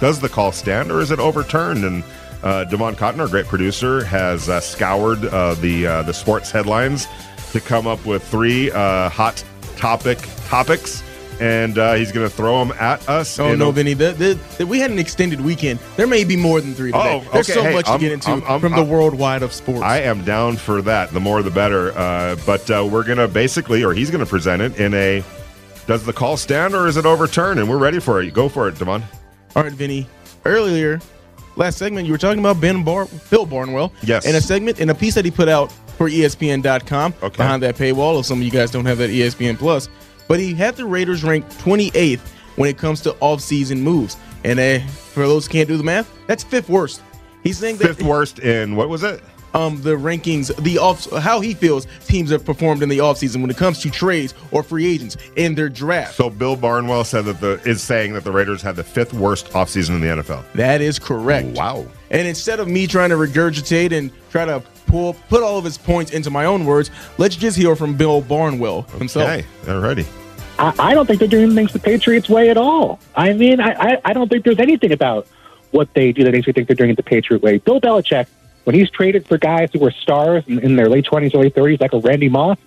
Does 0.01 0.19
the 0.19 0.27
call 0.27 0.51
stand 0.51 0.91
or 0.91 0.99
is 0.99 1.09
it 1.09 1.19
overturned? 1.19 1.85
And 1.85 2.03
uh, 2.43 2.65
Devon 2.65 2.95
Cotton, 2.95 3.21
our 3.21 3.29
great 3.29 3.45
producer, 3.45 4.03
has 4.03 4.49
uh, 4.49 4.59
scoured 4.59 5.23
uh, 5.23 5.53
the 5.53 5.87
uh, 5.87 6.01
the 6.03 6.13
sports 6.13 6.51
headlines 6.51 7.07
to 7.53 7.61
come 7.61 7.87
up 7.87 8.05
with 8.05 8.21
three 8.21 8.71
uh, 8.71 9.07
hot 9.07 9.41
topic 9.77 10.17
topics, 10.47 11.01
and 11.39 11.77
uh, 11.77 11.93
he's 11.93 12.11
going 12.11 12.27
to 12.27 12.35
throw 12.35 12.63
them 12.63 12.75
at 12.79 13.07
us. 13.07 13.39
Oh 13.39 13.55
no, 13.55 13.69
a- 13.69 13.71
Vinny! 13.71 13.93
The, 13.93 14.11
the, 14.11 14.39
the, 14.57 14.67
we 14.67 14.79
had 14.79 14.91
an 14.91 14.99
extended 14.99 15.41
weekend. 15.41 15.79
There 15.95 16.07
may 16.07 16.23
be 16.23 16.35
more 16.35 16.61
than 16.61 16.73
three 16.73 16.91
today. 16.91 17.23
Oh, 17.25 17.31
There's 17.33 17.47
so 17.51 17.63
hey, 17.63 17.73
much 17.73 17.85
to 17.85 17.91
I'm- 17.91 17.99
get 17.99 18.11
into 18.11 18.29
I'm- 18.29 18.43
I'm- 18.47 18.59
from 18.59 18.73
the 18.73 18.83
worldwide 18.83 19.43
of 19.43 19.53
sports. 19.53 19.81
I 19.83 19.99
am 20.01 20.23
down 20.23 20.57
for 20.57 20.81
that. 20.83 21.11
The 21.11 21.19
more, 21.19 21.41
the 21.43 21.51
better. 21.51 21.97
Uh, 21.97 22.35
but 22.45 22.69
uh, 22.69 22.87
we're 22.91 23.03
gonna 23.03 23.27
basically, 23.27 23.83
or 23.83 23.93
he's 23.93 24.11
gonna 24.11 24.25
present 24.25 24.61
it 24.61 24.77
in 24.79 24.93
a. 24.93 25.23
Does 25.87 26.05
the 26.05 26.13
call 26.13 26.37
stand 26.37 26.75
or 26.75 26.87
is 26.87 26.95
it 26.97 27.05
overturned? 27.05 27.59
And 27.59 27.67
we're 27.69 27.77
ready 27.77 27.99
for 27.99 28.21
it. 28.21 28.33
Go 28.33 28.47
for 28.47 28.67
it, 28.67 28.77
Devon. 28.77 29.03
All 29.55 29.63
right, 29.63 29.71
Vinny. 29.71 30.07
Earlier, 30.45 30.99
last 31.55 31.77
segment, 31.77 32.05
you 32.07 32.13
were 32.13 32.17
talking 32.19 32.39
about 32.39 32.61
Ben 32.61 32.83
Bar- 32.83 33.07
Bill 33.29 33.45
Barnwell. 33.45 33.91
Yes. 34.03 34.25
In 34.25 34.35
a 34.35 34.41
segment, 34.41 34.79
in 34.79 34.89
a 34.89 34.95
piece 34.95 35.15
that 35.15 35.25
he 35.25 35.31
put 35.31 35.49
out 35.49 35.71
for 35.97 36.07
ESPN.com 36.09 37.13
Okay. 37.21 37.35
behind 37.37 37.61
that 37.63 37.75
paywall. 37.75 38.19
If 38.19 38.25
some 38.25 38.39
of 38.39 38.43
you 38.43 38.51
guys 38.51 38.71
don't 38.71 38.85
have 38.85 38.97
that 38.99 39.09
ESPN 39.09 39.57
Plus, 39.57 39.89
but 40.31 40.39
he 40.39 40.53
had 40.53 40.77
the 40.77 40.85
Raiders 40.85 41.25
ranked 41.25 41.51
28th 41.57 42.21
when 42.55 42.69
it 42.69 42.77
comes 42.77 43.01
to 43.01 43.13
off-season 43.19 43.81
moves. 43.81 44.15
And 44.45 44.61
uh, 44.61 44.79
for 44.87 45.27
those 45.27 45.45
who 45.45 45.51
can't 45.51 45.67
do 45.67 45.75
the 45.75 45.83
math, 45.83 46.09
that's 46.25 46.41
fifth 46.41 46.69
worst. 46.69 47.01
He's 47.43 47.57
saying 47.57 47.75
that 47.79 47.87
Fifth 47.87 48.03
worst 48.03 48.39
in 48.39 48.77
what 48.77 48.87
was 48.87 49.03
it? 49.03 49.21
um 49.53 49.81
the 49.81 49.89
rankings, 49.89 50.55
the 50.63 50.77
off 50.77 51.09
how 51.17 51.41
he 51.41 51.53
feels 51.53 51.85
teams 52.05 52.29
have 52.29 52.45
performed 52.45 52.81
in 52.81 52.87
the 52.87 52.99
offseason 52.99 53.41
when 53.41 53.49
it 53.49 53.57
comes 53.57 53.79
to 53.79 53.89
trades 53.89 54.33
or 54.51 54.63
free 54.63 54.85
agents 54.87 55.17
in 55.35 55.53
their 55.53 55.67
draft. 55.67 56.15
So 56.15 56.29
Bill 56.29 56.55
Barnwell 56.55 57.03
said 57.03 57.25
that 57.25 57.41
the 57.41 57.61
is 57.65 57.83
saying 57.83 58.13
that 58.13 58.23
the 58.23 58.31
Raiders 58.31 58.61
had 58.61 58.77
the 58.77 58.85
fifth 58.85 59.13
worst 59.13 59.47
offseason 59.47 59.95
in 59.95 59.99
the 59.99 60.23
NFL. 60.23 60.43
That 60.53 60.79
is 60.79 60.97
correct. 60.97 61.57
Wow. 61.57 61.85
And 62.09 62.25
instead 62.25 62.61
of 62.61 62.69
me 62.69 62.87
trying 62.87 63.09
to 63.09 63.17
regurgitate 63.17 63.91
and 63.91 64.11
try 64.29 64.45
to 64.45 64.63
pull 64.87 65.13
put 65.27 65.43
all 65.43 65.57
of 65.57 65.65
his 65.65 65.77
points 65.77 66.11
into 66.11 66.29
my 66.29 66.45
own 66.45 66.65
words, 66.65 66.89
let's 67.17 67.35
just 67.35 67.57
hear 67.57 67.75
from 67.75 67.97
Bill 67.97 68.21
Barnwell 68.21 68.83
himself. 68.97 69.29
Okay, 69.29 69.45
alrighty. 69.63 70.20
I, 70.61 70.73
I 70.77 70.93
don't 70.93 71.07
think 71.07 71.19
they're 71.19 71.27
doing 71.27 71.55
things 71.55 71.73
the 71.73 71.79
Patriots 71.79 72.29
way 72.29 72.49
at 72.51 72.57
all. 72.57 72.99
I 73.15 73.33
mean, 73.33 73.59
I, 73.59 73.71
I, 73.71 74.01
I 74.05 74.13
don't 74.13 74.29
think 74.29 74.45
there's 74.45 74.59
anything 74.59 74.91
about 74.91 75.27
what 75.71 75.91
they 75.95 76.11
do 76.11 76.23
that 76.23 76.31
makes 76.31 76.45
me 76.45 76.53
think 76.53 76.67
they're 76.67 76.75
doing 76.75 76.91
it 76.91 76.97
the 76.97 77.03
Patriot 77.03 77.41
way. 77.41 77.57
Bill 77.57 77.81
Belichick, 77.81 78.27
when 78.65 78.75
he's 78.75 78.89
traded 78.91 79.25
for 79.25 79.39
guys 79.39 79.69
who 79.73 79.79
were 79.79 79.89
stars 79.91 80.43
in, 80.47 80.59
in 80.59 80.75
their 80.75 80.87
late 80.87 81.05
20s, 81.05 81.33
early 81.33 81.49
30s, 81.49 81.81
like 81.81 81.93
a 81.93 81.99
Randy 81.99 82.29
Moss, 82.29 82.59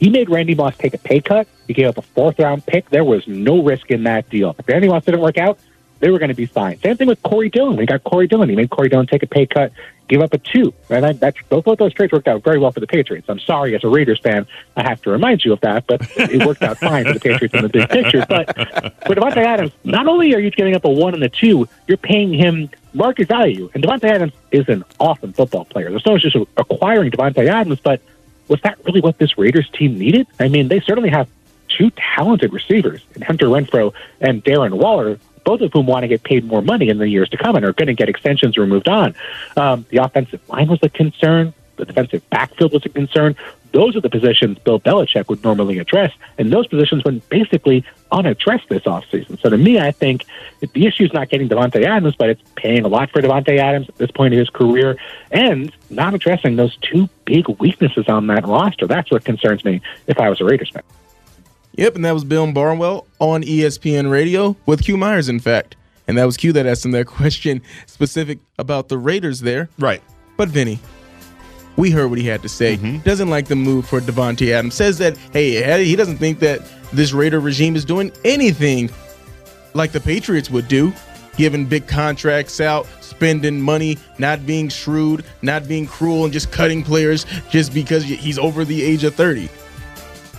he 0.00 0.08
made 0.08 0.30
Randy 0.30 0.54
Moss 0.54 0.76
take 0.78 0.94
a 0.94 0.98
pay 0.98 1.20
cut. 1.20 1.46
He 1.66 1.74
gave 1.74 1.86
up 1.88 1.98
a 1.98 2.02
fourth 2.02 2.38
round 2.38 2.64
pick. 2.64 2.88
There 2.88 3.04
was 3.04 3.26
no 3.28 3.62
risk 3.62 3.90
in 3.90 4.04
that 4.04 4.30
deal. 4.30 4.56
If 4.58 4.66
Randy 4.66 4.88
Moss 4.88 5.04
didn't 5.04 5.20
work 5.20 5.36
out, 5.36 5.58
they 6.00 6.10
were 6.10 6.18
going 6.18 6.30
to 6.30 6.34
be 6.34 6.46
fine. 6.46 6.78
Same 6.80 6.96
thing 6.96 7.08
with 7.08 7.22
Corey 7.22 7.50
Dillon. 7.50 7.76
We 7.76 7.86
got 7.86 8.04
Corey 8.04 8.26
Dillon. 8.26 8.48
He 8.48 8.56
made 8.56 8.70
Corey 8.70 8.88
Dillon 8.88 9.06
take 9.06 9.22
a 9.22 9.26
pay 9.26 9.46
cut, 9.46 9.72
give 10.08 10.20
up 10.20 10.32
a 10.34 10.38
two. 10.38 10.72
And 10.90 11.04
that, 11.04 11.20
that, 11.20 11.34
both 11.48 11.66
of 11.66 11.78
those 11.78 11.94
trades 11.94 12.12
worked 12.12 12.28
out 12.28 12.42
very 12.42 12.58
well 12.58 12.72
for 12.72 12.80
the 12.80 12.86
Patriots. 12.86 13.28
I'm 13.28 13.38
sorry, 13.38 13.74
as 13.74 13.84
a 13.84 13.88
Raiders 13.88 14.20
fan, 14.20 14.46
I 14.76 14.82
have 14.82 15.00
to 15.02 15.10
remind 15.10 15.44
you 15.44 15.52
of 15.52 15.60
that, 15.60 15.86
but 15.86 16.02
it 16.16 16.44
worked 16.46 16.62
out 16.62 16.78
fine 16.78 17.04
for 17.04 17.14
the 17.14 17.20
Patriots 17.20 17.54
in 17.54 17.62
the 17.62 17.68
big 17.68 17.88
picture. 17.88 18.24
But 18.34 18.56
for 19.06 19.14
Davante 19.14 19.36
Adams, 19.36 19.72
not 19.84 20.06
only 20.08 20.34
are 20.34 20.40
you 20.40 20.50
giving 20.50 20.74
up 20.74 20.84
a 20.84 20.90
one 20.90 21.14
and 21.14 21.22
a 21.22 21.28
two, 21.28 21.68
you're 21.86 21.96
paying 21.96 22.32
him 22.32 22.68
market 22.92 23.28
value. 23.28 23.70
And 23.74 23.84
Davante 23.84 24.04
Adams 24.04 24.32
is 24.50 24.68
an 24.68 24.84
awesome 24.98 25.32
football 25.32 25.64
player. 25.66 25.90
There's 25.90 26.06
no 26.06 26.18
just 26.18 26.36
acquiring 26.56 27.10
Davante 27.10 27.46
Adams, 27.46 27.80
but 27.80 28.00
was 28.48 28.60
that 28.62 28.78
really 28.84 29.00
what 29.00 29.18
this 29.18 29.38
Raiders 29.38 29.68
team 29.70 29.98
needed? 29.98 30.26
I 30.40 30.48
mean, 30.48 30.68
they 30.68 30.80
certainly 30.80 31.10
have 31.10 31.28
two 31.68 31.90
talented 31.90 32.52
receivers 32.52 33.02
in 33.14 33.22
Hunter 33.22 33.46
Renfrow 33.46 33.92
and 34.20 34.44
Darren 34.44 34.74
Waller, 34.74 35.18
both 35.44 35.60
of 35.60 35.72
whom 35.72 35.86
want 35.86 36.02
to 36.02 36.08
get 36.08 36.22
paid 36.22 36.44
more 36.44 36.62
money 36.62 36.88
in 36.88 36.98
the 36.98 37.08
years 37.08 37.28
to 37.30 37.36
come 37.36 37.56
and 37.56 37.64
are 37.64 37.72
going 37.72 37.88
to 37.88 37.94
get 37.94 38.08
extensions 38.08 38.58
or 38.58 38.66
moved 38.66 38.88
on. 38.88 39.14
Um, 39.56 39.86
the 39.90 39.98
offensive 39.98 40.40
line 40.48 40.68
was 40.68 40.80
a 40.82 40.88
concern. 40.88 41.54
The 41.76 41.84
defensive 41.84 42.28
backfield 42.30 42.72
was 42.72 42.84
a 42.86 42.88
concern. 42.88 43.36
Those 43.72 43.96
are 43.96 44.00
the 44.00 44.08
positions 44.08 44.58
Bill 44.60 44.78
Belichick 44.78 45.28
would 45.28 45.42
normally 45.42 45.80
address, 45.80 46.12
and 46.38 46.52
those 46.52 46.68
positions 46.68 47.02
went 47.02 47.28
basically 47.28 47.84
unaddressed 48.12 48.68
this 48.68 48.84
offseason. 48.84 49.40
So 49.40 49.50
to 49.50 49.58
me, 49.58 49.80
I 49.80 49.90
think 49.90 50.24
the 50.60 50.86
issue 50.86 51.02
is 51.02 51.12
not 51.12 51.28
getting 51.28 51.48
Davante 51.48 51.84
Adams, 51.84 52.14
but 52.14 52.30
it's 52.30 52.42
paying 52.54 52.84
a 52.84 52.88
lot 52.88 53.10
for 53.10 53.20
Davante 53.20 53.58
Adams 53.58 53.88
at 53.88 53.96
this 53.96 54.12
point 54.12 54.32
in 54.32 54.38
his 54.38 54.48
career 54.48 54.96
and 55.32 55.72
not 55.90 56.14
addressing 56.14 56.54
those 56.54 56.76
two 56.76 57.08
big 57.24 57.48
weaknesses 57.58 58.08
on 58.08 58.28
that 58.28 58.46
roster. 58.46 58.86
That's 58.86 59.10
what 59.10 59.24
concerns 59.24 59.64
me 59.64 59.80
if 60.06 60.20
I 60.20 60.30
was 60.30 60.40
a 60.40 60.44
Raiders 60.44 60.70
fan. 60.70 60.84
Yep, 61.76 61.96
and 61.96 62.04
that 62.04 62.12
was 62.12 62.24
Bill 62.24 62.50
Barnwell 62.52 63.06
on 63.18 63.42
ESPN 63.42 64.10
Radio 64.10 64.56
with 64.66 64.82
Q 64.82 64.96
Myers, 64.96 65.28
in 65.28 65.40
fact. 65.40 65.76
And 66.06 66.18
that 66.18 66.24
was 66.24 66.36
Q 66.36 66.52
that 66.52 66.66
asked 66.66 66.84
him 66.84 66.92
that 66.92 67.06
question 67.08 67.62
specific 67.86 68.38
about 68.58 68.88
the 68.88 68.98
Raiders 68.98 69.40
there. 69.40 69.68
Right. 69.78 70.02
But 70.36 70.48
Vinny, 70.48 70.78
we 71.76 71.90
heard 71.90 72.08
what 72.08 72.18
he 72.18 72.26
had 72.26 72.42
to 72.42 72.48
say. 72.48 72.76
Mm-hmm. 72.76 72.98
Doesn't 72.98 73.30
like 73.30 73.46
the 73.46 73.56
move 73.56 73.86
for 73.86 74.00
Davante 74.00 74.52
Adams. 74.52 74.74
Says 74.74 74.98
that 74.98 75.16
hey, 75.32 75.84
he 75.84 75.96
doesn't 75.96 76.18
think 76.18 76.38
that 76.40 76.60
this 76.92 77.12
Raider 77.12 77.40
regime 77.40 77.76
is 77.76 77.84
doing 77.84 78.12
anything 78.24 78.90
like 79.74 79.90
the 79.90 80.00
Patriots 80.00 80.50
would 80.50 80.68
do, 80.68 80.92
giving 81.36 81.66
big 81.66 81.88
contracts 81.88 82.60
out, 82.60 82.86
spending 83.00 83.60
money, 83.60 83.98
not 84.18 84.46
being 84.46 84.68
shrewd, 84.68 85.24
not 85.42 85.66
being 85.66 85.86
cruel, 85.86 86.24
and 86.24 86.32
just 86.32 86.52
cutting 86.52 86.84
players 86.84 87.26
just 87.50 87.74
because 87.74 88.04
he's 88.04 88.38
over 88.38 88.64
the 88.64 88.80
age 88.82 89.02
of 89.02 89.14
30. 89.14 89.48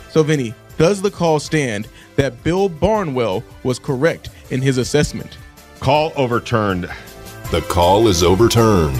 So, 0.09 0.23
Vinny, 0.23 0.53
does 0.77 1.01
the 1.01 1.11
call 1.11 1.39
stand 1.39 1.87
that 2.15 2.43
Bill 2.43 2.69
Barnwell 2.69 3.43
was 3.63 3.79
correct 3.79 4.29
in 4.49 4.61
his 4.61 4.77
assessment? 4.77 5.37
Call 5.79 6.11
overturned. 6.15 6.89
The 7.51 7.61
call 7.61 8.07
is 8.07 8.23
overturned. 8.23 8.99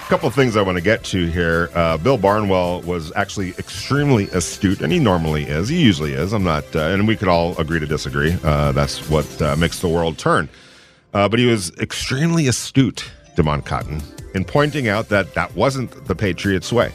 A 0.00 0.12
couple 0.12 0.26
of 0.26 0.34
things 0.34 0.56
I 0.56 0.62
want 0.62 0.76
to 0.76 0.82
get 0.82 1.04
to 1.04 1.26
here. 1.26 1.70
Uh, 1.72 1.96
Bill 1.96 2.18
Barnwell 2.18 2.82
was 2.82 3.12
actually 3.14 3.50
extremely 3.50 4.24
astute, 4.30 4.80
and 4.80 4.92
he 4.92 4.98
normally 4.98 5.44
is. 5.44 5.68
He 5.68 5.80
usually 5.80 6.14
is. 6.14 6.32
I'm 6.32 6.42
not, 6.42 6.64
uh, 6.74 6.80
and 6.80 7.06
we 7.06 7.14
could 7.14 7.28
all 7.28 7.56
agree 7.58 7.78
to 7.78 7.86
disagree. 7.86 8.36
Uh, 8.42 8.72
that's 8.72 9.08
what 9.08 9.40
uh, 9.40 9.54
makes 9.54 9.78
the 9.78 9.88
world 9.88 10.18
turn. 10.18 10.48
Uh, 11.14 11.28
but 11.28 11.38
he 11.38 11.46
was 11.46 11.70
extremely 11.78 12.48
astute, 12.48 13.08
Demond 13.36 13.66
Cotton, 13.66 14.02
in 14.34 14.44
pointing 14.44 14.88
out 14.88 15.08
that 15.10 15.34
that 15.34 15.54
wasn't 15.54 16.06
the 16.06 16.14
Patriots' 16.16 16.72
way. 16.72 16.92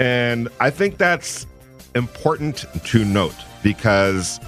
And 0.00 0.48
I 0.60 0.70
think 0.70 0.98
that's 0.98 1.46
important 1.94 2.66
to 2.84 3.04
note 3.04 3.34
because 3.62 4.38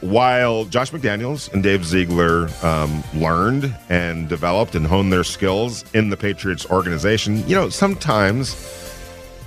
while 0.00 0.64
Josh 0.64 0.90
McDaniels 0.90 1.52
and 1.52 1.62
Dave 1.62 1.84
Ziegler 1.84 2.48
um, 2.62 3.02
learned 3.14 3.74
and 3.88 4.28
developed 4.28 4.74
and 4.74 4.86
honed 4.86 5.12
their 5.12 5.24
skills 5.24 5.84
in 5.94 6.10
the 6.10 6.16
Patriots 6.16 6.66
organization, 6.66 7.46
you 7.48 7.54
know, 7.54 7.68
sometimes 7.68 8.56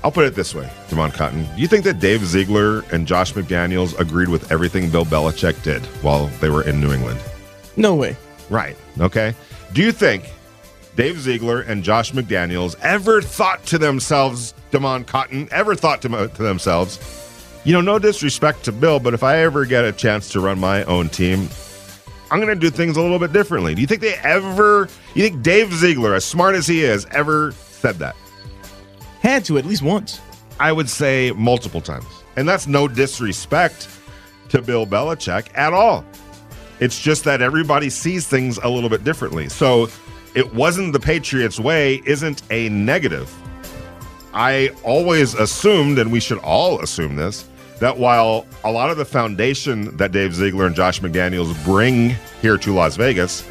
I'll 0.03 0.11
put 0.11 0.25
it 0.25 0.35
this 0.35 0.53
way, 0.53 0.69
Demond 0.87 1.13
Cotton. 1.13 1.45
Do 1.55 1.61
you 1.61 1.67
think 1.67 1.83
that 1.85 1.99
Dave 1.99 2.23
Ziegler 2.25 2.81
and 2.91 3.07
Josh 3.07 3.33
McDaniels 3.33 3.99
agreed 3.99 4.29
with 4.29 4.51
everything 4.51 4.89
Bill 4.89 5.05
Belichick 5.05 5.61
did 5.63 5.83
while 6.03 6.27
they 6.41 6.49
were 6.49 6.63
in 6.63 6.79
New 6.79 6.93
England? 6.93 7.19
No 7.75 7.95
way. 7.95 8.15
Right. 8.49 8.77
Okay. 8.99 9.33
Do 9.73 9.81
you 9.81 9.91
think 9.91 10.29
Dave 10.95 11.19
Ziegler 11.19 11.61
and 11.61 11.83
Josh 11.83 12.11
McDaniels 12.11 12.75
ever 12.81 13.21
thought 13.21 13.65
to 13.65 13.77
themselves, 13.77 14.53
Damon 14.75 15.05
Cotton, 15.05 15.47
ever 15.51 15.73
thought 15.73 16.01
to, 16.01 16.09
to 16.09 16.43
themselves, 16.43 16.99
you 17.63 17.71
know, 17.71 17.79
no 17.79 17.97
disrespect 17.97 18.63
to 18.65 18.73
Bill, 18.73 18.99
but 18.99 19.13
if 19.13 19.23
I 19.23 19.37
ever 19.37 19.65
get 19.65 19.85
a 19.85 19.93
chance 19.93 20.27
to 20.29 20.41
run 20.41 20.59
my 20.59 20.83
own 20.83 21.07
team, 21.07 21.47
I'm 22.29 22.41
going 22.41 22.53
to 22.53 22.59
do 22.59 22.69
things 22.69 22.97
a 22.97 23.01
little 23.01 23.17
bit 23.17 23.31
differently. 23.31 23.73
Do 23.73 23.79
you 23.79 23.87
think 23.87 24.01
they 24.01 24.15
ever, 24.15 24.89
you 25.13 25.29
think 25.29 25.41
Dave 25.41 25.71
Ziegler, 25.73 26.13
as 26.13 26.25
smart 26.25 26.55
as 26.55 26.67
he 26.67 26.83
is, 26.83 27.05
ever 27.11 27.53
said 27.53 27.95
that? 27.99 28.17
Had 29.21 29.45
to 29.45 29.57
at 29.57 29.65
least 29.65 29.81
once. 29.81 30.19
I 30.59 30.73
would 30.73 30.89
say 30.89 31.31
multiple 31.35 31.81
times. 31.81 32.05
And 32.35 32.47
that's 32.47 32.67
no 32.67 32.89
disrespect 32.89 33.87
to 34.49 34.61
Bill 34.61 34.85
Belichick 34.85 35.47
at 35.55 35.71
all. 35.71 36.03
It's 36.81 36.99
just 36.99 37.23
that 37.23 37.41
everybody 37.41 37.89
sees 37.89 38.27
things 38.27 38.57
a 38.57 38.67
little 38.67 38.89
bit 38.89 39.05
differently. 39.05 39.47
So 39.47 39.87
it 40.35 40.53
wasn't 40.53 40.91
the 40.91 40.99
Patriots' 40.99 41.59
way 41.61 42.01
isn't 42.05 42.41
a 42.51 42.67
negative. 42.69 43.33
I 44.35 44.69
always 44.83 45.33
assumed, 45.33 45.97
and 45.97 46.11
we 46.11 46.19
should 46.19 46.39
all 46.39 46.81
assume 46.81 47.15
this, 47.15 47.47
that 47.79 47.97
while 47.97 48.45
a 48.65 48.71
lot 48.71 48.89
of 48.89 48.97
the 48.97 49.05
foundation 49.05 49.95
that 49.95 50.11
Dave 50.11 50.35
Ziegler 50.35 50.65
and 50.65 50.75
Josh 50.75 50.99
McDaniels 50.99 51.63
bring 51.63 52.15
here 52.41 52.57
to 52.57 52.73
Las 52.73 52.97
Vegas 52.97 53.47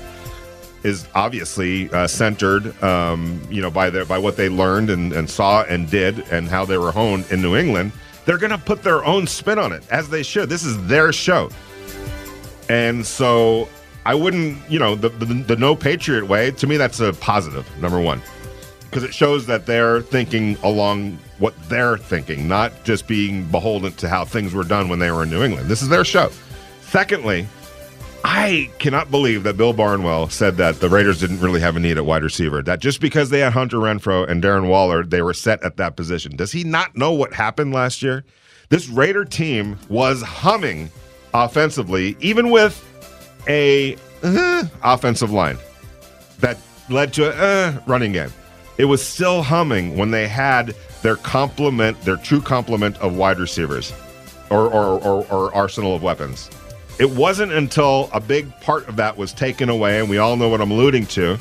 is 0.83 1.09
obviously 1.15 1.91
uh, 1.91 2.07
centered, 2.07 2.83
um, 2.83 3.41
you 3.51 3.63
know, 3.63 3.71
by 3.71 3.89
their 3.89 4.05
by 4.05 4.19
what 4.19 4.37
they 4.37 4.51
learned 4.51 4.91
and, 4.91 5.15
and 5.15 5.29
saw 5.29 5.63
and 5.65 5.91
did 5.91 6.19
and 6.31 6.49
how 6.49 6.67
they 6.67 6.77
were 6.77 6.93
honed 6.93 7.25
in 7.31 7.41
New 7.41 7.57
England. 7.57 7.91
They're 8.27 8.39
going 8.39 8.53
to 8.53 8.59
put 8.59 8.83
their 8.83 9.03
own 9.05 9.27
spin 9.27 9.59
on 9.59 9.73
it, 9.73 9.83
as 9.91 10.11
they 10.11 10.23
should. 10.23 10.51
This 10.51 10.65
is 10.65 10.87
their 10.87 11.13
show, 11.13 11.49
and 12.69 13.05
so 13.05 13.69
I 14.05 14.15
wouldn't, 14.15 14.59
you 14.71 14.79
know, 14.79 14.95
the 14.95 15.09
the, 15.09 15.25
the 15.25 15.57
no 15.57 15.75
Patriot 15.75 16.27
way. 16.27 16.51
To 16.51 16.67
me, 16.67 16.77
that's 16.77 17.01
a 17.01 17.15
positive. 17.15 17.67
Number 17.81 18.01
one, 18.01 18.21
because 18.95 19.03
it 19.03 19.13
shows 19.13 19.47
that 19.47 19.67
they're 19.67 20.03
thinking 20.03 20.57
along 20.63 21.19
what 21.41 21.53
they're 21.69 21.99
thinking, 21.99 22.47
not 22.47 22.73
just 22.85 23.09
being 23.09 23.45
beholden 23.51 23.93
to 23.95 24.09
how 24.09 24.25
things 24.25 24.55
were 24.55 24.63
done 24.63 24.89
when 24.89 25.01
they 25.01 25.11
were 25.11 25.25
in 25.25 25.31
New 25.31 25.43
England. 25.43 25.67
This 25.69 25.83
is 25.83 25.89
their 25.89 26.05
show. 26.05 26.31
Secondly, 26.83 27.45
I 28.23 28.71
cannot 28.79 29.11
believe 29.11 29.43
that 29.43 29.57
Bill 29.57 29.73
Barnwell 29.73 30.29
said 30.29 30.59
that 30.59 30.79
the 30.79 30.89
Raiders 30.89 31.19
didn't 31.19 31.41
really 31.41 31.59
have 31.59 31.75
a 31.75 31.81
need 31.81 31.99
at 31.99 32.07
wide 32.07 32.23
receiver. 32.23 32.63
That 32.63 32.79
just 32.79 33.01
because 33.01 33.31
they 33.31 33.41
had 33.41 33.53
Hunter 33.53 33.79
Renfrow 33.79 34.31
and 34.31 34.41
Darren 34.41 34.69
Waller, 34.69 35.03
they 35.03 35.23
were 35.23 35.35
set 35.35 35.61
at 35.65 35.77
that 35.79 35.97
position. 35.97 36.37
Does 36.37 36.53
he 36.53 36.63
not 36.63 36.97
know 36.97 37.11
what 37.11 37.35
happened 37.35 37.75
last 37.75 38.01
year? 38.01 38.25
This 38.69 38.89
Raider 38.89 39.25
team 39.25 39.77
was 39.89 40.23
humming 40.23 40.89
offensively, 41.35 42.17
even 42.21 42.51
with 42.51 42.81
a 43.49 43.97
uh, 44.23 44.63
offensive 44.85 45.33
line 45.33 45.59
that 46.39 46.59
led 46.89 47.13
to 47.15 47.25
a 47.25 47.33
uh, 47.33 47.81
running 47.89 48.13
game. 48.13 48.31
It 48.77 48.87
was 48.87 49.07
still 49.07 49.43
humming 49.43 49.97
when 49.97 50.11
they 50.11 50.27
had 50.27 50.75
their 51.03 51.17
complement, 51.17 52.01
their 52.03 52.17
true 52.17 52.41
complement 52.41 52.97
of 52.99 53.17
wide 53.17 53.39
receivers 53.39 53.93
or, 54.51 54.67
or, 54.69 55.01
or, 55.01 55.27
or 55.31 55.55
arsenal 55.55 55.95
of 55.95 56.03
weapons. 56.03 56.51
It 56.99 57.11
wasn't 57.11 57.53
until 57.53 58.09
a 58.13 58.21
big 58.21 58.51
part 58.61 58.89
of 58.89 58.97
that 58.97 59.17
was 59.17 59.33
taken 59.33 59.69
away, 59.69 59.99
and 59.99 60.09
we 60.09 60.19
all 60.19 60.37
know 60.37 60.49
what 60.49 60.61
I'm 60.61 60.71
alluding 60.71 61.07
to. 61.07 61.39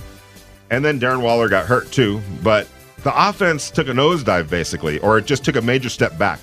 And 0.72 0.84
then 0.84 1.00
Darren 1.00 1.22
Waller 1.22 1.48
got 1.50 1.66
hurt 1.66 1.92
too, 1.92 2.22
but 2.42 2.68
the 3.04 3.30
offense 3.30 3.70
took 3.70 3.88
a 3.88 3.92
nosedive 3.92 4.50
basically, 4.50 5.00
or 5.00 5.18
it 5.18 5.26
just 5.26 5.46
took 5.46 5.56
a 5.56 5.62
major 5.62 5.90
step 5.90 6.18
back. 6.18 6.40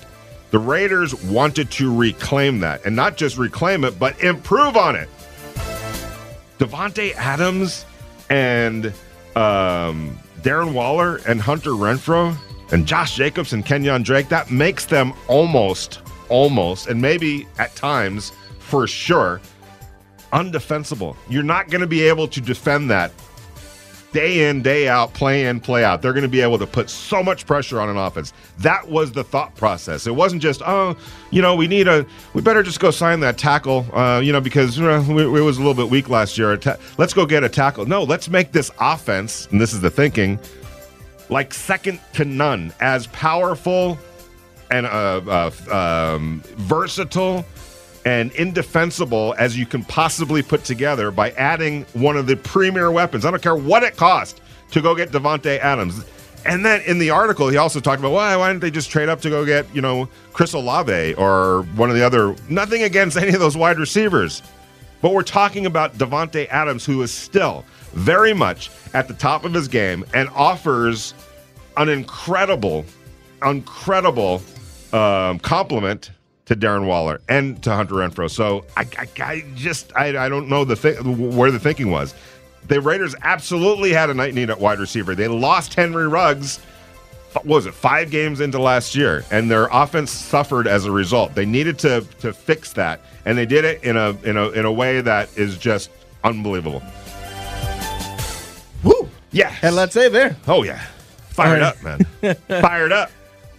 The 0.51 0.59
Raiders 0.59 1.15
wanted 1.23 1.71
to 1.71 1.95
reclaim 1.95 2.59
that, 2.59 2.85
and 2.85 2.95
not 2.95 3.17
just 3.17 3.37
reclaim 3.37 3.83
it, 3.83 3.97
but 3.97 4.21
improve 4.21 4.77
on 4.77 4.95
it. 4.95 5.09
Davante 6.59 7.13
Adams 7.15 7.85
and 8.29 8.93
um, 9.35 10.17
Darren 10.43 10.73
Waller 10.73 11.17
and 11.27 11.41
Hunter 11.41 11.71
Renfrow 11.71 12.35
and 12.71 12.87
Josh 12.87 13.15
Jacobs 13.15 13.53
and 13.53 13.65
Kenyan 13.65 14.03
Drake, 14.03 14.29
that 14.29 14.49
makes 14.49 14.85
them 14.85 15.13
almost, 15.27 16.01
almost, 16.29 16.87
and 16.87 17.01
maybe 17.01 17.47
at 17.59 17.75
times 17.75 18.31
for 18.59 18.87
sure, 18.87 19.41
undefensible. 20.33 21.15
You're 21.29 21.43
not 21.43 21.69
going 21.69 21.81
to 21.81 21.87
be 21.87 22.03
able 22.03 22.27
to 22.29 22.41
defend 22.41 22.89
that 22.89 23.11
day 24.11 24.49
in, 24.49 24.61
day 24.61 24.87
out, 24.87 25.13
play 25.13 25.47
in, 25.47 25.59
play 25.59 25.83
out. 25.83 26.01
They're 26.01 26.13
going 26.13 26.23
to 26.23 26.29
be 26.29 26.41
able 26.41 26.57
to 26.59 26.67
put 26.67 26.89
so 26.89 27.23
much 27.23 27.45
pressure 27.45 27.79
on 27.79 27.89
an 27.89 27.97
offense. 27.97 28.33
That 28.59 28.87
was 28.87 29.11
the 29.11 29.23
thought 29.23 29.55
process. 29.55 30.07
It 30.07 30.15
wasn't 30.15 30.41
just, 30.41 30.61
oh, 30.65 30.95
you 31.31 31.41
know, 31.41 31.55
we 31.55 31.67
need 31.67 31.87
a, 31.87 32.05
we 32.33 32.41
better 32.41 32.63
just 32.63 32.79
go 32.79 32.91
sign 32.91 33.19
that 33.21 33.37
tackle, 33.37 33.85
uh, 33.95 34.19
you 34.19 34.31
know, 34.31 34.41
because 34.41 34.79
uh, 34.79 35.03
we, 35.07 35.23
it 35.23 35.43
was 35.43 35.57
a 35.57 35.61
little 35.61 35.73
bit 35.73 35.89
weak 35.89 36.09
last 36.09 36.37
year. 36.37 36.59
Let's 36.97 37.13
go 37.13 37.25
get 37.25 37.43
a 37.43 37.49
tackle. 37.49 37.85
No, 37.85 38.03
let's 38.03 38.29
make 38.29 38.51
this 38.51 38.71
offense, 38.79 39.47
and 39.51 39.59
this 39.59 39.73
is 39.73 39.81
the 39.81 39.89
thinking, 39.89 40.39
like 41.29 41.53
second 41.53 41.99
to 42.13 42.25
none, 42.25 42.73
as 42.81 43.07
powerful 43.07 43.97
and 44.71 44.85
uh, 44.85 45.51
uh, 45.69 46.15
um, 46.15 46.41
versatile 46.57 47.45
and 48.05 48.31
indefensible 48.33 49.35
as 49.37 49.57
you 49.57 49.65
can 49.65 49.83
possibly 49.83 50.41
put 50.41 50.63
together 50.63 51.11
by 51.11 51.31
adding 51.31 51.83
one 51.93 52.17
of 52.17 52.27
the 52.27 52.35
premier 52.35 52.91
weapons. 52.91 53.25
I 53.25 53.31
don't 53.31 53.41
care 53.41 53.55
what 53.55 53.83
it 53.83 53.95
cost 53.95 54.41
to 54.71 54.81
go 54.81 54.95
get 54.95 55.11
Davante 55.11 55.59
Adams. 55.59 56.03
And 56.45 56.65
then 56.65 56.81
in 56.81 56.97
the 56.97 57.11
article, 57.11 57.49
he 57.49 57.57
also 57.57 57.79
talked 57.79 57.99
about 57.99 58.13
why 58.13 58.35
why 58.35 58.49
didn't 58.49 58.61
they 58.61 58.71
just 58.71 58.89
trade 58.89 59.09
up 59.09 59.21
to 59.21 59.29
go 59.29 59.45
get 59.45 59.67
you 59.75 59.81
know 59.81 60.09
Chris 60.33 60.53
Olave 60.53 61.13
or 61.13 61.63
one 61.75 61.89
of 61.89 61.95
the 61.95 62.03
other? 62.03 62.35
Nothing 62.49 62.83
against 62.83 63.17
any 63.17 63.33
of 63.33 63.39
those 63.39 63.55
wide 63.55 63.77
receivers, 63.77 64.41
but 65.01 65.13
we're 65.13 65.21
talking 65.21 65.67
about 65.67 65.97
Davante 65.97 66.47
Adams, 66.49 66.83
who 66.85 67.01
is 67.03 67.11
still 67.11 67.63
very 67.93 68.33
much 68.33 68.71
at 68.93 69.07
the 69.07 69.13
top 69.13 69.45
of 69.45 69.53
his 69.53 69.67
game 69.67 70.03
and 70.13 70.29
offers 70.29 71.13
an 71.77 71.89
incredible, 71.89 72.85
incredible 73.43 74.41
um, 74.93 75.37
compliment 75.39 76.11
to 76.51 76.57
Darren 76.57 76.85
Waller 76.85 77.21
and 77.29 77.63
to 77.63 77.73
Hunter 77.73 77.95
Renfrow. 77.95 78.29
So 78.29 78.65
I, 78.75 78.85
I, 78.97 79.07
I 79.23 79.45
just 79.55 79.93
I, 79.95 80.25
I 80.25 80.27
don't 80.27 80.49
know 80.49 80.65
the 80.65 80.75
th- 80.75 80.99
where 81.01 81.49
the 81.49 81.59
thinking 81.59 81.91
was. 81.91 82.13
The 82.67 82.81
Raiders 82.81 83.15
absolutely 83.21 83.93
had 83.93 84.09
a 84.09 84.13
night 84.13 84.33
need 84.33 84.49
at 84.49 84.59
wide 84.59 84.79
receiver. 84.79 85.15
They 85.15 85.29
lost 85.29 85.73
Henry 85.73 86.09
Ruggs. 86.09 86.57
What 87.31 87.45
was 87.45 87.65
it 87.67 87.73
five 87.73 88.11
games 88.11 88.41
into 88.41 88.59
last 88.59 88.95
year, 88.95 89.23
and 89.31 89.49
their 89.49 89.69
offense 89.71 90.11
suffered 90.11 90.67
as 90.67 90.83
a 90.83 90.91
result. 90.91 91.33
They 91.35 91.45
needed 91.45 91.79
to 91.79 92.05
to 92.19 92.33
fix 92.33 92.73
that, 92.73 92.99
and 93.23 93.37
they 93.37 93.45
did 93.45 93.63
it 93.63 93.81
in 93.85 93.95
a 93.95 94.09
in 94.23 94.35
a 94.35 94.49
in 94.49 94.65
a 94.65 94.71
way 94.71 94.99
that 94.99 95.29
is 95.37 95.57
just 95.57 95.89
unbelievable. 96.25 96.83
Woo! 98.83 99.09
Yeah, 99.31 99.55
and 99.61 99.73
let's 99.73 99.93
say 99.93 100.09
there. 100.09 100.35
Oh 100.49 100.63
yeah, 100.63 100.81
fired 101.29 101.61
All 101.61 101.69
up, 101.69 101.81
man, 101.81 102.03
fired 102.61 102.91
up. 102.91 103.09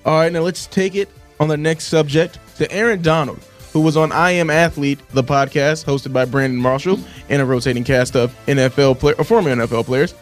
All 0.04 0.18
right, 0.18 0.30
now 0.30 0.40
let's 0.40 0.66
take 0.66 0.94
it 0.94 1.08
on 1.40 1.48
the 1.48 1.56
next 1.56 1.84
subject 1.84 2.38
to 2.62 2.72
Aaron 2.72 3.02
Donald, 3.02 3.40
who 3.72 3.80
was 3.80 3.96
on 3.96 4.12
I 4.12 4.30
Am 4.32 4.50
Athlete, 4.50 5.00
the 5.10 5.24
podcast 5.24 5.84
hosted 5.84 6.12
by 6.12 6.24
Brandon 6.24 6.58
Marshall 6.60 6.98
and 7.28 7.42
a 7.42 7.44
rotating 7.44 7.82
cast 7.84 8.14
of 8.14 8.34
NFL 8.46 8.98
player 9.00 9.14
or 9.18 9.24
former 9.24 9.50
NFL 9.54 9.84
players. 9.84 10.14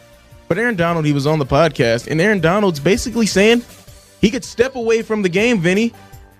But 0.48 0.58
Aaron 0.58 0.74
Donald, 0.74 1.04
he 1.04 1.12
was 1.12 1.26
on 1.26 1.38
the 1.38 1.46
podcast, 1.46 2.08
and 2.10 2.20
Aaron 2.20 2.40
Donald's 2.40 2.80
basically 2.80 3.26
saying 3.26 3.62
he 4.20 4.30
could 4.30 4.44
step 4.44 4.74
away 4.74 5.02
from 5.02 5.22
the 5.22 5.28
game, 5.28 5.60
Vinny. 5.60 5.92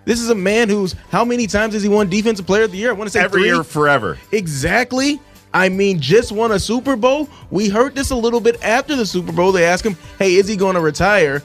This 0.06 0.20
is 0.20 0.30
a 0.30 0.34
man 0.34 0.68
who's 0.70 0.94
how 1.10 1.24
many 1.24 1.46
times 1.46 1.74
has 1.74 1.82
he 1.82 1.88
won 1.88 2.08
Defensive 2.08 2.46
Player 2.46 2.64
of 2.64 2.72
the 2.72 2.78
Year? 2.78 2.90
I 2.90 2.94
want 2.94 3.08
to 3.08 3.12
say 3.12 3.20
Every 3.20 3.42
three. 3.42 3.48
year 3.50 3.62
forever. 3.62 4.18
Exactly. 4.32 5.20
I 5.52 5.68
mean, 5.68 6.00
just 6.00 6.32
won 6.32 6.52
a 6.52 6.58
Super 6.58 6.96
Bowl. 6.96 7.28
We 7.50 7.68
heard 7.68 7.94
this 7.94 8.10
a 8.10 8.16
little 8.16 8.40
bit 8.40 8.62
after 8.64 8.96
the 8.96 9.04
Super 9.04 9.32
Bowl. 9.32 9.52
They 9.52 9.64
asked 9.64 9.84
him, 9.84 9.96
hey, 10.18 10.36
is 10.36 10.48
he 10.48 10.56
going 10.56 10.74
to 10.76 10.80
retire? 10.80 11.42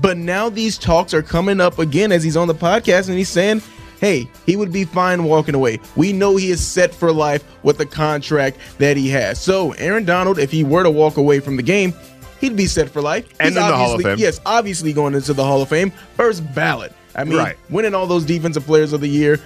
But 0.00 0.16
now 0.16 0.48
these 0.48 0.76
talks 0.78 1.14
are 1.14 1.22
coming 1.22 1.60
up 1.60 1.78
again 1.78 2.12
as 2.12 2.22
he's 2.22 2.36
on 2.36 2.48
the 2.48 2.54
podcast 2.54 3.08
and 3.08 3.16
he's 3.18 3.28
saying, 3.28 3.62
hey, 4.04 4.28
he 4.44 4.54
would 4.54 4.70
be 4.70 4.84
fine 4.84 5.24
walking 5.24 5.54
away. 5.54 5.80
We 5.96 6.12
know 6.12 6.36
he 6.36 6.50
is 6.50 6.60
set 6.64 6.94
for 6.94 7.10
life 7.10 7.42
with 7.62 7.78
the 7.78 7.86
contract 7.86 8.58
that 8.78 8.98
he 8.98 9.08
has. 9.08 9.40
So, 9.40 9.72
Aaron 9.72 10.04
Donald, 10.04 10.38
if 10.38 10.50
he 10.50 10.62
were 10.62 10.82
to 10.82 10.90
walk 10.90 11.16
away 11.16 11.40
from 11.40 11.56
the 11.56 11.62
game, 11.62 11.94
he'd 12.38 12.54
be 12.54 12.66
set 12.66 12.90
for 12.90 13.00
life. 13.00 13.24
And 13.40 13.54
He's 13.54 13.56
in 13.56 13.66
the 13.66 13.74
Hall 13.74 13.86
of 13.86 13.92
obviously- 13.94 14.04
Fame. 14.04 14.18
Yes, 14.18 14.40
obviously 14.44 14.92
going 14.92 15.14
into 15.14 15.32
the 15.32 15.42
Hall 15.42 15.62
of 15.62 15.70
Fame. 15.70 15.90
First 16.18 16.42
ballot. 16.54 16.92
I 17.16 17.24
mean, 17.24 17.38
Right. 17.38 17.56
winning 17.70 17.94
all 17.94 18.06
those 18.06 18.24
defensive 18.24 18.66
players 18.66 18.92
of 18.92 19.00
the 19.00 19.08
year, 19.08 19.40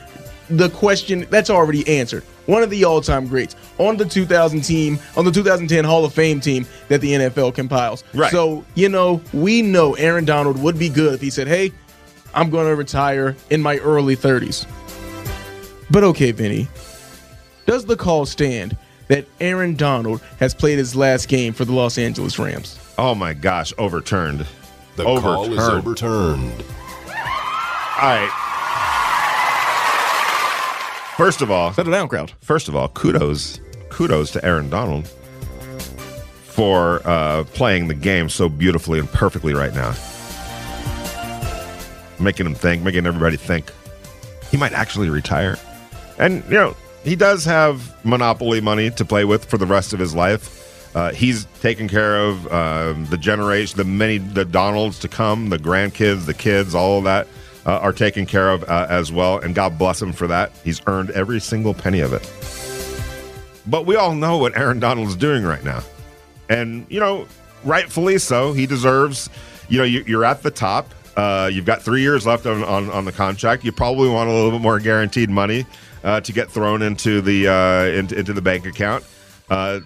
the 0.51 0.71
question 0.71 1.27
that's 1.31 1.51
already 1.51 1.87
answered. 1.87 2.25
One 2.47 2.63
of 2.65 2.71
the 2.71 2.85
all-time 2.85 3.27
greats 3.29 3.55
on 3.77 3.97
the 3.99 4.07
2000 4.07 4.63
team, 4.63 4.99
on 5.17 5.25
the 5.25 5.31
2010 5.31 5.85
Hall 5.85 6.05
of 6.05 6.13
Fame 6.15 6.41
team 6.41 6.67
that 6.89 7.01
the 7.03 7.13
NFL 7.13 7.53
compiles. 7.55 8.03
Right. 8.15 8.33
So, 8.33 8.65
you 8.75 8.89
know, 8.89 9.21
we 9.33 9.63
know 9.63 9.95
Aaron 9.95 10.25
Donald 10.25 10.61
would 10.61 10.79
be 10.79 10.89
good 10.89 11.13
if 11.15 11.21
he 11.21 11.29
said, 11.31 11.47
"Hey, 11.47 11.71
I'm 12.35 12.51
going 12.51 12.67
to 12.67 12.75
retire 12.77 13.37
in 13.51 13.61
my 13.63 13.79
early 13.79 14.17
30s." 14.17 14.67
But 15.91 16.05
okay, 16.05 16.33
Vinny, 16.33 16.69
does 17.67 17.85
the 17.87 17.97
call 17.97 18.27
stand 18.27 18.77
that 19.09 19.27
Aaron 19.41 19.75
Donald 19.75 20.21
has 20.39 20.55
played 20.55 20.77
his 20.79 20.95
last 20.95 21.29
game 21.29 21.53
for 21.55 21.65
the 21.65 21.73
Los 21.73 21.97
Angeles 21.99 22.39
Rams? 22.39 22.79
Oh 22.99 23.15
my 23.15 23.33
gosh, 23.33 23.73
overturned. 23.79 24.45
The 24.97 25.05
call 25.05 25.45
is 25.53 25.59
Overturned. 25.59 25.79
overturned. 25.87 26.65
All 28.01 28.05
right. 28.05 28.31
First 31.17 31.43
of 31.43 31.51
all, 31.51 31.73
Settle 31.73 31.93
down, 31.93 32.07
crowd. 32.09 32.33
first 32.43 32.69
of 32.69 32.77
all, 32.77 32.89
kudos, 32.91 33.59
kudos 33.89 34.31
to 34.33 34.45
Aaron 34.45 34.71
Donald 34.71 35.09
for 36.45 37.01
uh, 37.05 37.43
playing 37.55 37.89
the 37.89 37.95
game 37.95 38.29
so 38.29 38.49
beautifully 38.49 39.01
and 39.01 39.09
perfectly 39.11 39.53
right 39.53 39.75
now, 39.75 39.93
making 42.21 42.47
him 42.47 42.55
think, 42.55 42.83
making 42.83 43.07
everybody 43.07 43.37
think 43.37 43.73
he 44.51 44.57
might 44.57 44.73
actually 44.73 45.11
retire. 45.11 45.57
And 46.19 46.43
you 46.45 46.55
know, 46.55 46.77
he 47.05 47.17
does 47.17 47.45
have 47.45 47.95
monopoly 48.05 48.61
money 48.61 48.91
to 48.91 49.05
play 49.05 49.25
with 49.25 49.45
for 49.45 49.59
the 49.59 49.67
rest 49.67 49.93
of 49.93 49.99
his 49.99 50.15
life. 50.15 50.57
Uh, 50.97 51.13
he's 51.13 51.47
taken 51.61 51.87
care 51.87 52.19
of 52.19 52.51
um, 52.53 53.05
the 53.07 53.19
generation, 53.19 53.77
the 53.77 53.85
many, 53.85 54.19
the 54.19 54.45
Donalds 54.45 54.99
to 55.01 55.09
come, 55.09 55.51
the 55.51 55.59
grandkids, 55.59 56.27
the 56.27 56.35
kids, 56.35 56.75
all 56.75 56.99
of 56.99 57.05
that 57.05 57.29
uh, 57.67 57.79
are 57.79 57.93
taken 57.93 58.25
care 58.25 58.51
of 58.51 58.65
uh, 58.65 58.87
as 58.89 59.13
well. 59.13 59.39
And 59.39 59.55
God 59.55 59.79
bless 59.79 60.01
him 60.01 60.13
for 60.13 60.27
that. 60.27 60.51
He's 60.65 60.81
earned 60.87 61.11
every 61.11 61.41
single 61.41 61.75
penny 61.75 62.01
of 62.01 62.15
it. 62.15 62.23
But 63.67 63.85
we 63.85 63.97
all 63.97 64.15
know 64.15 64.39
what 64.39 64.57
Aaron 64.57 64.81
Donald's 64.81 65.15
doing 65.15 65.45
right 65.45 65.63
now. 65.63 65.83
And, 66.49 66.87
you 66.89 66.99
know, 66.99 67.29
rightfully 67.65 68.17
so. 68.19 68.55
He 68.55 68.67
deserves, 68.67 69.29
you 69.69 69.77
know, 69.77 69.85
you, 69.85 70.03
you're 70.07 70.25
at 70.25 70.43
the 70.43 70.51
top. 70.51 70.95
Uh, 71.19 71.49
you've 71.53 71.65
got 71.65 71.83
three 71.83 72.01
years 72.01 72.25
left 72.25 72.47
on, 72.47 72.63
on, 72.63 72.89
on 72.91 73.05
the 73.05 73.11
contract. 73.11 73.65
You 73.65 73.73
probably 73.73 74.09
want 74.09 74.31
a 74.31 74.33
little 74.33 74.53
bit 74.53 74.61
more 74.61 74.79
guaranteed 74.79 75.29
money 75.29 75.67
uh, 76.05 76.21
to 76.21 76.33
get 76.33 76.49
thrown 76.49 76.81
into 76.81 77.21
the 77.21 77.49
uh, 77.49 77.87
into, 77.87 78.17
into 78.17 78.33
the 78.33 78.41
bank 78.41 78.67
account. 78.67 79.05
Uh, 79.51 79.81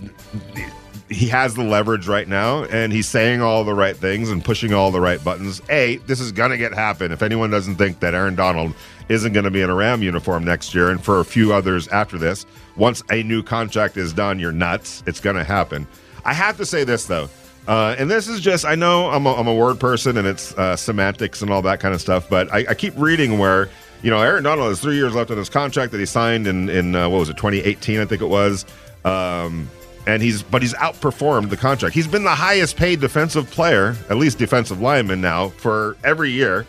he 1.09 1.28
has 1.28 1.55
the 1.55 1.62
leverage 1.62 2.07
right 2.07 2.28
now, 2.28 2.64
and 2.64 2.93
he's 2.93 3.09
saying 3.09 3.41
all 3.41 3.64
the 3.64 3.72
right 3.72 3.97
things 3.97 4.30
and 4.30 4.45
pushing 4.45 4.74
all 4.74 4.91
the 4.91 5.01
right 5.01 5.24
buttons. 5.24 5.62
A, 5.70 5.97
this 6.07 6.20
is 6.20 6.33
to 6.51 6.59
get 6.59 6.74
happen. 6.74 7.12
If 7.12 7.22
anyone 7.22 7.49
doesn't 7.49 7.76
think 7.76 8.01
that 8.01 8.12
Aaron 8.12 8.35
Donald 8.35 8.74
isn't 9.09 9.33
to 9.45 9.51
be 9.51 9.62
in 9.62 9.70
a 9.70 9.74
Ram 9.74 10.03
uniform 10.03 10.45
next 10.45 10.74
year, 10.74 10.91
and 10.91 11.03
for 11.03 11.20
a 11.20 11.24
few 11.24 11.55
others 11.55 11.89
after 11.89 12.18
this, 12.18 12.45
once 12.76 13.03
a 13.11 13.22
new 13.22 13.43
contract 13.43 13.97
is 13.97 14.12
done, 14.12 14.39
you're 14.39 14.53
nuts. 14.53 15.03
It's 15.07 15.20
to 15.37 15.45
happen. 15.45 15.87
I 16.26 16.35
have 16.35 16.59
to 16.59 16.66
say 16.66 16.85
this 16.85 17.07
though, 17.07 17.30
uh, 17.69 17.95
and 17.99 18.11
this 18.11 18.29
is 18.29 18.41
just 18.41 18.65
I 18.65 18.75
know 18.75 19.09
I'm 19.11 19.27
a, 19.27 19.35
I'm 19.35 19.47
a 19.47 19.55
word 19.55 19.79
person 19.79 20.17
and 20.17 20.27
it's 20.27 20.57
uh, 20.59 20.77
semantics 20.77 21.43
and 21.43 21.51
all 21.51 21.63
that 21.63 21.81
kind 21.81 21.95
of 21.95 22.01
stuff, 22.01 22.29
but 22.29 22.53
I, 22.53 22.67
I 22.71 22.75
keep 22.75 22.95
reading 22.97 23.39
where 23.39 23.69
you 24.03 24.11
know 24.11 24.21
Aaron 24.21 24.43
Donald 24.43 24.69
has 24.69 24.81
three 24.81 24.97
years 24.97 25.15
left 25.15 25.31
on 25.31 25.37
his 25.37 25.49
contract 25.49 25.93
that 25.93 25.99
he 25.99 26.07
signed 26.07 26.47
in 26.47 26.69
in 26.69 26.95
uh, 26.95 27.09
what 27.09 27.19
was 27.19 27.29
it 27.29 27.37
2018 27.37 28.01
I 28.01 28.05
think 28.05 28.21
it 28.23 28.27
was. 28.27 28.67
Um, 29.05 29.71
and 30.07 30.23
he's 30.23 30.43
but 30.43 30.63
he's 30.63 30.75
outperformed 30.75 31.51
the 31.51 31.57
contract. 31.57 31.95
He's 31.95 32.09
been 32.09 32.25
the 32.25 32.31
highest 32.31 32.77
paid 32.77 33.01
defensive 33.01 33.51
player, 33.51 33.97
at 34.11 34.17
least 34.17 34.39
defensive 34.39 34.81
lineman 34.81 35.21
now 35.21 35.51
for 35.51 35.97
every 36.03 36.31
year. 36.31 36.67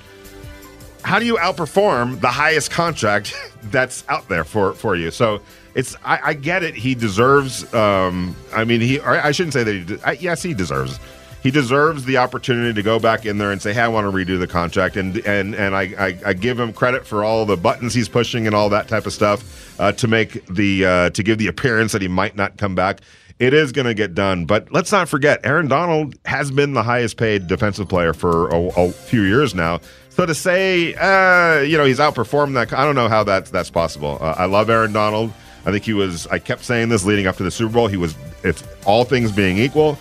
How 1.03 1.19
do 1.19 1.25
you 1.25 1.35
outperform 1.35 2.21
the 2.21 2.29
highest 2.29 2.71
contract 2.71 3.33
that's 3.63 4.03
out 4.09 4.27
there 4.29 4.43
for 4.43 4.73
for 4.73 4.95
you? 4.95 5.09
So 5.09 5.41
it's 5.75 5.95
I, 6.03 6.19
I 6.23 6.33
get 6.33 6.63
it. 6.63 6.75
He 6.75 6.95
deserves. 6.95 7.71
Um, 7.73 8.35
I 8.53 8.63
mean, 8.63 8.81
he. 8.81 8.99
I 8.99 9.31
shouldn't 9.31 9.53
say 9.53 9.63
that. 9.63 9.73
He. 9.73 9.83
de- 9.83 10.07
I, 10.07 10.11
yes, 10.13 10.43
he 10.43 10.53
deserves. 10.53 10.99
He 11.41 11.51
deserves 11.51 12.05
the 12.05 12.17
opportunity 12.17 12.73
to 12.73 12.81
go 12.81 12.99
back 12.99 13.25
in 13.25 13.37
there 13.37 13.51
and 13.51 13.61
say, 13.61 13.73
"Hey, 13.73 13.81
I 13.81 13.87
want 13.89 14.05
to 14.05 14.11
redo 14.11 14.39
the 14.39 14.47
contract," 14.47 14.95
and 14.95 15.17
and 15.25 15.53
and 15.55 15.75
I 15.75 15.81
I, 15.97 16.19
I 16.27 16.33
give 16.33 16.59
him 16.59 16.71
credit 16.73 17.05
for 17.05 17.23
all 17.23 17.45
the 17.45 17.57
buttons 17.57 17.93
he's 17.93 18.07
pushing 18.07 18.47
and 18.47 18.55
all 18.55 18.69
that 18.69 18.87
type 18.87 19.05
of 19.05 19.13
stuff 19.13 19.79
uh, 19.79 19.91
to 19.93 20.07
make 20.07 20.45
the 20.47 20.85
uh, 20.85 21.09
to 21.09 21.23
give 21.23 21.39
the 21.39 21.47
appearance 21.47 21.91
that 21.91 22.01
he 22.01 22.07
might 22.07 22.35
not 22.35 22.57
come 22.57 22.75
back. 22.75 23.01
It 23.39 23.53
is 23.53 23.71
going 23.71 23.87
to 23.87 23.95
get 23.95 24.13
done, 24.13 24.45
but 24.45 24.71
let's 24.71 24.91
not 24.91 25.09
forget, 25.09 25.41
Aaron 25.43 25.67
Donald 25.67 26.15
has 26.23 26.51
been 26.51 26.73
the 26.73 26.83
highest 26.83 27.17
paid 27.17 27.47
defensive 27.47 27.89
player 27.89 28.13
for 28.13 28.47
a, 28.49 28.67
a 28.77 28.91
few 28.91 29.23
years 29.23 29.55
now. 29.55 29.81
So 30.09 30.25
to 30.25 30.35
say, 30.35 30.93
uh, 30.93 31.61
you 31.61 31.75
know, 31.77 31.83
he's 31.83 31.97
outperformed 31.97 32.53
that, 32.53 32.71
I 32.71 32.85
don't 32.85 32.93
know 32.95 33.09
how 33.09 33.23
that's 33.23 33.49
that's 33.49 33.71
possible. 33.71 34.19
Uh, 34.21 34.35
I 34.37 34.45
love 34.45 34.69
Aaron 34.69 34.93
Donald. 34.93 35.33
I 35.65 35.71
think 35.71 35.83
he 35.83 35.93
was. 35.93 36.27
I 36.27 36.39
kept 36.39 36.63
saying 36.63 36.89
this 36.89 37.05
leading 37.05 37.27
up 37.27 37.37
to 37.37 37.43
the 37.43 37.51
Super 37.51 37.73
Bowl. 37.73 37.87
He 37.87 37.97
was, 37.97 38.15
if 38.43 38.85
all 38.85 39.05
things 39.05 39.31
being 39.31 39.57
equal, 39.57 39.97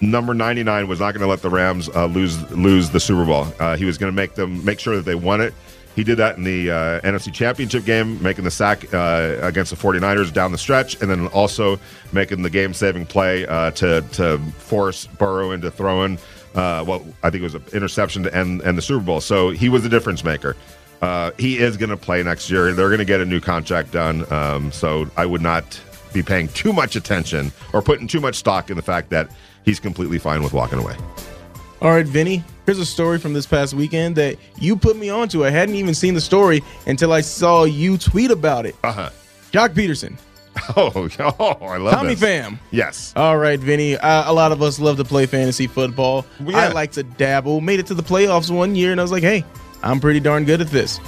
number 0.00 0.34
99 0.34 0.88
was 0.88 1.00
not 1.00 1.12
going 1.12 1.22
to 1.22 1.26
let 1.28 1.42
the 1.42 1.50
Rams 1.50 1.88
uh, 1.90 2.06
lose 2.06 2.50
lose 2.50 2.90
the 2.90 3.00
Super 3.00 3.24
Bowl. 3.24 3.46
Uh, 3.58 3.76
he 3.76 3.84
was 3.84 3.98
going 3.98 4.12
to 4.12 4.16
make 4.16 4.34
them 4.34 4.64
make 4.64 4.80
sure 4.80 4.96
that 4.96 5.04
they 5.04 5.14
won 5.14 5.40
it. 5.40 5.54
He 5.94 6.04
did 6.04 6.18
that 6.18 6.36
in 6.36 6.44
the 6.44 6.70
uh, 6.70 7.00
NFC 7.00 7.32
Championship 7.32 7.84
game, 7.84 8.22
making 8.22 8.44
the 8.44 8.52
sack 8.52 8.92
uh, 8.94 9.36
against 9.40 9.70
the 9.72 9.76
49ers 9.76 10.32
down 10.32 10.52
the 10.52 10.58
stretch, 10.58 11.00
and 11.00 11.10
then 11.10 11.26
also 11.28 11.80
making 12.12 12.42
the 12.42 12.50
game-saving 12.50 13.06
play 13.06 13.46
uh, 13.46 13.72
to 13.72 14.02
to 14.12 14.38
force 14.58 15.06
Burrow 15.06 15.50
into 15.52 15.70
throwing 15.70 16.18
uh, 16.54 16.84
what 16.84 17.02
I 17.22 17.30
think 17.30 17.42
it 17.42 17.44
was 17.44 17.54
an 17.54 17.64
interception 17.72 18.22
to 18.24 18.34
end, 18.34 18.62
end 18.62 18.78
the 18.78 18.82
Super 18.82 19.04
Bowl. 19.04 19.20
So 19.20 19.50
he 19.50 19.68
was 19.68 19.82
the 19.82 19.88
difference 19.88 20.24
maker. 20.24 20.56
Uh, 21.00 21.30
he 21.38 21.58
is 21.58 21.76
going 21.76 21.90
to 21.90 21.96
play 21.96 22.22
next 22.22 22.50
year. 22.50 22.72
They're 22.72 22.88
going 22.88 22.98
to 22.98 23.04
get 23.04 23.20
a 23.20 23.24
new 23.24 23.40
contract 23.40 23.92
done. 23.92 24.30
Um, 24.32 24.72
so 24.72 25.08
I 25.16 25.26
would 25.26 25.42
not 25.42 25.80
be 26.12 26.22
paying 26.22 26.48
too 26.48 26.72
much 26.72 26.96
attention 26.96 27.52
or 27.72 27.82
putting 27.82 28.08
too 28.08 28.20
much 28.20 28.34
stock 28.34 28.70
in 28.70 28.76
the 28.76 28.82
fact 28.82 29.10
that 29.10 29.30
he's 29.64 29.78
completely 29.78 30.18
fine 30.18 30.42
with 30.42 30.52
walking 30.52 30.78
away. 30.78 30.96
All 31.80 31.90
right, 31.90 32.06
Vinny. 32.06 32.42
Here's 32.66 32.80
a 32.80 32.86
story 32.86 33.18
from 33.18 33.32
this 33.32 33.46
past 33.46 33.74
weekend 33.74 34.16
that 34.16 34.36
you 34.58 34.76
put 34.76 34.96
me 34.96 35.08
onto. 35.10 35.44
I 35.44 35.50
hadn't 35.50 35.76
even 35.76 35.94
seen 35.94 36.14
the 36.14 36.20
story 36.20 36.62
until 36.86 37.12
I 37.12 37.20
saw 37.20 37.64
you 37.64 37.96
tweet 37.96 38.30
about 38.30 38.66
it. 38.66 38.74
Uh 38.82 38.92
huh. 38.92 39.10
Joc 39.52 39.70
Pederson, 39.70 40.18
Oh, 40.76 41.08
oh, 41.40 41.66
I 41.66 41.76
love 41.78 41.94
Tommy 41.94 42.10
this. 42.10 42.20
Fam. 42.20 42.58
Yes. 42.70 43.12
All 43.16 43.38
right, 43.38 43.58
Vinny. 43.58 43.96
Uh, 43.96 44.30
a 44.30 44.32
lot 44.32 44.52
of 44.52 44.60
us 44.62 44.78
love 44.78 44.96
to 44.98 45.04
play 45.04 45.26
fantasy 45.26 45.66
football. 45.66 46.26
Yeah. 46.40 46.58
I 46.58 46.68
like 46.72 46.92
to 46.92 47.02
dabble. 47.02 47.60
Made 47.60 47.80
it 47.80 47.86
to 47.86 47.94
the 47.94 48.02
playoffs 48.02 48.50
one 48.54 48.74
year, 48.74 48.90
and 48.92 49.00
I 49.00 49.04
was 49.04 49.12
like, 49.12 49.22
hey, 49.22 49.44
I'm 49.82 50.00
pretty 50.00 50.20
darn 50.20 50.44
good 50.44 50.60
at 50.60 50.68
this. 50.68 51.00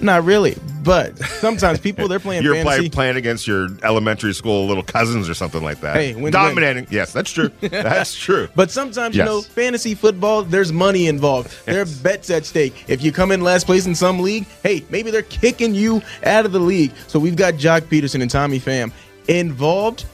Not 0.00 0.24
really, 0.24 0.56
but 0.82 1.18
sometimes 1.18 1.78
people 1.78 2.08
they're 2.08 2.18
playing 2.20 2.42
You're 2.44 2.54
fantasy. 2.54 2.78
play, 2.82 2.88
playing 2.88 3.16
against 3.16 3.46
your 3.46 3.68
elementary 3.82 4.32
school 4.32 4.66
little 4.66 4.82
cousins 4.82 5.28
or 5.28 5.34
something 5.34 5.62
like 5.62 5.80
that. 5.82 5.94
Hey, 5.96 6.14
win-win. 6.14 6.32
dominating. 6.32 6.86
Yes, 6.90 7.12
that's 7.12 7.30
true. 7.30 7.50
That's 7.60 8.14
true. 8.18 8.48
But 8.54 8.70
sometimes, 8.70 9.14
you 9.14 9.24
know, 9.24 9.42
fantasy 9.42 9.94
football, 9.94 10.42
there's 10.42 10.72
money 10.72 11.06
involved. 11.06 11.54
There 11.66 11.76
are 11.76 11.78
Yes. 11.80 11.98
bets 11.98 12.30
at 12.30 12.46
stake. 12.46 12.84
If 12.88 13.02
you 13.02 13.12
come 13.12 13.30
in 13.30 13.42
last 13.42 13.66
place 13.66 13.84
in 13.86 13.94
some 13.94 14.20
league, 14.20 14.46
hey, 14.62 14.84
maybe 14.88 15.10
they're 15.10 15.20
kicking 15.22 15.74
you 15.74 16.00
out 16.24 16.46
of 16.46 16.52
the 16.52 16.60
league. 16.60 16.92
So 17.06 17.18
we've 17.18 17.36
got 17.36 17.54
Joc 17.54 17.82
Pederson 17.82 18.22
and 18.22 18.30
Tommy 18.30 18.58
Pham 18.58 18.92
involved 19.28 20.06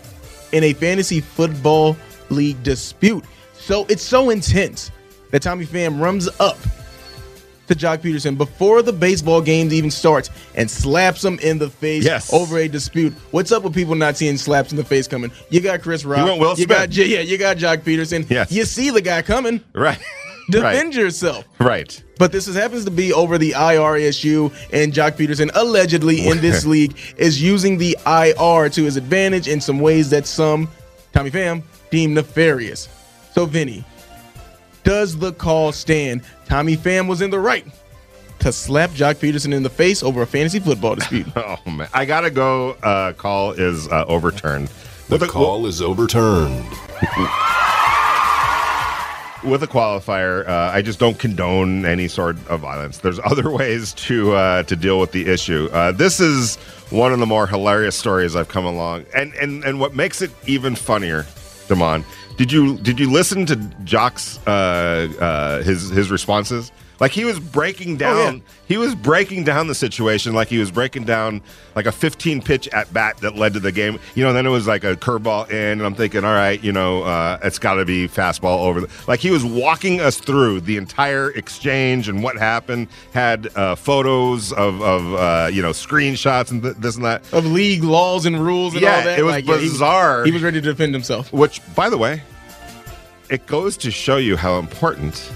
in 0.50 0.64
a 0.64 0.72
fantasy 0.72 1.20
football 1.20 1.96
league 2.30 2.60
dispute. 2.64 3.24
So 3.54 3.86
it's 3.88 4.02
so 4.02 4.30
intense 4.30 4.90
that 5.30 5.42
Tommy 5.42 5.64
Pham 5.66 6.00
runs 6.00 6.28
up 6.40 6.58
to 7.68 7.74
Joc 7.74 7.98
Pederson 7.98 8.36
before 8.38 8.82
the 8.82 8.92
baseball 8.92 9.40
game 9.40 9.72
even 9.72 9.90
starts 9.90 10.30
and 10.54 10.70
slaps 10.70 11.24
him 11.24 11.38
in 11.40 11.58
the 11.58 11.68
face 11.70 12.04
Yes. 12.04 12.32
over 12.32 12.58
a 12.58 12.68
dispute. 12.68 13.12
What's 13.30 13.52
up 13.52 13.62
with 13.64 13.74
people 13.74 13.94
not 13.94 14.16
seeing 14.16 14.36
slaps 14.36 14.70
in 14.70 14.76
the 14.76 14.84
face 14.84 15.06
coming? 15.08 15.30
You 15.50 15.60
got 15.60 15.82
Chris 15.82 16.04
Rock. 16.04 16.26
went 16.26 16.40
Will 16.40 16.54
you 16.56 16.66
got 16.66 16.90
J- 16.90 17.06
yeah, 17.06 17.20
you 17.20 17.38
got 17.38 17.56
Joc 17.56 17.78
Pederson. 17.82 18.28
Yes. 18.30 18.50
You 18.52 18.64
see 18.64 18.90
the 18.90 19.00
guy 19.00 19.22
coming. 19.22 19.62
right. 19.74 19.98
Defend 20.48 20.94
right. 20.94 20.94
yourself. 20.94 21.44
Right. 21.58 22.00
But 22.20 22.30
this 22.30 22.46
is, 22.46 22.54
happens 22.54 22.84
to 22.84 22.90
be 22.92 23.12
over 23.12 23.36
the 23.36 23.50
IRSU, 23.50 24.52
and 24.72 24.92
Joc 24.92 25.16
Pederson 25.16 25.50
allegedly 25.56 26.28
in 26.28 26.40
this 26.40 26.64
league 26.74 26.96
is 27.16 27.42
using 27.42 27.78
the 27.78 27.96
IR 28.06 28.68
to 28.70 28.84
his 28.84 28.96
advantage 28.96 29.48
in 29.48 29.60
some 29.60 29.80
ways 29.80 30.08
that 30.10 30.24
some, 30.24 30.68
Tommy 31.12 31.32
Pham, 31.32 31.64
deem 31.90 32.14
nefarious. 32.14 32.88
So, 33.32 33.44
Vinny, 33.44 33.84
does 34.86 35.18
the 35.18 35.32
call 35.32 35.72
stand? 35.72 36.22
Tommy 36.46 36.76
Pham 36.76 37.08
was 37.08 37.20
in 37.20 37.30
the 37.30 37.40
right 37.40 37.66
to 38.38 38.52
slap 38.52 38.90
Joc 38.90 39.16
Pederson 39.16 39.52
in 39.52 39.64
the 39.64 39.70
face 39.70 40.02
over 40.02 40.22
a 40.22 40.26
fantasy 40.26 40.60
football 40.60 40.94
dispute. 40.94 41.26
Oh 41.36 41.58
man, 41.70 41.88
I 41.92 42.04
gotta 42.04 42.30
go. 42.30 42.70
Uh, 42.82 43.12
call 43.12 43.52
is 43.52 43.88
uh, 43.88 44.04
overturned. 44.06 44.68
The 45.08 45.18
call 45.26 45.66
is 45.66 45.82
overturned. 45.82 46.64
with 49.44 49.62
a 49.62 49.66
qualifier, 49.66 50.46
uh, 50.48 50.70
I 50.72 50.82
just 50.82 50.98
don't 50.98 51.18
condone 51.18 51.84
any 51.84 52.08
sort 52.08 52.36
of 52.48 52.60
violence. 52.60 52.98
There's 52.98 53.20
other 53.24 53.50
ways 53.60 53.92
to 53.94 54.32
uh, 54.32 54.62
to 54.64 54.76
deal 54.76 55.00
with 55.00 55.12
the 55.12 55.26
issue. 55.26 55.68
Uh, 55.72 55.92
this 55.92 56.20
is 56.20 56.56
one 56.90 57.12
of 57.12 57.18
the 57.18 57.26
more 57.26 57.46
hilarious 57.46 57.96
stories 57.96 58.36
I've 58.36 58.48
come 58.48 58.64
along, 58.64 59.06
and 59.14 59.34
and 59.34 59.64
and 59.64 59.80
what 59.80 59.94
makes 59.94 60.22
it 60.22 60.30
even 60.46 60.74
funnier, 60.76 61.26
Damon. 61.68 62.04
Did 62.36 62.52
you 62.52 62.78
did 62.78 63.00
you 63.00 63.10
listen 63.10 63.46
to 63.46 63.56
Joc's 63.84 64.38
uh, 64.46 65.08
uh, 65.20 65.62
his 65.62 65.88
his 65.90 66.10
responses? 66.10 66.70
Like 66.98 67.12
he 67.12 67.24
was 67.26 67.38
breaking 67.38 67.98
down, 67.98 68.36
yeah. 68.36 68.40
he 68.68 68.76
was 68.78 68.94
breaking 68.94 69.44
down 69.44 69.66
the 69.66 69.74
situation 69.74 70.32
like 70.32 70.48
he 70.48 70.58
was 70.58 70.70
breaking 70.70 71.04
down 71.04 71.42
like 71.74 71.84
a 71.86 71.92
15 71.92 72.40
pitch 72.40 72.68
at 72.68 72.90
bat 72.92 73.18
that 73.18 73.36
led 73.36 73.52
to 73.54 73.60
the 73.60 73.70
game. 73.72 73.98
You 74.14 74.24
know, 74.24 74.32
then 74.32 74.46
it 74.46 74.50
was 74.50 74.66
like 74.66 74.82
a 74.82 74.96
curveball 74.96 75.50
in, 75.50 75.56
and 75.78 75.82
I'm 75.82 75.94
thinking, 75.94 76.24
all 76.24 76.32
right, 76.32 76.62
you 76.64 76.72
know, 76.72 77.02
uh, 77.02 77.38
it's 77.42 77.58
got 77.58 77.74
to 77.74 77.84
be 77.84 78.08
fastball 78.08 78.60
over. 78.64 78.80
The, 78.80 78.90
like 79.06 79.20
he 79.20 79.30
was 79.30 79.44
walking 79.44 80.00
us 80.00 80.18
through 80.18 80.60
the 80.62 80.78
entire 80.78 81.30
exchange 81.32 82.08
and 82.08 82.22
what 82.22 82.38
happened. 82.38 82.88
Had 83.12 83.48
uh, 83.56 83.74
photos 83.74 84.52
of 84.54 84.80
of 84.80 85.14
uh, 85.14 85.50
you 85.52 85.60
know 85.60 85.70
screenshots 85.72 86.50
and 86.50 86.62
th- 86.62 86.76
this 86.76 86.96
and 86.96 87.04
that. 87.04 87.30
of 87.32 87.44
league 87.44 87.84
laws 87.84 88.24
and 88.24 88.38
rules 88.42 88.72
and 88.72 88.82
Yeah, 88.82 88.96
all 88.96 89.02
that. 89.04 89.18
it 89.18 89.22
was 89.22 89.32
Like, 89.34 89.46
yeah, 89.46 89.58
he 89.58 89.68
bizarre. 89.68 90.24
He 90.24 90.30
was 90.32 90.42
ready 90.42 90.60
to 90.62 90.66
defend 90.66 90.94
himself. 90.94 91.30
Which, 91.32 91.60
by 91.74 91.90
the 91.90 91.98
way, 91.98 92.22
it 93.28 93.46
goes 93.46 93.76
to 93.78 93.90
show 93.90 94.16
you 94.16 94.36
how 94.36 94.58
important 94.58 95.30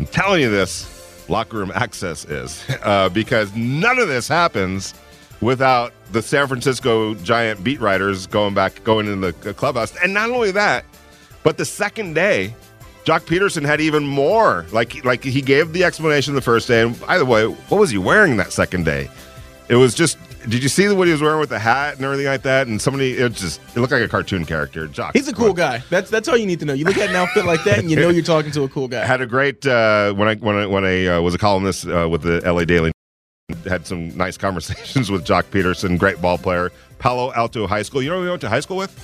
I'm 0.00 0.06
telling 0.06 0.40
you 0.40 0.48
this 0.48 1.28
locker 1.28 1.58
room 1.58 1.70
access 1.74 2.24
is 2.24 2.64
uh, 2.82 3.10
because 3.10 3.54
none 3.54 3.98
of 3.98 4.08
this 4.08 4.26
happens 4.28 4.94
without 5.42 5.92
the 6.12 6.22
San 6.22 6.48
Francisco 6.48 7.12
Giant 7.16 7.62
beat 7.62 7.82
writers 7.82 8.26
going 8.26 8.54
back, 8.54 8.82
going 8.82 9.06
in 9.08 9.20
the 9.20 9.32
clubhouse. 9.32 9.94
And 10.02 10.14
not 10.14 10.30
only 10.30 10.52
that, 10.52 10.86
but 11.42 11.58
the 11.58 11.66
second 11.66 12.14
day, 12.14 12.54
Joc 13.04 13.26
Pederson 13.26 13.62
had 13.62 13.82
even 13.82 14.06
more. 14.06 14.64
Like, 14.72 15.04
like 15.04 15.22
he 15.22 15.42
gave 15.42 15.74
the 15.74 15.84
explanation 15.84 16.34
the 16.34 16.40
first 16.40 16.66
day. 16.66 16.80
And 16.80 16.98
by 17.00 17.18
the 17.18 17.26
way, 17.26 17.44
what 17.44 17.78
was 17.78 17.90
he 17.90 17.98
wearing 17.98 18.38
that 18.38 18.52
second 18.54 18.86
day? 18.86 19.10
It 19.68 19.76
was 19.76 19.92
just. 19.92 20.16
Did 20.48 20.62
you 20.62 20.68
see 20.68 20.86
the 20.86 20.94
what 20.94 21.06
he 21.06 21.12
was 21.12 21.20
wearing 21.20 21.38
with 21.38 21.50
the 21.50 21.58
hat 21.58 21.96
and 21.96 22.04
everything 22.04 22.26
like 22.26 22.42
that? 22.42 22.66
And 22.66 22.80
somebody, 22.80 23.12
it 23.12 23.32
just, 23.32 23.60
it 23.74 23.80
looked 23.80 23.92
like 23.92 24.02
a 24.02 24.08
cartoon 24.08 24.46
character. 24.46 24.88
Joc, 24.88 25.12
He's 25.12 25.28
a 25.28 25.34
cool 25.34 25.52
guy. 25.52 25.82
That's 25.90 26.10
that's 26.10 26.28
all 26.28 26.36
you 26.36 26.46
need 26.46 26.60
to 26.60 26.64
know. 26.64 26.72
You 26.72 26.84
look 26.84 26.96
at 26.96 27.10
an 27.10 27.16
outfit 27.16 27.44
like 27.44 27.62
that, 27.64 27.78
and 27.78 27.90
you 27.90 27.96
know 27.96 28.08
you're 28.08 28.22
talking 28.22 28.50
to 28.52 28.62
a 28.62 28.68
cool 28.68 28.88
guy. 28.88 29.04
had 29.04 29.20
a 29.20 29.26
great 29.26 29.66
uh, 29.66 30.14
when 30.14 30.28
I 30.28 30.34
when 30.36 30.56
I 30.56 30.66
when 30.66 30.84
I 30.84 31.06
uh, 31.06 31.20
was 31.20 31.34
a 31.34 31.38
columnist 31.38 31.86
uh, 31.86 32.08
with 32.10 32.22
the 32.22 32.40
LA 32.40 32.64
Daily. 32.64 32.92
Had 33.66 33.86
some 33.86 34.16
nice 34.16 34.36
conversations 34.38 35.10
with 35.10 35.26
Joc 35.26 35.44
Pederson, 35.44 35.98
great 35.98 36.20
ball 36.22 36.38
player, 36.38 36.72
Palo 36.98 37.32
Alto 37.34 37.66
High 37.66 37.82
School. 37.82 38.02
You 38.02 38.10
know 38.10 38.16
who 38.16 38.22
we 38.22 38.28
went 38.30 38.40
to 38.42 38.48
high 38.48 38.60
school 38.60 38.76
with? 38.76 38.96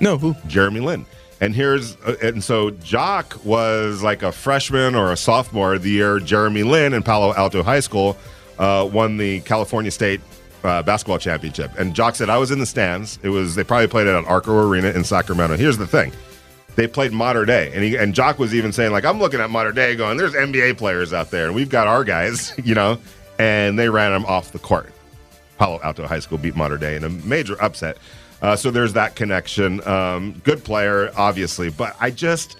No, 0.00 0.18
who? 0.18 0.34
Jeremy 0.46 0.80
Lin. 0.80 1.06
And 1.40 1.54
here's 1.54 1.96
uh, 1.96 2.16
and 2.22 2.44
so 2.44 2.70
Joc 2.70 3.44
was 3.44 4.02
like 4.02 4.22
a 4.22 4.30
freshman 4.30 4.94
or 4.94 5.10
a 5.10 5.16
sophomore 5.16 5.78
the 5.78 5.90
year 5.90 6.20
Jeremy 6.20 6.62
Lin 6.64 6.92
in 6.92 7.02
Palo 7.02 7.34
Alto 7.34 7.62
High 7.62 7.80
School 7.80 8.16
uh, 8.62 8.84
won 8.90 9.16
the 9.16 9.40
California 9.40 9.90
State 9.90 10.20
uh, 10.62 10.82
basketball 10.82 11.18
championship. 11.18 11.72
And 11.78 11.94
Joc 11.94 12.14
said 12.14 12.30
I 12.30 12.38
was 12.38 12.52
in 12.52 12.60
the 12.60 12.66
stands. 12.66 13.18
It 13.22 13.28
was 13.28 13.56
they 13.56 13.64
probably 13.64 13.88
played 13.88 14.06
it 14.06 14.14
at 14.14 14.24
Arco 14.24 14.56
Arena 14.56 14.90
in 14.90 15.02
Sacramento. 15.02 15.56
Here's 15.56 15.76
the 15.76 15.86
thing. 15.86 16.12
They 16.76 16.86
played 16.86 17.12
Mater 17.12 17.44
Dei, 17.44 17.70
and 17.74 17.84
he, 17.84 17.96
and 17.96 18.14
Joc 18.14 18.38
was 18.38 18.54
even 18.54 18.72
saying 18.72 18.92
like, 18.92 19.04
"I'm 19.04 19.18
looking 19.18 19.40
at 19.40 19.50
Mater 19.50 19.72
Dei, 19.72 19.96
going, 19.96 20.16
there's 20.16 20.32
NBA 20.32 20.78
players 20.78 21.12
out 21.12 21.30
there, 21.30 21.46
and 21.46 21.54
we've 21.54 21.68
got 21.68 21.86
our 21.86 22.04
guys, 22.04 22.54
you 22.64 22.74
know." 22.74 22.98
And 23.38 23.76
they 23.78 23.88
ran 23.88 24.12
him 24.12 24.24
off 24.26 24.52
the 24.52 24.58
court. 24.58 24.92
Palo 25.58 25.80
Alto 25.82 26.06
High 26.06 26.20
School 26.20 26.38
beat 26.38 26.54
Mater 26.54 26.78
Dei 26.78 26.96
in 26.96 27.04
a 27.04 27.08
major 27.08 27.60
upset. 27.60 27.98
Uh, 28.40 28.54
so 28.56 28.70
there's 28.70 28.92
that 28.92 29.16
connection. 29.16 29.86
Um, 29.86 30.40
good 30.44 30.62
player, 30.62 31.12
obviously, 31.16 31.70
but 31.70 31.96
I 32.00 32.10
just 32.10 32.56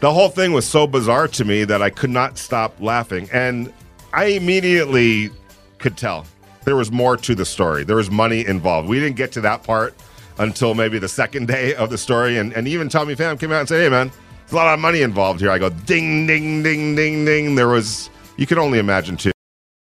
the 0.00 0.12
whole 0.12 0.28
thing 0.28 0.52
was 0.52 0.66
so 0.66 0.86
bizarre 0.86 1.28
to 1.28 1.44
me 1.44 1.64
that 1.64 1.82
I 1.82 1.90
could 1.90 2.10
not 2.10 2.36
stop 2.36 2.74
laughing, 2.80 3.28
and 3.32 3.72
I 4.12 4.26
immediately 4.26 5.30
could 5.78 5.96
tell 5.96 6.26
there 6.64 6.76
was 6.76 6.90
more 6.90 7.16
to 7.16 7.34
the 7.34 7.44
story. 7.44 7.84
There 7.84 7.96
was 7.96 8.10
money 8.10 8.46
involved. 8.46 8.88
We 8.88 9.00
didn't 9.00 9.16
get 9.16 9.32
to 9.32 9.40
that 9.42 9.62
part 9.62 9.94
until 10.38 10.74
maybe 10.74 10.98
the 10.98 11.08
second 11.08 11.48
day 11.48 11.74
of 11.74 11.90
the 11.90 11.98
story, 11.98 12.38
and, 12.38 12.52
and 12.54 12.66
even 12.66 12.88
Tommy 12.88 13.14
Pham 13.14 13.38
came 13.38 13.52
out 13.52 13.60
and 13.60 13.68
said, 13.68 13.82
"Hey, 13.82 13.88
man, 13.88 14.10
there's 14.40 14.52
a 14.52 14.56
lot 14.56 14.72
of 14.72 14.80
money 14.80 15.02
involved 15.02 15.40
here." 15.40 15.50
I 15.50 15.58
go, 15.58 15.70
"Ding, 15.70 16.26
ding, 16.26 16.62
ding, 16.62 16.94
ding, 16.94 17.24
ding." 17.24 17.54
There 17.54 17.68
was. 17.68 18.10
You 18.36 18.46
can 18.46 18.58
only 18.58 18.78
imagine 18.78 19.16
two 19.16 19.32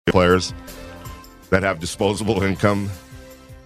players 0.07 0.53
that 1.51 1.63
have 1.63 1.79
disposable 1.79 2.43
income. 2.43 2.91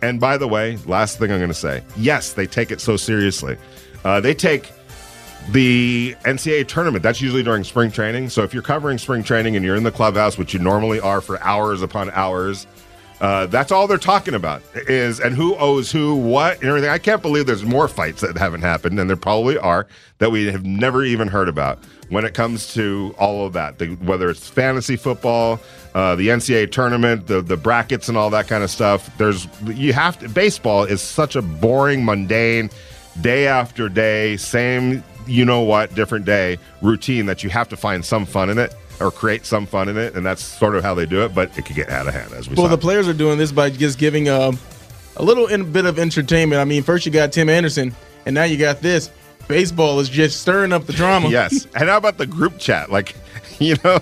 And 0.03 0.21
by 0.21 0.37
the 0.37 0.49
way, 0.49 0.77
last 0.87 1.19
thing 1.19 1.31
I'm 1.33 1.39
going 1.39 1.49
to 1.49 1.55
say 1.55 1.83
yes, 1.97 2.33
they 2.33 2.47
take 2.47 2.71
it 2.71 2.81
so 2.81 2.97
seriously. 2.97 3.57
Uh, 4.05 4.21
they 4.21 4.35
take 4.35 4.71
the 5.51 6.15
NCAA 6.25 6.69
tournament. 6.69 7.03
That's 7.03 7.21
usually 7.21 7.43
during 7.43 7.65
spring 7.65 7.91
training. 7.91 8.29
So 8.31 8.43
if 8.43 8.55
you're 8.55 8.63
covering 8.63 8.99
spring 8.99 9.23
training 9.23 9.57
and 9.57 9.65
you're 9.65 9.77
in 9.77 9.83
the 9.83 9.93
clubhouse, 9.93 10.39
which 10.39 10.55
you 10.55 10.61
normally 10.61 11.01
are 11.01 11.21
for 11.21 11.41
hours 11.43 11.83
upon 11.83 12.11
hours, 12.11 12.67
uh, 13.23 13.47
that's 13.47 13.71
all 13.71 13.87
they're 13.87 13.99
talking 13.99 14.35
about 14.35 14.63
is 14.75 15.21
and 15.21 15.37
who 15.37 15.55
owes 15.55 15.93
who 15.93 16.17
what 16.17 16.59
and 16.59 16.65
everything. 16.69 16.91
I 16.91 16.99
can't 16.99 17.23
believe 17.23 17.47
there's 17.47 17.65
more 17.65 17.87
fights 17.87 18.21
that 18.21 18.37
haven't 18.37 18.63
happened, 18.63 18.99
and 18.99 19.09
there 19.09 19.17
probably 19.17 19.57
are 19.57 19.87
that 20.19 20.33
we 20.33 20.47
have 20.47 20.65
never 20.65 21.05
even 21.05 21.29
heard 21.29 21.49
about 21.49 21.79
when 22.09 22.25
it 22.25 22.35
comes 22.35 22.75
to 22.75 23.15
all 23.19 23.47
of 23.47 23.53
that. 23.53 23.79
The, 23.79 23.95
whether 23.97 24.29
it's 24.29 24.49
fantasy 24.49 24.97
football, 24.97 25.61
uh, 25.95 26.17
the 26.17 26.29
NCAA 26.29 26.73
tournament, 26.73 27.29
the 27.29 27.41
the 27.41 27.57
brackets, 27.57 28.09
and 28.09 28.19
all 28.19 28.29
that 28.31 28.49
kind 28.49 28.65
of 28.65 28.73
stuff. 28.73 29.17
There's 29.19 29.47
you 29.67 29.93
have 29.93 30.19
to. 30.19 30.29
Baseball 30.29 30.83
is 30.83 31.01
such 31.01 31.37
a 31.37 31.43
boring, 31.43 32.05
mundane, 32.05 32.71
day 33.21 33.47
after 33.47 33.89
day, 33.89 34.37
same 34.37 35.05
you 35.27 35.45
know 35.45 35.61
what, 35.61 35.95
different 35.95 36.25
day 36.25 36.59
routine 36.81 37.27
that 37.27 37.43
you 37.45 37.51
have 37.51 37.69
to 37.71 37.77
find 37.77 38.05
some 38.05 38.27
fun 38.27 38.51
in 38.51 38.59
it 38.59 38.75
or 39.01 39.11
create 39.11 39.45
some 39.47 39.67
fun 39.67 39.89
in 39.89 39.97
it, 39.97 40.15
and 40.15 40.25
that's 40.25 40.43
sort 40.43 40.75
of 40.75 40.85
how 40.85 40.95
they 40.95 41.07
do 41.07 41.25
it. 41.25 41.35
But 41.35 41.57
it 41.59 41.65
could 41.67 41.77
get 41.77 41.91
out 41.91 42.07
of 42.07 42.15
hand 42.15 42.33
as 42.35 42.49
we 42.49 42.55
Well, 42.57 42.67
saw. 42.67 42.71
the 42.77 42.79
players 42.81 43.09
are 43.09 43.13
doing 43.15 43.39
this 43.39 43.51
by 43.53 43.71
just 43.71 43.99
giving 43.99 44.29
um, 44.29 44.59
a 45.17 45.23
little 45.23 45.47
in, 45.47 45.71
bit 45.73 45.87
of 45.87 45.99
entertainment. 45.99 46.61
I 46.61 46.65
mean, 46.65 46.83
first 46.83 47.05
you 47.07 47.13
got 47.13 47.33
Tim 47.33 47.49
Anderson, 47.49 47.95
and 48.27 48.35
now 48.35 48.45
you 48.45 48.57
got 48.57 48.81
this. 48.81 49.11
Baseball 49.49 49.99
is 49.99 50.09
just 50.09 50.41
stirring 50.41 50.73
up 50.73 50.87
the 50.87 50.93
drama. 50.93 51.29
yes, 51.31 51.67
and 51.75 51.89
how 51.89 51.97
about 51.97 52.17
the 52.19 52.27
group 52.27 52.59
chat? 52.59 52.91
Like, 52.91 53.17
you 53.59 53.77
know. 53.85 53.99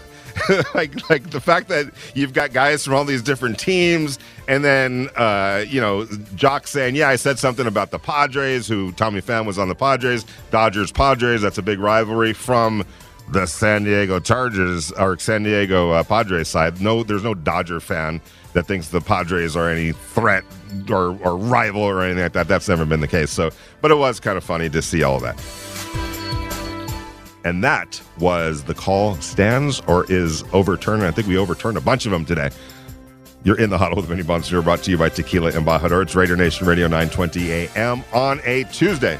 like 0.74 1.10
like 1.10 1.30
the 1.30 1.40
fact 1.40 1.68
that 1.68 1.92
you've 2.14 2.32
got 2.32 2.52
guys 2.52 2.84
from 2.84 2.94
all 2.94 3.04
these 3.04 3.22
different 3.22 3.58
teams 3.58 4.18
and 4.48 4.64
then 4.64 5.08
uh, 5.16 5.64
you 5.66 5.80
know 5.80 6.04
Joc 6.36 6.66
saying 6.66 6.96
yeah 6.96 7.08
I 7.08 7.16
said 7.16 7.38
something 7.38 7.66
about 7.66 7.90
the 7.90 7.98
Padres 7.98 8.66
who 8.66 8.92
Tommy 8.92 9.20
Pham 9.20 9.46
was 9.46 9.58
on 9.58 9.68
the 9.68 9.74
Padres. 9.74 10.24
Dodgers 10.50 10.92
Padres 10.92 11.42
that's 11.42 11.58
a 11.58 11.62
big 11.62 11.78
rivalry 11.78 12.32
from 12.32 12.84
the 13.30 13.46
San 13.46 13.84
Diego 13.84 14.18
Chargers 14.18 14.90
or 14.92 15.18
San 15.18 15.42
Diego 15.42 15.90
uh, 15.90 16.02
Padres 16.04 16.48
side. 16.48 16.80
No 16.80 17.02
there's 17.02 17.24
no 17.24 17.34
Dodger 17.34 17.80
fan 17.80 18.20
that 18.52 18.66
thinks 18.66 18.88
the 18.88 19.00
Padres 19.00 19.56
are 19.56 19.70
any 19.70 19.92
threat 19.92 20.44
or, 20.88 21.16
or 21.22 21.36
rival 21.36 21.82
or 21.82 22.02
anything 22.02 22.24
like 22.24 22.32
that. 22.32 22.48
That's 22.48 22.68
never 22.68 22.84
been 22.84 23.00
the 23.00 23.08
case. 23.08 23.30
So 23.30 23.50
but 23.80 23.90
it 23.90 23.96
was 23.96 24.20
kind 24.20 24.36
of 24.36 24.44
funny 24.44 24.68
to 24.70 24.82
see 24.82 25.02
all 25.02 25.20
that 25.20 25.38
and 27.44 27.62
that 27.64 28.00
was 28.18 28.64
the 28.64 28.74
call 28.74 29.16
stands 29.16 29.80
or 29.86 30.10
is 30.10 30.44
overturned. 30.52 31.02
I 31.02 31.10
think 31.10 31.26
we 31.26 31.36
overturned 31.36 31.76
a 31.76 31.80
bunch 31.80 32.06
of 32.06 32.12
them 32.12 32.24
today. 32.24 32.50
You're 33.42 33.58
in 33.58 33.70
the 33.70 33.78
huddle 33.78 33.96
with 33.96 34.06
Vinny 34.06 34.22
Bonsignore, 34.22 34.62
brought 34.62 34.82
to 34.82 34.90
you 34.90 34.98
by 34.98 35.08
Tequila 35.08 35.52
Embajador. 35.52 36.02
It's 36.02 36.14
Raider 36.14 36.36
Nation 36.36 36.66
Radio 36.66 36.86
920 36.86 37.50
AM 37.50 38.04
on 38.12 38.40
a 38.44 38.64
Tuesday. 38.64 39.18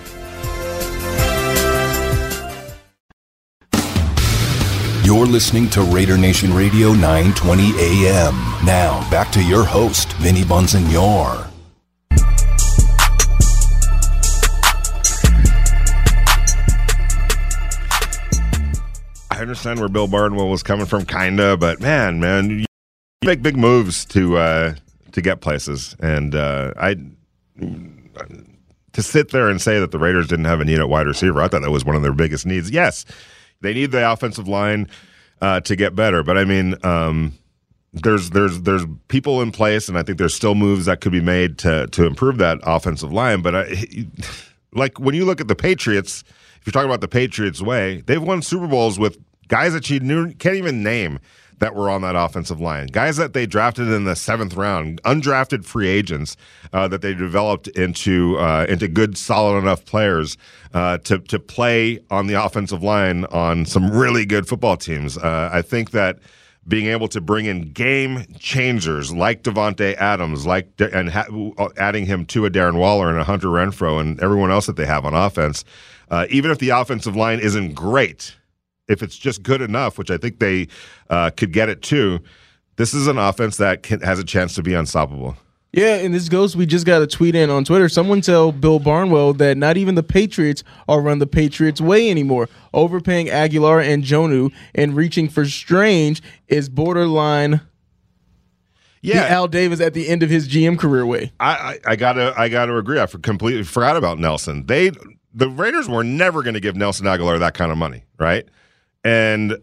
You're 5.05 5.27
listening 5.27 5.68
to 5.71 5.83
Raider 5.83 6.16
Nation 6.16 6.55
Radio 6.55 6.93
920 6.93 7.73
AM. 7.79 8.35
Now, 8.64 9.09
back 9.11 9.33
to 9.33 9.43
your 9.43 9.64
host, 9.64 10.12
Vinny 10.14 10.43
Bonsignore. 10.43 11.50
I 19.41 19.43
understand 19.43 19.80
where 19.80 19.88
Bill 19.88 20.07
Barnwell 20.07 20.51
was 20.51 20.62
coming 20.62 20.84
from, 20.84 21.07
kinda, 21.07 21.57
but 21.57 21.80
man, 21.80 22.20
man, 22.20 22.51
you 22.51 22.66
make 23.24 23.41
big 23.41 23.57
moves 23.57 24.05
to 24.05 24.36
uh, 24.36 24.74
to 25.12 25.22
get 25.22 25.41
places, 25.41 25.97
and 25.99 26.34
uh, 26.34 26.74
I 26.76 26.97
to 28.93 29.03
sit 29.03 29.30
there 29.30 29.49
and 29.49 29.59
say 29.59 29.80
that 29.80 29.93
the 29.93 29.99
Raiders 29.99 30.28
didn't 30.28 30.45
have 30.45 30.61
a 30.61 30.64
need 30.66 30.78
at 30.78 30.91
wide 30.91 31.07
receiver, 31.07 31.41
I 31.41 31.49
thought 31.49 31.62
that 31.62 31.70
was 31.70 31.86
one 31.86 31.97
of 31.97 32.03
their 32.03 32.12
biggest 32.12 32.45
needs. 32.45 32.70
Yes, 32.70 33.07
they 33.62 33.72
need 33.72 33.93
the 33.93 34.12
offensive 34.12 34.47
line. 34.47 34.88
uh, 35.41 35.61
to 35.61 35.76
get 35.76 35.95
better. 35.95 36.22
But 36.22 36.36
I 36.36 36.45
mean, 36.45 36.74
um, 36.84 37.32
there's 37.93 38.30
there's 38.30 38.61
there's 38.62 38.84
people 39.09 39.41
in 39.41 39.53
place, 39.53 39.88
and 39.88 39.97
I 39.97 40.03
think 40.03 40.18
there's 40.18 40.34
still 40.34 40.55
moves 40.55 40.84
that 40.84 41.01
could 41.01 41.12
be 41.12 41.20
made 41.22 41.57
to 41.61 41.86
to 41.88 42.05
improve 42.05 42.36
that 42.38 42.59
offensive 42.62 43.11
line. 43.11 43.41
But 43.43 43.57
I, 43.57 43.86
like 44.74 45.01
when 45.01 45.14
you 45.14 45.24
look 45.24 45.41
at 45.41 45.49
the 45.49 45.57
Patriots, 45.57 46.24
if 46.61 46.66
you're 46.66 46.72
talking 46.72 46.91
about 46.91 47.01
the 47.01 47.09
Patriots 47.09 47.62
way, 47.62 48.03
they've 48.03 48.22
won 48.22 48.43
Super 48.43 48.66
Bowls 48.66 48.99
with 48.99 49.16
guys 49.51 49.75
that 49.75 49.91
you 49.91 50.01
knew, 50.01 50.33
can't 50.35 50.57
even 50.57 50.83
name 50.83 51.19
that 51.59 51.75
were 51.75 51.91
on 51.91 52.01
that 52.01 52.17
offensive 52.17 52.59
line. 52.59 52.87
Guys 52.87 53.19
that 53.19 53.35
they 53.35 53.45
drafted 53.45 53.89
in 53.89 54.05
the 54.05 54.17
seventh 54.17 54.55
round, 54.55 55.03
undrafted 55.03 55.67
free 55.67 55.89
agents 55.89 56.39
uh, 56.73 56.89
that 56.89 57.03
they 57.03 57.13
developed 57.13 57.69
into 57.69 58.39
uh, 58.39 58.65
into 58.69 58.89
good, 58.89 59.19
solid 59.19 59.59
enough 59.59 59.85
players 59.85 60.39
uh, 60.73 60.97
to 60.99 61.19
to 61.19 61.39
play 61.39 62.01
on 62.11 62.29
the 62.29 62.43
offensive 62.43 62.83
line 62.83 63.27
on 63.27 63.67
some 63.67 63.91
really 63.91 64.25
good 64.25 64.49
football 64.49 64.79
teams. 64.79 65.19
Uh, 65.19 65.51
I 65.53 65.61
think 65.61 65.91
that 65.91 66.19
being 66.67 66.87
able 66.87 67.09
to 67.09 67.21
bring 67.21 67.47
in 67.47 67.73
game 67.73 68.25
changers 68.39 69.13
like 69.13 69.43
Davante 69.43 69.95
Adams, 69.97 70.47
like 70.47 70.69
and 70.79 71.11
ha- 71.11 71.27
adding 71.77 72.07
him 72.07 72.25
to 72.27 72.47
a 72.47 72.51
Darren 72.51 72.79
Waller 72.79 73.11
and 73.11 73.19
a 73.19 73.25
Hunter 73.25 73.49
Renfrow 73.49 74.01
and 74.01 74.19
everyone 74.21 74.51
else 74.51 74.67
that 74.67 74.77
they 74.77 74.87
have 74.87 75.05
on 75.05 75.13
offense, 75.13 75.65
uh, 76.11 76.27
even 76.31 76.51
if 76.51 76.59
the 76.59 76.71
offensive 76.71 77.17
line 77.17 77.41
isn't 77.41 77.75
great 77.75 78.37
if 78.91 79.03
it's 79.03 79.16
just 79.16 79.43
good 79.43 79.62
enough, 79.62 79.97
which 79.97 80.11
I 80.11 80.16
think 80.16 80.41
they 80.41 80.68
uh, 81.09 81.30
could 81.30 81.53
get 81.53 81.68
it 81.68 81.80
to, 81.82 82.20
this 82.76 82.93
is 82.93 83.07
an 83.07 83.18
offense 83.18 83.57
that 83.59 83.82
can, 83.82 84.01
has 84.01 84.18
a 84.18 84.24
chance 84.24 84.55
to 84.57 84.62
be 84.62 84.74
unstoppable. 84.74 85.36
Yeah, 85.72 85.97
and 85.97 86.12
this 86.12 86.28
goes. 86.28 86.57
We 86.57 86.66
just 86.66 86.84
got 86.84 87.01
a 87.01 87.07
tweet 87.07 87.36
in 87.36 87.49
on 87.49 87.64
Twitter. 87.64 87.88
Someone 87.88 88.22
tell 88.22 88.51
Bill 88.51 88.80
Barnwell 88.80 89.34
that 89.34 89.57
not 89.57 89.76
even 89.76 89.95
the 89.95 90.03
Patriots 90.03 90.64
are 90.88 91.01
run 91.01 91.20
the 91.20 91.28
Patriots 91.28 91.80
way 91.80 92.11
anymore. 92.11 92.49
Overpaying 92.74 93.28
Agholor 93.28 93.80
and 93.80 94.03
Jonnu 94.03 94.53
and 94.74 94.97
reaching 94.97 95.28
for 95.28 95.45
Strange 95.45 96.22
is 96.49 96.68
borderline. 96.68 97.61
Yeah, 99.01 99.26
Al 99.26 99.47
Davis 99.47 99.80
at 99.80 99.95
the 99.95 100.09
end 100.09 100.24
of 100.24 100.28
his 100.28 100.49
GM 100.49 100.76
career 100.76 101.07
way. 101.07 101.32
I, 101.38 101.53
I, 101.53 101.78
I 101.93 101.97
gotta 101.97 102.34
I 102.36 102.49
gotta 102.49 102.76
agree. 102.76 102.99
I 102.99 103.07
completely 103.07 103.62
forgot 103.62 103.97
about 103.97 104.18
Nelson. 104.18 104.66
They 104.66 104.91
the 105.32 105.49
Raiders 105.49 105.88
were 105.88 106.05
never 106.05 106.43
going 106.43 106.55
to 106.55 106.61
give 106.61 106.76
Nelson 106.76 107.07
Agholor 107.07 107.38
that 107.38 107.55
kind 107.55 107.70
of 107.70 107.78
money, 107.78 108.05
right? 108.18 108.47
And 109.05 109.57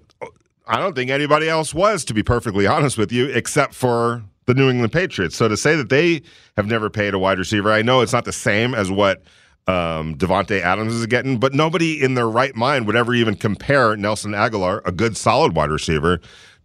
I 0.67 0.79
don't 0.79 0.95
think 0.95 1.09
anybody 1.09 1.47
else 1.49 1.73
was, 1.73 2.03
to 2.05 2.13
be 2.13 2.23
perfectly 2.23 2.67
honest 2.67 2.97
with 2.97 3.11
you, 3.11 3.27
except 3.27 3.73
for 3.73 4.23
the 4.45 4.53
New 4.53 4.69
England 4.69 4.91
Patriots. 4.91 5.35
So 5.35 5.47
to 5.47 5.57
say 5.57 5.75
that 5.75 5.89
they 5.89 6.21
have 6.55 6.67
never 6.67 6.89
paid 6.89 7.13
a 7.13 7.19
wide 7.19 7.37
receiver, 7.37 7.71
I 7.71 7.81
know 7.81 8.01
it's 8.01 8.13
not 8.13 8.25
the 8.25 8.33
same 8.33 8.73
as 8.73 8.89
what 8.89 9.23
um, 9.67 10.15
Davante 10.15 10.61
Adams 10.61 10.93
is 10.93 11.05
getting, 11.07 11.39
but 11.39 11.53
nobody 11.53 12.01
in 12.01 12.13
their 12.13 12.29
right 12.29 12.55
mind 12.55 12.87
would 12.87 12.95
ever 12.95 13.13
even 13.13 13.35
compare 13.35 13.95
Nelson 13.97 14.31
Agholor, 14.31 14.81
a 14.85 14.91
good 14.91 15.17
solid 15.17 15.55
wide 15.55 15.69
receiver, 15.69 16.19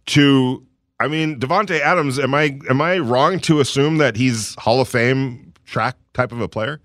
to. 0.07 0.65
I 0.99 1.07
mean, 1.09 1.37
Davante 1.37 1.81
Adams. 1.81 2.17
Am 2.17 2.33
I 2.33 2.57
am 2.69 2.79
I 2.79 2.99
wrong 2.99 3.39
to 3.39 3.59
assume 3.59 3.97
that 3.97 4.15
he's 4.15 4.55
Hall 4.55 4.79
of 4.79 4.87
Fame 4.87 5.51
track 5.65 5.97
type 6.13 6.31
of 6.31 6.39
a 6.39 6.47
player? 6.47 6.79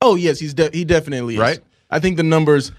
Oh 0.00 0.14
yes, 0.14 0.38
he's 0.38 0.54
de- 0.54 0.70
he 0.72 0.84
definitely 0.84 1.34
is. 1.34 1.40
Right. 1.40 1.58
I 1.90 1.98
think 1.98 2.16
the 2.16 2.22
numbers 2.22 2.70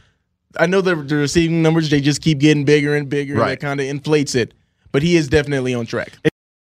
I 0.59 0.65
know 0.65 0.81
the, 0.81 0.95
the 0.95 1.15
receiving 1.15 1.61
numbers 1.61 1.89
they 1.89 2.01
just 2.01 2.21
keep 2.21 2.39
getting 2.39 2.65
bigger 2.65 2.95
and 2.95 3.09
bigger, 3.09 3.35
right. 3.35 3.41
and 3.41 3.51
that 3.51 3.59
kind 3.59 3.79
of 3.79 3.85
inflates 3.85 4.35
it. 4.35 4.53
But 4.91 5.03
he 5.03 5.15
is 5.15 5.27
definitely 5.27 5.73
on 5.73 5.85
track. 5.85 6.13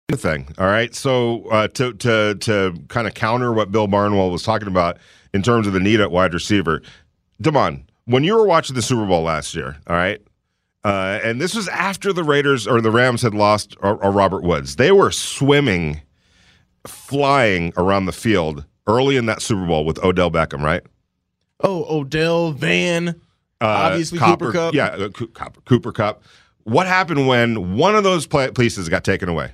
The 0.07 0.15
Thing, 0.15 0.47
all 0.57 0.67
right. 0.67 0.95
So 0.95 1.43
uh, 1.49 1.67
to 1.67 1.91
to 1.93 2.35
to 2.35 2.73
kind 2.87 3.07
of 3.07 3.13
counter 3.13 3.51
what 3.51 3.73
Bill 3.73 3.87
Barnwell 3.87 4.31
was 4.31 4.41
talking 4.41 4.69
about 4.69 4.97
in 5.33 5.41
terms 5.41 5.67
of 5.67 5.73
the 5.73 5.81
need 5.81 5.99
at 5.99 6.11
wide 6.11 6.33
receiver, 6.33 6.81
Damon, 7.41 7.85
when 8.05 8.23
you 8.23 8.35
were 8.35 8.47
watching 8.47 8.75
the 8.75 8.81
Super 8.81 9.05
Bowl 9.05 9.23
last 9.23 9.53
year, 9.53 9.75
all 9.85 9.97
right, 9.97 10.21
uh, 10.85 11.19
and 11.21 11.41
this 11.41 11.53
was 11.53 11.67
after 11.67 12.13
the 12.13 12.23
Raiders 12.23 12.65
or 12.65 12.79
the 12.79 12.89
Rams 12.89 13.21
had 13.21 13.33
lost 13.33 13.75
or, 13.81 14.01
or 14.01 14.09
Robert 14.11 14.43
Woods, 14.43 14.77
they 14.77 14.93
were 14.93 15.11
swimming, 15.11 15.99
flying 16.85 17.73
around 17.75 18.05
the 18.05 18.13
field 18.13 18.63
early 18.87 19.17
in 19.17 19.25
that 19.25 19.41
Super 19.41 19.65
Bowl 19.65 19.83
with 19.83 20.01
Odell 20.01 20.31
Beckham, 20.31 20.61
right? 20.61 20.83
Oh, 21.59 21.85
Odell 21.89 22.53
Van. 22.53 23.19
Uh, 23.59 23.65
Obviously, 23.65 24.19
Cooper, 24.19 24.45
Cooper 24.45 24.51
Kupp. 24.51 24.73
Yeah, 24.73 24.85
uh, 24.87 25.09
Cooper, 25.09 25.61
Cooper 25.65 25.91
Kupp. 25.91 26.23
What 26.63 26.85
happened 26.85 27.27
when 27.27 27.75
one 27.77 27.95
of 27.95 28.03
those 28.03 28.27
pieces 28.27 28.89
got 28.89 29.03
taken 29.03 29.29
away? 29.29 29.51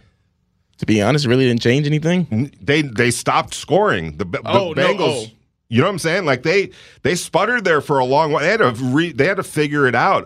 To 0.80 0.86
be 0.86 1.01
honest, 1.01 1.26
it 1.26 1.30
really 1.30 1.45
didn't 1.45 1.62
change 1.62 1.86
anything. 1.86 2.51
They 2.60 2.82
they 2.82 3.12
stopped 3.12 3.54
scoring. 3.54 4.18
The, 4.18 4.26
the 4.26 4.41
oh, 4.45 4.74
Bengals. 4.74 4.97
No, 4.97 5.06
oh. 5.06 5.26
You 5.70 5.80
know 5.80 5.88
what 5.88 5.93
I'm 5.93 5.99
saying? 5.99 6.26
Like 6.26 6.43
they 6.43 6.72
they 7.04 7.16
sputtered 7.16 7.64
there 7.64 7.82
for 7.82 7.99
a 7.99 8.06
long 8.06 8.32
while. 8.32 8.41
They 8.41 8.49
had 8.49 8.58
to 8.58 8.72
re, 8.72 9.12
they 9.12 9.26
had 9.26 9.38
to 9.38 9.43
figure 9.43 9.88
it 9.88 9.95
out 9.95 10.24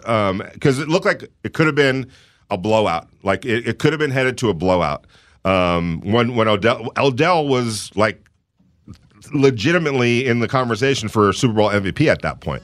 because 0.54 0.78
um, 0.78 0.84
it 0.84 0.90
looked 0.90 1.06
like 1.06 1.30
it 1.44 1.54
could 1.54 1.68
have 1.68 1.76
been 1.76 2.10
a 2.50 2.58
blowout. 2.58 3.08
Like 3.24 3.46
it, 3.46 3.68
it 3.68 3.80
could 3.80 3.94
have 3.94 4.00
been 4.00 4.12
headed 4.12 4.38
to 4.40 4.50
a 4.50 4.54
blowout. 4.54 5.06
Um, 5.46 6.02
when 6.02 6.36
when 6.36 6.48
Odell 6.48 6.92
Odell 6.98 7.48
was 7.48 7.96
like 7.96 8.28
legitimately 9.34 10.26
in 10.26 10.40
the 10.40 10.48
conversation 10.48 11.08
for 11.08 11.32
Super 11.34 11.54
Bowl 11.54 11.70
MVP 11.70 12.08
at 12.08 12.22
that 12.24 12.42
point. 12.42 12.64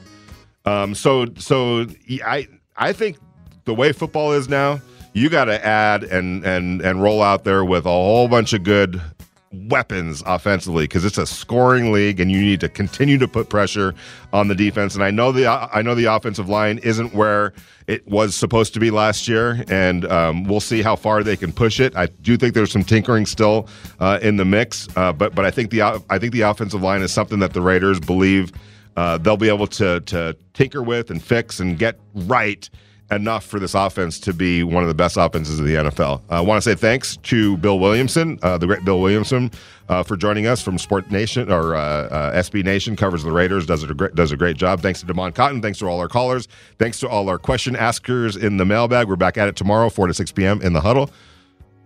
Um, 0.64 0.94
so 0.94 1.26
so 1.38 1.86
I 2.24 2.48
I 2.76 2.92
think 2.92 3.18
the 3.64 3.74
way 3.74 3.92
football 3.92 4.32
is 4.32 4.48
now, 4.48 4.80
you 5.12 5.28
got 5.28 5.46
to 5.46 5.64
add 5.64 6.04
and 6.04 6.44
and 6.44 6.80
and 6.80 7.02
roll 7.02 7.22
out 7.22 7.44
there 7.44 7.64
with 7.64 7.86
a 7.86 7.90
whole 7.90 8.28
bunch 8.28 8.52
of 8.52 8.62
good 8.62 9.00
weapons 9.68 10.22
offensively 10.26 10.84
because 10.84 11.04
it's 11.04 11.18
a 11.18 11.26
scoring 11.26 11.92
league 11.92 12.18
and 12.18 12.30
you 12.30 12.40
need 12.40 12.60
to 12.60 12.68
continue 12.68 13.18
to 13.18 13.28
put 13.28 13.48
pressure 13.48 13.94
on 14.32 14.48
the 14.48 14.54
defense. 14.54 14.94
And 14.94 15.04
I 15.04 15.10
know 15.10 15.32
the 15.32 15.46
I 15.46 15.82
know 15.82 15.94
the 15.94 16.06
offensive 16.06 16.48
line 16.48 16.78
isn't 16.78 17.14
where 17.14 17.52
it 17.86 18.06
was 18.08 18.34
supposed 18.34 18.74
to 18.74 18.80
be 18.80 18.90
last 18.90 19.28
year, 19.28 19.62
and 19.68 20.06
um, 20.06 20.44
we'll 20.44 20.60
see 20.60 20.82
how 20.82 20.96
far 20.96 21.22
they 21.22 21.36
can 21.36 21.52
push 21.52 21.80
it. 21.80 21.94
I 21.96 22.06
do 22.06 22.36
think 22.36 22.54
there's 22.54 22.72
some 22.72 22.84
tinkering 22.84 23.26
still 23.26 23.68
uh, 24.00 24.18
in 24.22 24.36
the 24.36 24.44
mix, 24.44 24.88
uh, 24.96 25.12
but 25.12 25.34
but 25.34 25.44
I 25.44 25.50
think 25.50 25.70
the 25.70 25.82
I 25.82 26.18
think 26.18 26.32
the 26.32 26.42
offensive 26.42 26.82
line 26.82 27.02
is 27.02 27.12
something 27.12 27.38
that 27.40 27.52
the 27.52 27.60
Raiders 27.60 28.00
believe 28.00 28.52
uh, 28.96 29.18
they'll 29.18 29.36
be 29.36 29.48
able 29.48 29.66
to 29.66 30.00
to 30.00 30.36
tinker 30.52 30.82
with 30.82 31.10
and 31.10 31.22
fix 31.22 31.60
and 31.60 31.78
get 31.78 31.98
right 32.14 32.68
enough 33.10 33.44
for 33.44 33.60
this 33.60 33.74
offense 33.74 34.18
to 34.18 34.32
be 34.32 34.62
one 34.62 34.82
of 34.82 34.88
the 34.88 34.94
best 34.94 35.16
offenses 35.16 35.60
of 35.60 35.66
the 35.66 35.74
NFL. 35.74 36.22
I 36.30 36.40
want 36.40 36.62
to 36.62 36.70
say 36.70 36.74
thanks 36.74 37.16
to 37.18 37.56
Bill 37.58 37.78
Williamson, 37.78 38.38
uh, 38.42 38.56
the 38.58 38.66
great 38.66 38.84
Bill 38.84 39.00
Williamson, 39.00 39.50
uh, 39.88 40.02
for 40.02 40.16
joining 40.16 40.46
us 40.46 40.62
from 40.62 40.78
Sport 40.78 41.10
Nation 41.10 41.50
or 41.52 41.74
uh, 41.74 41.80
uh 41.80 42.32
SB 42.32 42.64
Nation, 42.64 42.96
covers 42.96 43.22
the 43.22 43.30
Raiders, 43.30 43.66
does, 43.66 43.82
a 43.82 43.94
great, 43.94 44.14
does 44.14 44.32
a 44.32 44.36
great 44.36 44.56
job. 44.56 44.80
Thanks 44.80 45.00
to 45.00 45.06
Damon 45.06 45.32
Cotton. 45.32 45.60
Thanks 45.60 45.78
to 45.80 45.86
all 45.86 46.00
our 46.00 46.08
callers. 46.08 46.48
Thanks 46.78 46.98
to 47.00 47.08
all 47.08 47.28
our 47.28 47.38
question 47.38 47.76
askers 47.76 48.36
in 48.36 48.56
the 48.56 48.64
mailbag. 48.64 49.08
We're 49.08 49.16
back 49.16 49.36
at 49.36 49.48
it 49.48 49.56
tomorrow, 49.56 49.90
4 49.90 50.08
to 50.08 50.14
6 50.14 50.32
p.m. 50.32 50.62
in 50.62 50.72
the 50.72 50.80
huddle. 50.80 51.10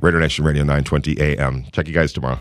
Raider 0.01 0.21
Nation 0.21 0.45
Radio, 0.45 0.63
920 0.63 1.21
a.m. 1.21 1.65
Check 1.73 1.89
you 1.89 1.95
guys 1.95 2.13
tomorrow. 2.13 2.41